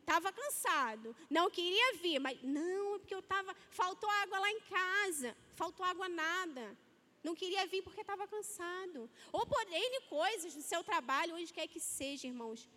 Estava 0.01 0.33
cansado, 0.33 1.15
não 1.29 1.51
queria 1.51 1.97
vir, 1.99 2.19
mas 2.19 2.43
não, 2.43 2.95
é 2.95 2.99
porque 2.99 3.15
eu 3.15 3.19
estava, 3.19 3.55
faltou 3.71 4.09
água 4.09 4.39
lá 4.39 4.51
em 4.51 4.61
casa, 4.61 5.37
faltou 5.55 5.85
água 5.85 6.09
nada. 6.09 6.77
Não 7.23 7.35
queria 7.35 7.67
vir 7.67 7.83
porque 7.83 8.01
estava 8.01 8.27
cansado. 8.27 9.11
Ou 9.33 9.45
por 9.47 9.61
N 9.69 10.01
coisas 10.09 10.55
no 10.55 10.63
seu 10.63 10.83
trabalho, 10.83 11.35
onde 11.35 11.53
quer 11.53 11.67
que 11.67 11.81
seja, 11.81 12.27
irmãos. 12.27 12.69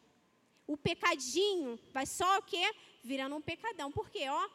O 0.68 0.76
pecadinho 0.76 1.80
vai 1.92 2.06
só 2.06 2.40
o 2.40 2.42
quê? 2.42 2.74
Virando 3.04 3.36
um 3.36 3.42
pecadão. 3.42 3.92
Por 3.92 4.10
quê? 4.10 4.28
Ó, 4.28 4.50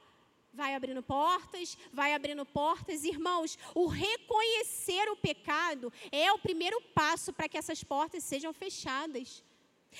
vai 0.56 0.74
abrindo 0.74 1.02
portas, 1.02 1.76
vai 1.92 2.14
abrindo 2.14 2.44
portas. 2.44 3.04
Irmãos, 3.04 3.58
o 3.74 3.86
reconhecer 3.86 5.08
o 5.10 5.16
pecado 5.16 5.92
é 6.10 6.32
o 6.32 6.38
primeiro 6.38 6.80
passo 6.94 7.32
para 7.32 7.48
que 7.48 7.58
essas 7.58 7.84
portas 7.84 8.24
sejam 8.24 8.52
fechadas. 8.52 9.44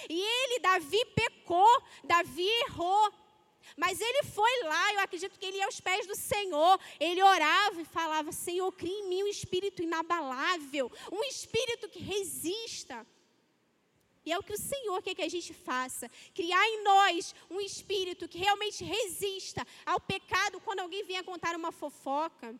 E 0.09 0.20
ele, 0.20 0.61
Davi, 0.61 1.04
pecou, 1.14 1.82
Davi 2.02 2.48
errou. 2.66 3.12
Mas 3.76 4.00
ele 4.00 4.22
foi 4.22 4.62
lá, 4.62 4.94
eu 4.94 5.00
acredito 5.00 5.38
que 5.38 5.46
ele 5.46 5.57
ia 5.59 5.66
aos 5.66 5.80
pés 5.80 6.07
do 6.07 6.14
Senhor. 6.14 6.78
Ele 7.00 7.22
orava 7.22 7.80
e 7.80 7.84
falava: 7.84 8.30
Senhor, 8.32 8.70
cria 8.72 9.00
em 9.00 9.09
mim 9.09 9.22
um 9.24 9.26
espírito 9.26 9.82
inabalável, 9.82 10.90
um 11.11 11.22
espírito 11.24 11.88
que. 11.88 11.95
E 14.27 14.33
é 14.33 14.39
o 14.39 14.43
que 14.43 14.53
o 14.53 14.59
Senhor 14.59 15.01
quer 15.01 15.14
que 15.14 15.22
a 15.22 15.35
gente 15.37 15.55
faça: 15.55 16.11
criar 16.35 16.66
em 16.68 16.83
nós 16.83 17.33
um 17.49 17.61
espírito 17.61 18.29
que 18.29 18.39
realmente 18.39 18.83
resista 18.85 19.64
ao 19.87 20.01
pecado 20.01 20.61
quando 20.61 20.81
alguém 20.81 21.05
vier 21.05 21.22
contar 21.22 21.55
uma 21.55 21.70
fofoca. 21.70 22.55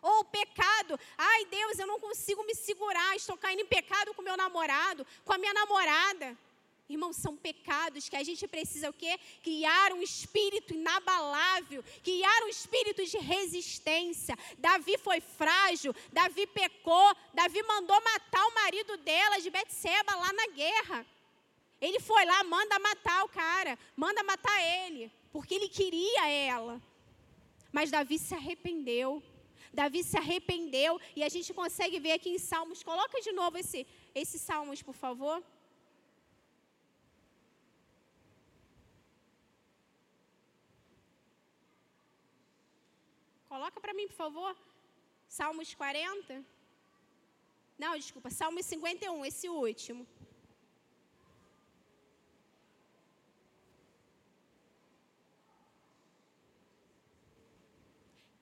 Ou 0.00 0.20
o 0.20 0.24
pecado, 0.24 1.00
ai 1.16 1.46
Deus, 1.46 1.78
eu 1.78 1.86
não 1.86 1.98
consigo 1.98 2.44
me 2.44 2.54
segurar, 2.54 3.16
estou 3.16 3.36
caindo 3.38 3.62
em 3.62 3.66
pecado 3.66 4.12
com 4.14 4.22
meu 4.22 4.36
namorado, 4.36 5.04
com 5.24 5.32
a 5.32 5.38
minha 5.38 5.54
namorada. 5.54 6.38
Irmãos, 6.86 7.16
são 7.16 7.34
pecados 7.34 8.10
que 8.10 8.16
a 8.16 8.22
gente 8.22 8.46
precisa 8.46 8.90
o 8.90 8.92
quê? 8.92 9.18
Criar 9.42 9.94
um 9.94 10.02
espírito 10.02 10.74
inabalável, 10.74 11.82
criar 12.02 12.42
um 12.44 12.48
espírito 12.48 13.02
de 13.06 13.16
resistência. 13.16 14.36
Davi 14.58 14.98
foi 14.98 15.18
frágil, 15.20 15.94
Davi 16.12 16.46
pecou, 16.46 17.16
Davi 17.32 17.62
mandou 17.62 17.98
matar 18.02 18.46
o 18.46 18.54
marido 18.54 18.98
dela 18.98 19.40
de 19.40 19.48
Betseba 19.48 20.14
lá 20.14 20.30
na 20.34 20.46
guerra. 20.48 21.06
Ele 21.80 21.98
foi 22.00 22.24
lá, 22.26 22.44
manda 22.44 22.78
matar 22.78 23.24
o 23.24 23.28
cara, 23.28 23.78
manda 23.96 24.22
matar 24.22 24.62
ele, 24.62 25.10
porque 25.32 25.54
ele 25.54 25.68
queria 25.68 26.28
ela. 26.28 26.82
Mas 27.72 27.90
Davi 27.90 28.18
se 28.18 28.34
arrependeu. 28.34 29.22
Davi 29.72 30.04
se 30.04 30.16
arrependeu 30.16 31.00
e 31.16 31.24
a 31.24 31.28
gente 31.28 31.52
consegue 31.52 31.98
ver 31.98 32.12
aqui 32.12 32.28
em 32.28 32.38
Salmos. 32.38 32.82
Coloca 32.82 33.20
de 33.20 33.32
novo 33.32 33.56
esse, 33.58 33.86
esse 34.14 34.38
Salmos, 34.38 34.82
por 34.82 34.94
favor. 34.94 35.42
Coloca 43.54 43.80
para 43.80 43.94
mim, 43.94 44.08
por 44.08 44.16
favor. 44.16 44.56
Salmos 45.28 45.72
40. 45.74 46.44
Não, 47.78 47.96
desculpa, 47.96 48.28
Salmos 48.28 48.66
51, 48.66 49.24
esse 49.24 49.48
último. 49.48 50.04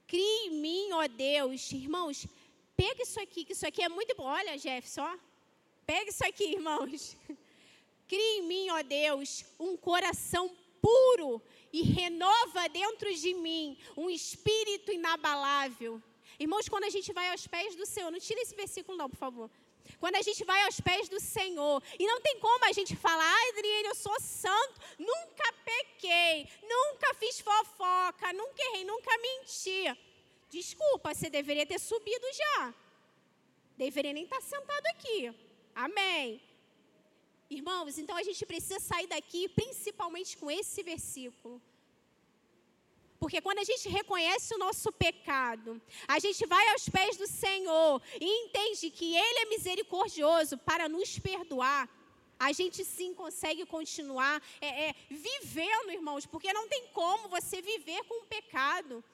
Crie 0.07 0.47
em 0.47 0.51
mim, 0.63 0.93
ó 0.93 1.07
Deus, 1.07 1.71
irmãos, 1.73 2.27
pega 2.75 3.03
isso 3.03 3.21
aqui, 3.21 3.45
que 3.45 3.53
isso 3.53 3.67
aqui 3.67 3.83
é 3.83 3.91
muito 3.91 4.17
bom. 4.17 4.25
Olha, 4.25 4.57
Jefferson, 4.57 5.03
ó. 5.03 5.19
Pega 5.85 6.09
isso 6.09 6.25
aqui, 6.27 6.55
irmãos. 6.55 7.15
Crie 8.09 8.39
em 8.39 8.43
mim, 8.45 8.71
ó 8.71 8.83
Deus, 8.83 9.45
um 9.61 9.77
coração 9.77 10.51
puro 10.81 11.43
e 11.73 11.83
renova 11.83 12.69
dentro 12.69 13.13
de 13.15 13.33
mim 13.35 13.79
um 13.97 14.11
espírito 14.11 14.93
inabalável. 14.93 16.03
Irmãos, 16.39 16.69
quando 16.69 16.85
a 16.85 16.91
gente 16.91 17.13
vai 17.13 17.31
aos 17.31 17.47
pés 17.47 17.75
do 17.75 17.87
Senhor, 17.87 18.11
não 18.11 18.19
tira 18.19 18.41
esse 18.41 18.55
versículo 18.55 18.97
não, 18.97 19.09
por 19.09 19.17
favor. 19.17 19.51
Quando 19.99 20.17
a 20.17 20.23
gente 20.23 20.45
vai 20.45 20.63
aos 20.65 20.81
pés 20.81 21.09
do 21.09 21.21
Senhor, 21.21 21.83
e 21.99 22.07
não 22.07 22.21
tem 22.21 22.39
como 22.39 22.65
a 22.65 22.73
gente 22.73 22.95
falar, 22.97 23.25
ah, 23.25 23.49
Adriane, 23.49 23.89
eu 23.89 23.95
sou 23.95 24.19
santo, 24.21 24.81
nunca 24.99 25.53
pequei, 25.65 26.49
nunca 26.63 27.15
fiz 27.15 27.41
fofoca, 27.41 28.33
nunca 28.33 28.63
errei, 28.63 28.85
nunca 28.85 29.11
menti. 29.19 29.85
Desculpa, 30.51 31.15
você 31.15 31.31
deveria 31.31 31.67
ter 31.67 31.79
subido 31.79 32.27
já. 32.33 32.75
Deveria 33.77 34.13
nem 34.13 34.25
estar 34.25 34.41
sentado 34.41 34.87
aqui. 34.87 35.33
Amém. 35.75 36.41
Irmãos, 37.59 37.99
então 37.99 38.17
a 38.17 38.23
gente 38.23 38.45
precisa 38.47 38.81
sair 38.81 39.07
daqui 39.07 39.43
principalmente 39.61 40.39
com 40.41 40.51
esse 40.51 40.83
versículo. 40.83 41.61
Porque 43.21 43.41
quando 43.47 43.59
a 43.59 43.69
gente 43.71 43.89
reconhece 43.89 44.55
o 44.55 44.59
nosso 44.59 44.91
pecado, 44.91 45.71
a 46.09 46.19
gente 46.19 46.47
vai 46.47 46.65
aos 46.71 46.89
pés 46.89 47.17
do 47.19 47.27
Senhor 47.27 48.01
e 48.19 48.29
entende 48.45 48.91
que 48.91 49.15
Ele 49.25 49.39
é 49.41 49.51
misericordioso 49.55 50.57
para 50.69 50.89
nos 50.89 51.19
perdoar. 51.19 51.83
A 52.49 52.51
gente 52.53 52.85
sim 52.85 53.13
consegue 53.13 53.65
continuar 53.67 54.43
é, 54.61 54.89
é, 54.89 54.95
vivendo, 55.11 55.93
irmãos, 55.93 56.25
porque 56.25 56.53
não 56.53 56.67
tem 56.67 56.87
como 57.01 57.29
você 57.29 57.61
viver 57.61 58.03
com 58.09 58.23
o 58.23 58.27
pecado. 58.27 59.05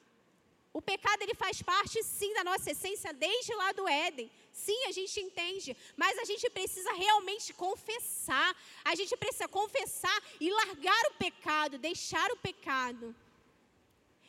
O 0.71 0.81
pecado 0.81 1.21
ele 1.23 1.33
faz 1.33 1.61
parte 1.61 2.01
sim 2.03 2.33
da 2.33 2.43
nossa 2.43 2.71
essência 2.71 3.11
desde 3.11 3.53
lá 3.55 3.71
do 3.71 3.87
Éden. 3.87 4.29
Sim, 4.51 4.85
a 4.87 4.91
gente 4.91 5.19
entende, 5.19 5.75
mas 5.97 6.17
a 6.19 6.25
gente 6.25 6.47
precisa 6.49 6.93
realmente 6.93 7.53
confessar. 7.53 8.55
A 8.83 8.93
gente 8.93 9.15
precisa 9.17 9.47
confessar 9.47 10.21
e 10.39 10.51
largar 10.51 11.01
o 11.07 11.13
pecado, 11.15 11.77
deixar 11.77 12.31
o 12.31 12.37
pecado. 12.37 13.15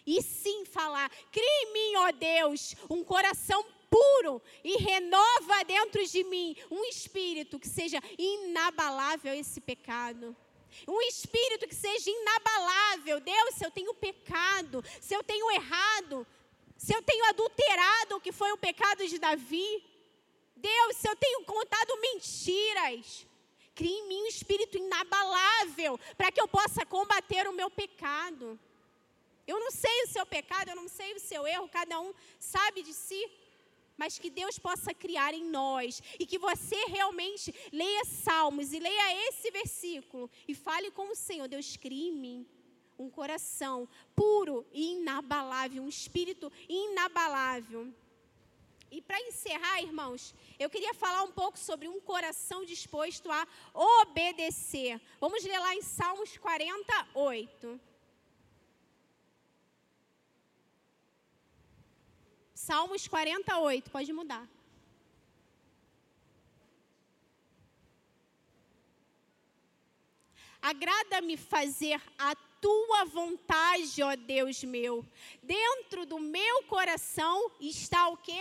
E 0.07 0.23
sim 0.23 0.65
falar: 0.65 1.11
cria 1.31 1.63
em 1.63 1.73
mim, 1.73 1.97
ó 1.97 2.13
Deus, 2.13 2.75
um 2.89 3.05
coração 3.05 3.63
puro 3.91 4.41
e 4.65 4.77
renova 4.79 5.65
dentro 5.67 6.07
de 6.07 6.23
mim 6.25 6.57
um 6.71 6.85
espírito 6.85 7.59
que 7.59 7.69
seja 7.69 8.01
inabalável 8.17 9.35
esse 9.35 9.61
pecado. 9.61 10.35
Um 10.87 11.01
espírito 11.03 11.69
que 11.69 11.75
seja 11.75 12.11
inabalável. 12.11 13.21
Deus, 13.21 13.55
se 13.55 13.65
eu 13.65 13.71
tenho 13.71 13.95
pecado, 13.95 14.85
se 15.01 15.15
eu 15.15 15.23
tenho 15.23 15.51
errado, 15.51 16.27
se 16.77 16.95
eu 16.95 17.03
tenho 17.03 17.25
adulterado 17.27 18.17
o 18.17 18.21
que 18.21 18.33
foi 18.33 18.53
o 18.53 18.57
pecado 18.57 19.07
de 19.07 19.19
Davi, 19.19 19.85
Deus, 20.57 20.97
se 20.97 21.09
eu 21.09 21.17
tenho 21.17 21.45
contado 21.45 22.01
mentiras, 22.01 23.27
crie 23.75 23.91
em 23.91 24.09
mim 24.09 24.23
um 24.23 24.27
espírito 24.27 24.77
inabalável 24.77 25.99
para 26.17 26.31
que 26.31 26.41
eu 26.41 26.49
possa 26.49 26.85
combater 26.85 27.49
o 27.49 27.53
meu 27.53 27.71
pecado. 27.71 28.59
Eu 29.47 29.59
não 29.59 29.71
sei 29.71 30.05
o 30.05 30.09
seu 30.09 30.25
pecado, 30.27 30.69
eu 30.69 30.77
não 30.77 30.89
sei 30.89 31.15
o 31.15 31.21
seu 31.21 31.47
erro, 31.47 31.69
cada 31.69 31.99
um 31.99 32.15
sabe 32.39 32.83
de 32.83 32.93
si 32.93 33.21
mas 34.01 34.19
que 34.19 34.31
Deus 34.31 34.59
possa 34.59 34.95
criar 34.95 35.35
em 35.35 35.45
nós 35.45 36.03
e 36.19 36.25
que 36.25 36.39
você 36.39 36.87
realmente 36.87 37.55
leia 37.71 38.03
Salmos 38.07 38.73
e 38.73 38.79
leia 38.79 39.29
esse 39.29 39.51
versículo 39.51 40.31
e 40.49 40.55
fale 40.55 40.91
com 40.91 41.13
o 41.13 41.15
Senhor, 41.15 41.47
Deus 41.47 41.77
crie 41.77 42.09
em 42.09 42.17
mim 42.25 42.47
um 42.99 43.11
coração 43.11 43.87
puro 44.17 44.67
e 44.73 44.93
inabalável, 44.93 45.83
um 45.83 45.89
espírito 45.89 46.51
inabalável. 46.67 47.93
E 48.91 49.03
para 49.03 49.21
encerrar, 49.21 49.83
irmãos, 49.83 50.35
eu 50.59 50.71
queria 50.71 50.95
falar 50.95 51.23
um 51.23 51.33
pouco 51.33 51.59
sobre 51.59 51.87
um 51.87 52.01
coração 52.01 52.65
disposto 52.65 53.31
a 53.31 53.47
obedecer. 53.75 54.99
Vamos 55.21 55.45
ler 55.45 55.59
lá 55.59 55.75
em 55.75 55.83
Salmos 55.83 56.37
48. 56.39 57.90
Salmos 62.71 63.09
48, 63.09 63.91
pode 63.91 64.13
mudar. 64.13 64.49
Agrada-me 70.63 71.37
fazer 71.37 72.01
a 72.17 72.37
tua 72.61 73.07
vontade, 73.07 74.01
ó 74.05 74.15
Deus 74.15 74.63
meu. 74.63 75.05
Dentro 75.43 76.07
do 76.07 76.21
meu 76.21 76.63
coração 76.63 77.51
está 77.61 78.07
o 78.07 78.17
quê? 78.17 78.41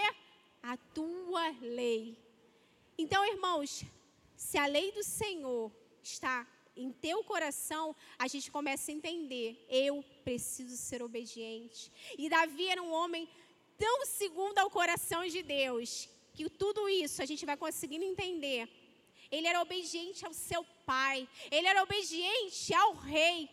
A 0.61 0.77
tua 0.77 1.49
lei. 1.59 2.15
Então, 2.99 3.25
irmãos, 3.25 3.83
se 4.35 4.59
a 4.59 4.67
lei 4.67 4.91
do 4.91 5.03
Senhor 5.03 5.71
está 6.03 6.45
em 6.77 6.91
teu 6.91 7.23
coração, 7.23 7.95
a 8.19 8.27
gente 8.27 8.51
começa 8.51 8.91
a 8.91 8.93
entender, 8.93 9.65
eu 9.67 10.05
preciso 10.23 10.77
ser 10.77 11.01
obediente. 11.01 11.91
E 12.15 12.29
Davi 12.29 12.67
era 12.67 12.83
um 12.83 12.93
homem 12.93 13.27
tão 13.83 14.05
segundo 14.05 14.57
ao 14.59 14.69
coração 14.69 15.21
de 15.27 15.41
Deus, 15.41 16.09
que 16.35 16.49
tudo 16.49 16.87
isso 16.89 17.21
a 17.21 17.25
gente 17.25 17.45
vai 17.45 17.57
conseguindo 17.57 18.05
entender. 18.05 18.67
Ele 19.31 19.47
era 19.47 19.61
obediente 19.61 20.25
ao 20.25 20.33
seu 20.33 20.63
pai, 20.85 21.27
ele 21.49 21.67
era 21.67 21.81
obediente 21.81 22.73
ao 22.73 22.93
rei. 22.93 23.49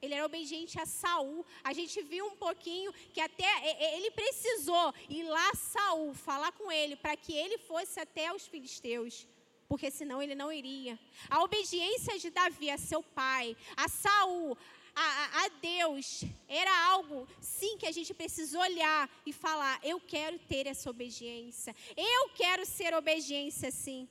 Ele 0.00 0.14
era 0.14 0.24
obediente 0.24 0.80
a 0.80 0.86
Saul. 0.86 1.44
A 1.64 1.72
gente 1.72 2.00
viu 2.02 2.24
um 2.26 2.36
pouquinho 2.36 2.92
que 3.12 3.20
até 3.20 3.50
ele 3.96 4.12
precisou 4.12 4.94
ir 5.08 5.24
lá 5.24 5.52
Saul 5.54 6.14
falar 6.14 6.52
com 6.52 6.70
ele 6.70 6.94
para 6.94 7.16
que 7.16 7.32
ele 7.32 7.58
fosse 7.58 7.98
até 7.98 8.32
os 8.32 8.46
filisteus, 8.46 9.26
porque 9.68 9.90
senão 9.90 10.22
ele 10.22 10.36
não 10.36 10.52
iria. 10.52 10.96
A 11.28 11.42
obediência 11.42 12.16
de 12.16 12.30
Davi 12.30 12.70
a 12.70 12.78
seu 12.78 13.02
pai, 13.02 13.56
a 13.76 13.88
Saul, 13.88 14.56
a, 15.00 15.44
a, 15.44 15.48
Deus 15.48 16.24
era 16.48 16.86
algo, 16.86 17.28
sim, 17.40 17.76
que 17.78 17.86
a 17.86 17.92
gente 17.92 18.12
precisa 18.12 18.58
olhar 18.58 19.08
e 19.24 19.32
falar: 19.32 19.78
eu 19.82 20.00
quero 20.00 20.38
ter 20.40 20.66
essa 20.66 20.90
obediência, 20.90 21.74
eu 21.96 22.30
quero 22.30 22.66
ser 22.66 22.94
obediência, 22.94 23.70
sim. 23.70 24.08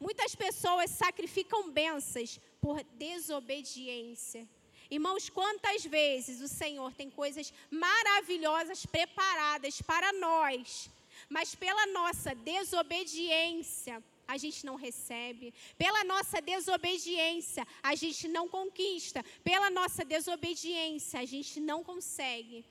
Muitas 0.00 0.34
pessoas 0.34 0.90
sacrificam 0.90 1.70
bênçãos 1.70 2.40
por 2.60 2.82
desobediência. 2.94 4.48
Irmãos, 4.90 5.28
quantas 5.28 5.84
vezes 5.84 6.40
o 6.40 6.48
Senhor 6.48 6.92
tem 6.94 7.10
coisas 7.10 7.52
maravilhosas 7.70 8.86
preparadas 8.86 9.82
para 9.82 10.12
nós, 10.12 10.88
mas 11.28 11.54
pela 11.54 11.86
nossa 11.86 12.34
desobediência, 12.34 14.02
a 14.26 14.36
gente 14.36 14.64
não 14.64 14.74
recebe. 14.74 15.52
Pela 15.76 16.04
nossa 16.04 16.40
desobediência, 16.40 17.66
a 17.82 17.94
gente 17.94 18.28
não 18.28 18.48
conquista. 18.48 19.24
Pela 19.42 19.70
nossa 19.70 20.04
desobediência, 20.04 21.20
a 21.20 21.24
gente 21.24 21.60
não 21.60 21.82
consegue. 21.82 22.64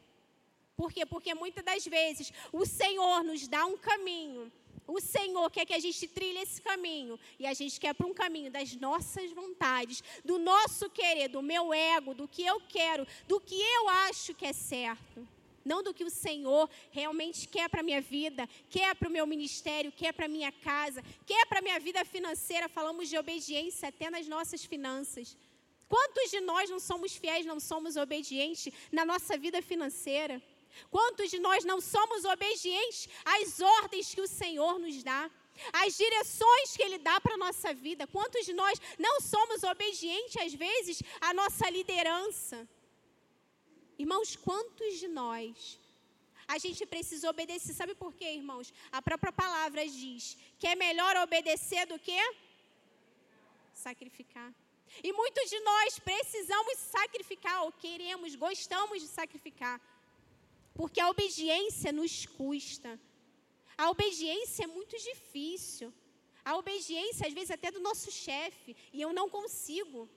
Por 0.75 0.91
quê? 0.91 1.05
Porque 1.05 1.33
muitas 1.33 1.63
das 1.63 1.85
vezes 1.85 2.33
o 2.51 2.65
Senhor 2.65 3.23
nos 3.23 3.47
dá 3.47 3.65
um 3.65 3.77
caminho. 3.77 4.51
O 4.87 4.99
Senhor 4.99 5.49
quer 5.49 5.65
que 5.65 5.73
a 5.73 5.79
gente 5.79 6.07
trilhe 6.07 6.39
esse 6.39 6.61
caminho. 6.61 7.19
E 7.39 7.47
a 7.47 7.53
gente 7.53 7.79
quer 7.79 7.93
para 7.93 8.05
um 8.05 8.13
caminho 8.13 8.51
das 8.51 8.75
nossas 8.75 9.31
vontades, 9.31 10.03
do 10.23 10.37
nosso 10.37 10.89
querer, 10.89 11.29
do 11.29 11.41
meu 11.41 11.73
ego, 11.73 12.13
do 12.13 12.27
que 12.27 12.45
eu 12.45 12.61
quero, 12.61 13.07
do 13.27 13.39
que 13.39 13.59
eu 13.59 13.89
acho 13.89 14.33
que 14.35 14.45
é 14.45 14.53
certo 14.53 15.34
não 15.65 15.81
do 15.81 15.93
que 15.93 16.03
o 16.03 16.09
Senhor 16.09 16.69
realmente 16.91 17.47
quer 17.47 17.67
para 17.67 17.81
a 17.81 17.83
minha 17.83 17.99
vida, 17.99 18.47
quer 18.69 18.95
para 18.95 19.09
o 19.09 19.11
meu 19.11 19.25
ministério, 19.25 19.91
quer 19.91 20.13
para 20.13 20.25
a 20.25 20.29
minha 20.29 20.51
casa, 20.51 21.03
quer 21.25 21.45
para 21.47 21.59
a 21.59 21.61
minha 21.61 21.79
vida 21.79 22.05
financeira. 22.05 22.69
Falamos 22.69 23.09
de 23.09 23.17
obediência 23.17 23.89
até 23.89 24.09
nas 24.11 24.27
nossas 24.27 24.63
finanças. 24.63 25.35
Quantos 25.87 26.29
de 26.29 26.39
nós 26.39 26.69
não 26.69 26.79
somos 26.79 27.15
fiéis, 27.15 27.45
não 27.45 27.59
somos 27.59 27.95
obedientes 27.95 28.71
na 28.91 29.03
nossa 29.03 29.37
vida 29.37 29.61
financeira? 29.61 30.41
Quantos 30.91 31.31
de 31.31 31.39
nós 31.39 31.63
não 31.63 31.79
somos 31.81 32.25
obedientes 32.25 33.09
às 33.23 33.59
ordens 33.59 34.13
que 34.13 34.21
o 34.21 34.27
Senhor 34.27 34.77
nos 34.77 35.03
dá? 35.03 35.29
As 35.71 35.95
direções 35.95 36.75
que 36.75 36.83
Ele 36.83 36.97
dá 36.97 37.19
para 37.21 37.35
a 37.35 37.37
nossa 37.37 37.73
vida. 37.73 38.05
Quantos 38.07 38.45
de 38.45 38.53
nós 38.53 38.79
não 38.99 39.21
somos 39.21 39.63
obedientes, 39.63 40.35
às 40.37 40.53
vezes, 40.53 41.01
à 41.21 41.33
nossa 41.33 41.69
liderança? 41.69 42.67
Irmãos, 43.97 44.35
quantos 44.35 44.99
de 44.99 45.07
nós 45.07 45.79
a 46.47 46.57
gente 46.57 46.85
precisa 46.85 47.29
obedecer? 47.29 47.73
Sabe 47.73 47.95
por 47.95 48.13
quê, 48.13 48.33
irmãos? 48.33 48.73
A 48.91 49.01
própria 49.01 49.31
palavra 49.31 49.87
diz 49.87 50.37
que 50.59 50.67
é 50.67 50.75
melhor 50.75 51.15
obedecer 51.17 51.85
do 51.87 51.97
que 51.97 52.19
sacrificar. 53.73 54.53
E 55.03 55.11
muitos 55.11 55.49
de 55.49 55.59
nós 55.61 55.99
precisamos 55.99 56.77
sacrificar, 56.77 57.63
ou 57.63 57.71
queremos, 57.71 58.35
gostamos 58.35 59.01
de 59.01 59.07
sacrificar. 59.07 59.81
Porque 60.73 60.99
a 60.99 61.09
obediência 61.09 61.91
nos 61.91 62.25
custa. 62.25 62.99
A 63.77 63.89
obediência 63.89 64.63
é 64.63 64.67
muito 64.67 64.97
difícil. 64.97 65.93
A 66.43 66.55
obediência, 66.57 67.27
às 67.27 67.33
vezes, 67.33 67.51
até 67.51 67.71
do 67.71 67.79
nosso 67.79 68.11
chefe. 68.11 68.75
E 68.93 69.01
eu 69.01 69.11
não 69.13 69.29
consigo 69.29 70.09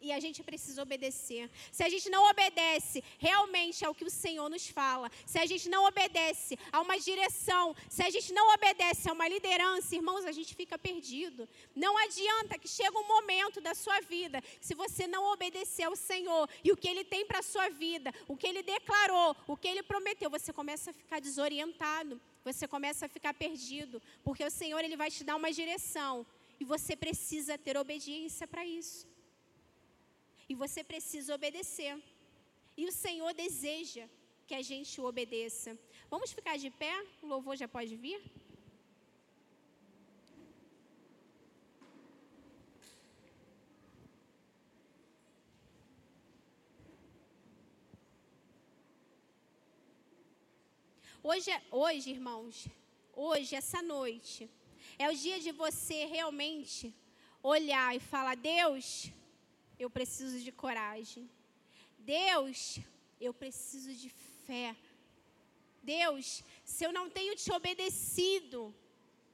e 0.00 0.12
a 0.12 0.20
gente 0.20 0.42
precisa 0.42 0.82
obedecer. 0.82 1.50
Se 1.72 1.82
a 1.82 1.88
gente 1.88 2.10
não 2.10 2.28
obedece 2.28 3.02
realmente 3.18 3.84
ao 3.84 3.94
que 3.94 4.04
o 4.04 4.10
Senhor 4.10 4.48
nos 4.50 4.68
fala, 4.68 5.10
se 5.24 5.38
a 5.38 5.46
gente 5.46 5.68
não 5.68 5.84
obedece 5.84 6.58
a 6.70 6.80
uma 6.80 6.98
direção, 6.98 7.74
se 7.88 8.02
a 8.02 8.10
gente 8.10 8.32
não 8.32 8.52
obedece 8.54 9.08
a 9.08 9.12
uma 9.12 9.26
liderança, 9.26 9.94
irmãos, 9.94 10.24
a 10.24 10.32
gente 10.32 10.54
fica 10.54 10.78
perdido. 10.78 11.48
Não 11.74 11.96
adianta 11.96 12.58
que 12.58 12.68
chega 12.68 12.98
um 12.98 13.08
momento 13.08 13.60
da 13.60 13.74
sua 13.74 14.00
vida, 14.00 14.42
se 14.60 14.74
você 14.74 15.06
não 15.06 15.32
obedecer 15.32 15.84
ao 15.84 15.96
Senhor 15.96 16.48
e 16.62 16.70
o 16.70 16.76
que 16.76 16.88
Ele 16.88 17.04
tem 17.04 17.24
para 17.24 17.38
a 17.38 17.42
sua 17.42 17.68
vida, 17.70 18.12
o 18.28 18.36
que 18.36 18.46
Ele 18.46 18.62
declarou, 18.62 19.34
o 19.46 19.56
que 19.56 19.68
Ele 19.68 19.82
prometeu, 19.82 20.28
você 20.28 20.52
começa 20.52 20.90
a 20.90 20.94
ficar 20.94 21.20
desorientado, 21.20 22.20
você 22.44 22.68
começa 22.68 23.06
a 23.06 23.08
ficar 23.08 23.32
perdido, 23.32 24.02
porque 24.22 24.44
o 24.44 24.50
Senhor 24.50 24.84
Ele 24.84 24.96
vai 24.96 25.10
te 25.10 25.24
dar 25.24 25.36
uma 25.36 25.50
direção 25.50 26.26
e 26.60 26.64
você 26.64 26.94
precisa 26.94 27.56
ter 27.56 27.76
obediência 27.76 28.46
para 28.46 28.64
isso. 28.66 29.13
E 30.48 30.54
você 30.54 30.84
precisa 30.84 31.34
obedecer. 31.34 31.94
E 32.76 32.86
o 32.86 32.92
Senhor 32.92 33.32
deseja 33.32 34.06
que 34.46 34.54
a 34.54 34.62
gente 34.62 35.00
obedeça. 35.00 35.78
Vamos 36.10 36.32
ficar 36.32 36.56
de 36.58 36.70
pé? 36.70 36.94
O 37.22 37.26
louvor 37.26 37.56
já 37.56 37.68
pode 37.76 37.96
vir? 37.96 38.20
Hoje, 51.22 51.50
é- 51.50 51.62
hoje, 51.70 52.10
irmãos, 52.10 52.68
hoje, 53.14 53.56
essa 53.56 53.80
noite, 53.80 54.50
é 54.98 55.08
o 55.08 55.16
dia 55.16 55.40
de 55.40 55.52
você 55.52 56.04
realmente 56.04 56.94
olhar 57.42 57.96
e 57.96 57.98
falar: 57.98 58.34
Deus, 58.36 59.10
eu 59.84 59.90
preciso 59.90 60.40
de 60.40 60.50
coragem. 60.50 61.30
Deus, 61.98 62.78
eu 63.20 63.32
preciso 63.34 63.92
de 63.92 64.08
fé. 64.46 64.74
Deus, 65.82 66.42
se 66.64 66.84
eu 66.84 66.92
não 66.92 67.10
tenho 67.10 67.36
te 67.36 67.52
obedecido, 67.52 68.74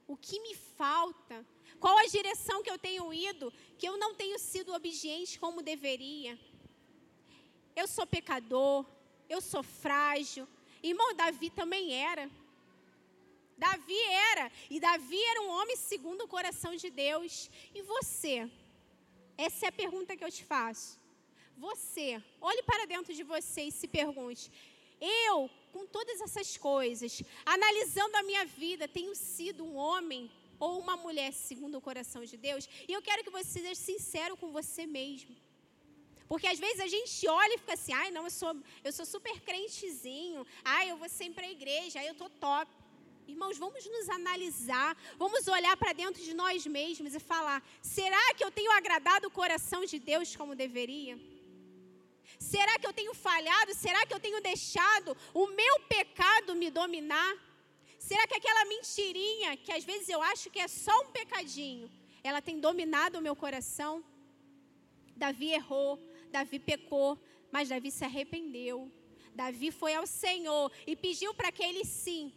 o 0.07 0.17
que 0.17 0.39
me 0.41 0.53
falta? 0.55 1.45
Qual 1.79 1.97
a 1.97 2.05
direção 2.05 2.61
que 2.61 2.69
eu 2.69 2.77
tenho 2.77 3.13
ido 3.13 3.51
que 3.77 3.87
eu 3.87 3.97
não 3.97 4.13
tenho 4.13 4.37
sido 4.37 4.73
obediente 4.73 5.39
como 5.39 5.61
deveria? 5.61 6.37
Eu 7.73 7.87
sou 7.87 8.05
pecador, 8.05 8.85
eu 9.29 9.39
sou 9.39 9.63
frágil. 9.63 10.45
Irmão, 10.83 11.15
Davi 11.15 11.49
também 11.49 11.93
era. 11.93 12.29
Davi 13.57 14.01
era. 14.31 14.51
E 14.69 14.79
Davi 14.79 15.23
era 15.23 15.41
um 15.43 15.49
homem 15.49 15.77
segundo 15.77 16.25
o 16.25 16.27
coração 16.27 16.75
de 16.75 16.89
Deus. 16.89 17.49
E 17.73 17.81
você? 17.81 18.51
Essa 19.37 19.65
é 19.65 19.69
a 19.69 19.71
pergunta 19.71 20.15
que 20.15 20.23
eu 20.23 20.31
te 20.31 20.43
faço. 20.43 20.99
Você, 21.57 22.21
olhe 22.39 22.63
para 22.63 22.85
dentro 22.85 23.13
de 23.13 23.23
você 23.23 23.61
e 23.63 23.71
se 23.71 23.87
pergunte: 23.87 24.51
eu, 24.99 25.49
com 25.71 25.85
todas 25.85 26.19
essas 26.21 26.57
coisas, 26.57 27.21
analisando 27.45 28.15
a 28.17 28.23
minha 28.23 28.45
vida, 28.45 28.87
tenho 28.87 29.15
sido 29.15 29.63
um 29.63 29.75
homem 29.75 30.29
ou 30.59 30.79
uma 30.79 30.95
mulher 30.95 31.33
segundo 31.33 31.77
o 31.77 31.81
coração 31.81 32.23
de 32.23 32.37
Deus? 32.37 32.69
E 32.87 32.93
eu 32.93 33.01
quero 33.01 33.23
que 33.23 33.29
você 33.29 33.59
seja 33.59 33.75
sincero 33.75 34.37
com 34.37 34.51
você 34.51 34.85
mesmo. 34.85 35.35
Porque 36.27 36.47
às 36.47 36.59
vezes 36.59 36.79
a 36.79 36.87
gente 36.87 37.27
olha 37.27 37.55
e 37.55 37.57
fica 37.57 37.73
assim, 37.73 37.91
ai, 37.91 38.09
não, 38.09 38.23
eu 38.23 38.31
sou, 38.31 38.55
eu 38.83 38.93
sou 38.93 39.05
super 39.05 39.41
crentezinho, 39.41 40.47
ai, 40.63 40.89
eu 40.89 40.95
vou 40.95 41.09
sempre 41.09 41.45
à 41.45 41.51
igreja, 41.51 41.99
ai, 41.99 42.07
eu 42.07 42.15
tô 42.15 42.29
top. 42.29 42.71
Irmãos, 43.31 43.57
vamos 43.57 43.83
nos 43.85 44.09
analisar, 44.09 44.91
vamos 45.17 45.47
olhar 45.47 45.75
para 45.81 45.93
dentro 45.93 46.21
de 46.21 46.33
nós 46.33 46.65
mesmos 46.77 47.15
e 47.15 47.19
falar: 47.19 47.59
será 47.81 48.23
que 48.35 48.43
eu 48.43 48.51
tenho 48.57 48.71
agradado 48.79 49.27
o 49.27 49.35
coração 49.41 49.81
de 49.91 49.97
Deus 49.99 50.35
como 50.35 50.53
deveria? 50.63 51.15
Será 52.37 52.73
que 52.79 52.87
eu 52.89 52.93
tenho 52.99 53.13
falhado? 53.13 53.73
Será 53.73 54.05
que 54.05 54.13
eu 54.13 54.19
tenho 54.19 54.41
deixado 54.41 55.15
o 55.33 55.47
meu 55.47 55.75
pecado 55.95 56.55
me 56.61 56.69
dominar? 56.69 57.33
Será 57.97 58.27
que 58.27 58.35
aquela 58.35 58.65
mentirinha, 58.65 59.55
que 59.55 59.71
às 59.71 59.85
vezes 59.85 60.09
eu 60.09 60.21
acho 60.31 60.49
que 60.49 60.59
é 60.59 60.67
só 60.67 60.95
um 61.03 61.11
pecadinho, 61.19 61.89
ela 62.21 62.41
tem 62.41 62.59
dominado 62.59 63.17
o 63.19 63.21
meu 63.21 63.35
coração? 63.35 64.03
Davi 65.15 65.51
errou, 65.51 65.91
Davi 66.31 66.59
pecou, 66.59 67.17
mas 67.49 67.69
Davi 67.69 67.91
se 67.91 68.03
arrependeu. 68.03 68.91
Davi 69.33 69.71
foi 69.71 69.93
ao 69.95 70.05
Senhor 70.05 70.69
e 70.85 70.97
pediu 70.97 71.33
para 71.33 71.51
que 71.51 71.63
ele 71.63 71.85
sim 71.85 72.33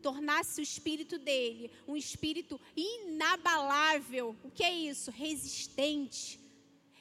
tornasse 0.00 0.60
o 0.60 0.62
espírito 0.62 1.18
dele 1.18 1.70
um 1.86 1.96
espírito 1.96 2.60
inabalável. 2.76 4.36
O 4.42 4.50
que 4.50 4.64
é 4.64 4.72
isso? 4.72 5.10
Resistente. 5.10 6.40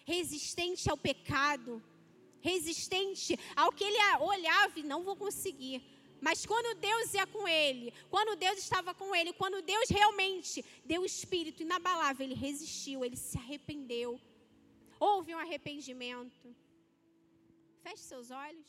Resistente 0.06 0.89
ao 0.89 0.97
pecado. 0.97 1.82
Resistente 2.41 3.38
ao 3.56 3.72
que 3.72 3.84
ele 3.84 3.97
olhava 4.22 4.80
e 4.80 4.84
não 4.84 5.04
vou 5.04 5.16
conseguir. 5.16 5.82
Mas 6.22 6.45
quando 6.45 6.78
Deus 6.80 7.14
ia 7.14 7.26
com 7.28 7.47
ele, 7.47 7.93
quando 8.10 8.36
Deus 8.36 8.58
estava 8.60 8.93
com 8.93 9.16
ele, 9.16 9.32
quando 9.34 9.62
Deus 9.62 9.89
realmente 9.89 10.66
deu 10.84 11.02
o 11.02 11.06
espírito 11.06 11.64
inabalável, 11.64 12.26
ele 12.26 12.36
resistiu, 12.36 13.06
ele 13.06 13.16
se 13.16 13.38
arrependeu. 13.38 14.20
Houve 15.00 15.34
um 15.34 15.39
arrependimento. 15.39 16.54
Feche 17.82 18.04
seus 18.04 18.32
olhos. 18.32 18.68